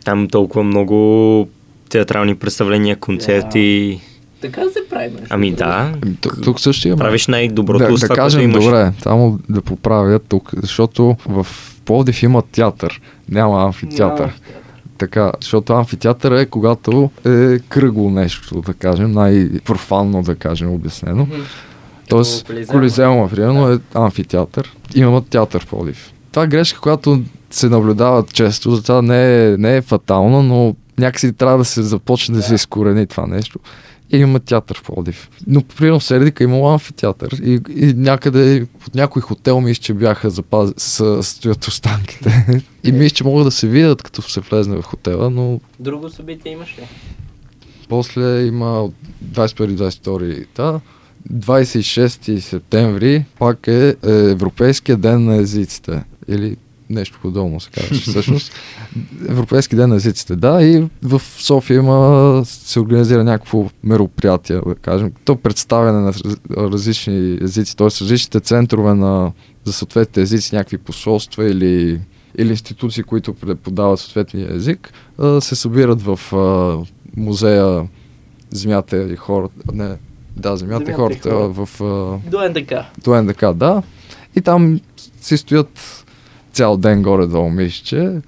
Там 0.03 0.27
толкова 0.27 0.63
много 0.63 1.47
театрални 1.89 2.35
представления, 2.35 2.95
концерти. 2.95 3.99
така 4.41 4.61
се 4.61 4.79
прави. 4.89 5.09
между 5.09 5.27
Ами 5.29 5.51
да, 5.51 5.91
Ами, 6.03 6.15
Тук, 6.21 6.41
тук 6.43 6.59
също 6.59 6.87
имаме. 6.87 6.99
правиш 6.99 7.27
най-доброто 7.27 7.91
да, 7.91 7.97
с 7.97 8.01
да 8.01 8.15
кажем, 8.15 8.41
имаш. 8.41 8.63
добре, 8.63 8.91
само 9.01 9.39
да 9.49 9.61
поправя 9.61 10.19
тук, 10.19 10.51
защото 10.55 11.15
в 11.25 11.47
Пловдив 11.85 12.23
има 12.23 12.41
театър, 12.41 13.01
няма 13.29 13.63
амфитеатър. 13.63 14.25
Няма. 14.25 14.33
Така, 14.97 15.31
защото 15.41 15.73
амфитеатър 15.73 16.31
е 16.31 16.45
когато 16.45 17.09
е 17.25 17.59
кръгло 17.59 18.09
нещо, 18.09 18.61
да 18.61 18.73
кажем, 18.73 19.11
най-профанно 19.11 20.23
да 20.23 20.35
кажем 20.35 20.69
обяснено. 20.73 21.23
Мгм. 21.23 21.41
Тоест, 22.09 22.51
Колизеума. 22.67 23.29
Примерно, 23.29 23.71
е 23.71 23.79
амфитеатър. 23.93 24.73
Имаме 24.95 25.21
театър 25.21 25.63
в 25.63 25.67
Пловдив. 25.67 26.12
Това 26.33 26.43
е 26.43 26.47
грешка, 26.47 26.79
която 26.79 27.23
се 27.51 27.69
наблюдава 27.69 28.25
често, 28.33 28.75
затова 28.75 29.01
не 29.01 29.45
е, 29.45 29.57
не 29.57 29.77
е 29.77 29.81
фатално, 29.81 30.43
но 30.43 30.75
някакси 30.97 31.33
трябва 31.33 31.57
да 31.57 31.65
се 31.65 31.83
започне 31.83 32.35
да, 32.35 32.41
се 32.41 32.55
изкорени 32.55 33.07
това 33.07 33.27
нещо. 33.27 33.59
И 34.11 34.17
има 34.17 34.39
театър 34.39 34.77
в 34.77 34.83
Пловдив. 34.83 35.29
Но, 35.47 35.61
примерно, 35.61 35.99
в 35.99 36.03
Сердика 36.03 36.43
имало 36.43 36.69
амфитеатър. 36.69 37.31
И, 37.43 37.59
и 37.75 37.93
някъде 37.93 38.67
от 38.87 38.95
някой 38.95 39.21
хотел 39.21 39.61
мисля, 39.61 39.81
че 39.81 39.93
бяха 39.93 40.29
запаз... 40.29 40.73
с, 40.77 41.23
стоят 41.23 41.67
останките. 41.67 42.45
и 42.83 42.91
мисля, 42.91 43.15
че 43.15 43.23
могат 43.23 43.45
да 43.45 43.51
се 43.51 43.67
видят, 43.67 44.03
като 44.03 44.21
се 44.21 44.39
влезне 44.39 44.77
в 44.77 44.81
хотела, 44.81 45.29
но 45.29 45.59
Друго 45.79 46.09
събитие 46.09 46.51
имаш 46.51 46.77
ли? 46.77 46.87
после 47.93 48.45
има 48.45 48.83
от 48.83 48.93
21-22 49.25 50.45
да, 50.55 50.79
26 51.33 52.39
септември 52.39 53.25
пак 53.39 53.67
е, 53.67 53.87
е 53.87 53.95
Европейския 54.11 54.97
ден 54.97 55.25
на 55.25 55.35
езиците. 55.35 56.03
Или 56.27 56.57
нещо 56.89 57.19
подобно 57.21 57.59
се 57.59 57.69
казва 57.69 57.95
всъщност. 57.95 58.51
Европейски 59.29 59.75
ден 59.75 59.89
на 59.89 59.95
езиците, 59.95 60.35
да, 60.35 60.63
и 60.63 60.87
в 61.03 61.21
София 61.39 61.77
има, 61.77 62.41
се 62.45 62.79
организира 62.79 63.23
някакво 63.23 63.69
мероприятие, 63.83 64.55
да 64.67 64.75
кажем. 64.75 65.11
То 65.25 65.35
представяне 65.35 65.99
на 65.99 66.13
раз- 66.13 66.39
различни 66.57 67.37
езици, 67.41 67.77
т.е. 67.77 67.87
различните 67.87 68.39
центрове 68.39 68.93
на, 68.93 69.31
за 69.63 69.73
съответните 69.73 70.21
езици, 70.21 70.55
някакви 70.55 70.77
посолства 70.77 71.49
или, 71.49 72.01
или 72.37 72.49
институции, 72.49 73.03
които 73.03 73.33
преподават 73.33 73.99
съответния 73.99 74.55
език, 74.55 74.93
се 75.39 75.55
събират 75.55 76.01
в 76.01 76.19
музея 77.17 77.87
Земята 78.51 79.03
и 79.13 79.15
хората. 79.15 79.53
Не, 79.73 79.95
да, 80.37 80.57
Земята, 80.57 80.57
Земята 80.57 80.91
и 80.91 80.93
и 80.93 80.95
хората 80.95 81.29
хората. 81.29 81.65
в 81.65 81.79
До 82.29 82.49
НДК. 82.49 82.73
до 83.03 83.21
НДК, 83.23 83.45
да. 83.55 83.83
И 84.35 84.41
там 84.41 84.79
си 85.21 85.37
стоят 85.37 86.02
цял 86.53 86.77
ден 86.77 87.03
горе-долу, 87.03 87.49
мисля, 87.49 87.83
че 87.85 88.21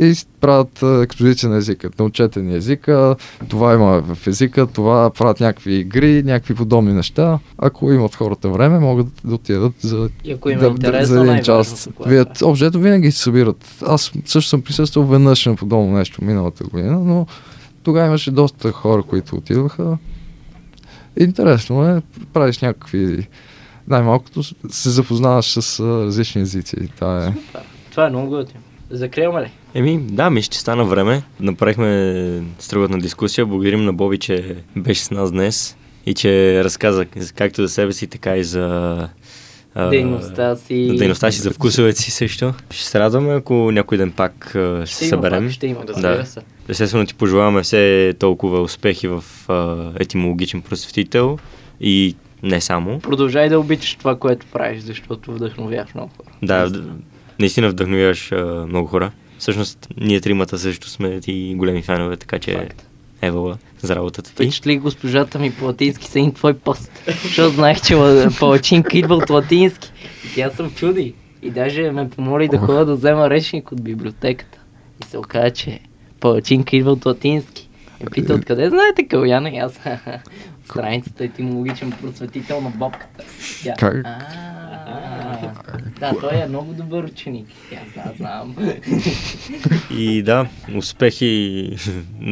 и 0.00 0.14
правят 0.40 0.82
експозиция 1.02 1.50
на 1.50 1.56
езика. 1.56 1.90
Научете 1.98 2.42
ни 2.42 2.56
езика, 2.56 3.16
това 3.48 3.74
има 3.74 4.02
в 4.02 4.26
езика, 4.26 4.66
това 4.66 5.10
правят 5.10 5.40
някакви 5.40 5.74
игри, 5.74 6.22
някакви 6.22 6.54
подобни 6.54 6.92
неща. 6.92 7.38
Ако 7.58 7.92
имат 7.92 8.14
хората 8.14 8.48
време, 8.48 8.78
могат 8.78 9.06
да 9.24 9.34
отидат 9.34 9.72
за, 9.80 10.08
И 10.24 10.32
ако 10.32 10.50
има 10.50 10.60
да, 10.60 10.66
интерес, 10.66 11.08
за 11.08 11.20
един 11.20 11.42
час. 11.42 11.88
което 11.96 12.10
Вие, 12.10 12.20
е. 12.20 12.44
обжето 12.44 12.80
винаги 12.80 13.12
се 13.12 13.18
събират. 13.18 13.64
Аз 13.86 14.12
също 14.24 14.48
съм 14.48 14.62
присъствал 14.62 15.04
веднъж 15.04 15.46
на 15.46 15.56
подобно 15.56 15.96
нещо 15.96 16.24
миналата 16.24 16.64
година, 16.64 17.00
но 17.00 17.26
тогава 17.82 18.06
имаше 18.06 18.30
доста 18.30 18.72
хора, 18.72 19.02
които 19.02 19.36
отидоха. 19.36 19.98
Интересно 21.20 21.88
е, 21.88 22.02
правиш 22.32 22.58
някакви... 22.58 23.28
Най-малкото 23.88 24.42
се 24.70 24.90
запознаваш 24.90 25.46
с 25.46 25.80
различни 25.80 26.42
езици. 26.42 26.76
Това 26.96 27.26
е. 27.26 27.32
Това 27.90 28.06
е 28.06 28.10
много 28.10 28.28
готино. 28.30 28.60
Закриваме 28.90 29.42
ли? 29.42 29.50
Еми, 29.74 29.98
да, 29.98 30.30
мисля, 30.30 30.50
че 30.50 30.58
стана 30.58 30.84
време. 30.84 31.22
Направихме 31.40 32.42
строгатна 32.58 32.98
дискусия. 32.98 33.46
Благодарим 33.46 33.84
на 33.84 33.92
Боби, 33.92 34.18
че 34.18 34.56
беше 34.76 35.04
с 35.04 35.10
нас 35.10 35.32
днес 35.32 35.76
и 36.06 36.14
че 36.14 36.64
разказа 36.64 37.04
както 37.34 37.62
за 37.62 37.68
себе 37.68 37.92
си, 37.92 38.06
така 38.06 38.36
и 38.36 38.44
за 38.44 39.08
Дейността 39.90 40.56
си. 40.56 40.88
за 40.90 40.94
дейността 40.94 41.30
си, 41.30 41.40
за 41.40 41.50
вкусовете 41.50 42.00
си 42.00 42.10
също. 42.10 42.54
Ще 42.70 42.84
се 42.84 43.00
радваме, 43.00 43.34
ако 43.34 43.54
някой 43.54 43.98
ден 43.98 44.12
пак 44.12 44.54
а, 44.54 44.86
ще, 44.86 44.94
Ще 44.96 45.04
има 45.04 45.08
съберем. 45.08 45.44
пак, 45.44 45.52
ще 45.52 45.66
има. 45.66 45.84
Да. 45.84 46.26
се. 46.26 46.40
Естествено 46.68 47.06
ти 47.06 47.14
пожелаваме 47.14 47.62
все 47.62 48.14
толкова 48.18 48.60
успехи 48.60 49.08
в 49.08 49.24
а, 49.48 49.76
етимологичен 49.98 50.62
просветител 50.62 51.38
и 51.80 52.16
не 52.46 52.60
само. 52.60 53.00
Продължай 53.00 53.48
да 53.48 53.60
обичаш 53.60 53.94
това, 53.94 54.18
което 54.18 54.46
правиш, 54.46 54.80
защото 54.80 55.32
вдъхновяваш 55.34 55.94
много 55.94 56.10
хора. 56.16 56.28
Да, 56.42 56.72
наистина 57.38 57.68
вдъхновяваш 57.68 58.32
а, 58.32 58.44
много 58.66 58.88
хора. 58.88 59.10
Всъщност, 59.38 59.88
ние 59.96 60.20
тримата 60.20 60.58
също 60.58 60.88
сме 60.88 61.20
ти 61.20 61.54
големи 61.56 61.82
фенове, 61.82 62.16
така 62.16 62.38
че 62.38 62.52
Факт. 62.52 62.86
евала 63.22 63.58
за 63.80 63.96
работата 63.96 64.28
ти. 64.30 64.32
Впечатли 64.34 64.78
госпожата 64.78 65.38
ми 65.38 65.52
по 65.52 65.64
латински 65.64 66.06
са 66.06 66.32
твой 66.34 66.54
пост. 66.54 66.92
Защото 67.22 67.54
знаех, 67.54 67.80
че 67.82 67.94
ла- 67.94 68.38
палачинка 68.40 68.98
идва 68.98 69.14
от 69.14 69.30
латински. 69.30 69.92
И 70.24 70.34
тя 70.34 70.50
съм 70.50 70.70
чуди. 70.70 71.14
И 71.42 71.50
даже 71.50 71.90
ме 71.90 72.10
помоли 72.10 72.48
да 72.48 72.58
ходя 72.58 72.84
да 72.84 72.94
взема 72.96 73.30
речник 73.30 73.72
от 73.72 73.82
библиотеката. 73.82 74.58
И 75.02 75.06
се 75.06 75.18
оказа, 75.18 75.50
че 75.50 75.80
палачинка 76.20 76.76
идва 76.76 76.92
от 76.92 77.06
латински. 77.06 77.68
И 78.02 78.06
пита 78.06 78.34
откъде 78.34 78.68
знаете 78.68 79.08
Каляна 79.08 79.50
и 79.50 79.56
аз. 79.56 79.80
«Ха-ха, 80.68 80.78
Страницата 80.80 81.24
етимологичен 81.24 81.92
просветител 81.92 82.60
на 82.60 82.70
бабката. 82.70 83.24
Тя, 83.62 83.74
Как? 83.78 84.02
«А, 84.04 84.18
Да, 86.00 86.12
той 86.20 86.42
е 86.42 86.46
много 86.48 86.72
добър 86.72 87.04
ученик. 87.04 87.46
И 87.72 87.74
Аз 87.74 88.04
да, 88.06 88.12
знам. 88.16 88.56
И 89.90 90.22
да, 90.22 90.46
успехи 90.76 91.70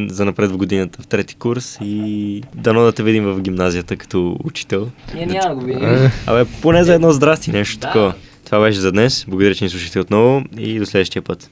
за 0.07 0.25
напред 0.25 0.51
в 0.51 0.57
годината 0.57 1.01
в 1.01 1.07
трети 1.07 1.35
курс 1.35 1.77
и 1.81 2.43
дано 2.55 2.81
да 2.81 2.91
те 2.91 3.03
видим 3.03 3.23
в 3.23 3.41
гимназията 3.41 3.97
като 3.97 4.37
учител. 4.43 4.89
Ние 5.15 5.25
няма 5.25 5.49
да 5.49 5.55
го 5.55 5.65
видим. 5.65 5.83
Е, 5.85 6.11
Абе, 6.27 6.45
поне 6.61 6.83
за 6.83 6.93
едно 6.93 7.11
здрасти, 7.11 7.51
нещо 7.51 7.79
Да. 7.79 7.87
такова. 7.87 8.13
Това 8.45 8.59
беше 8.59 8.79
за 8.79 8.91
днес. 8.91 9.25
Благодаря, 9.27 9.55
че 9.55 9.63
ни 9.63 9.69
слушахте 9.69 9.99
отново 9.99 10.43
и 10.57 10.79
до 10.79 10.85
следващия 10.85 11.21
път. 11.21 11.49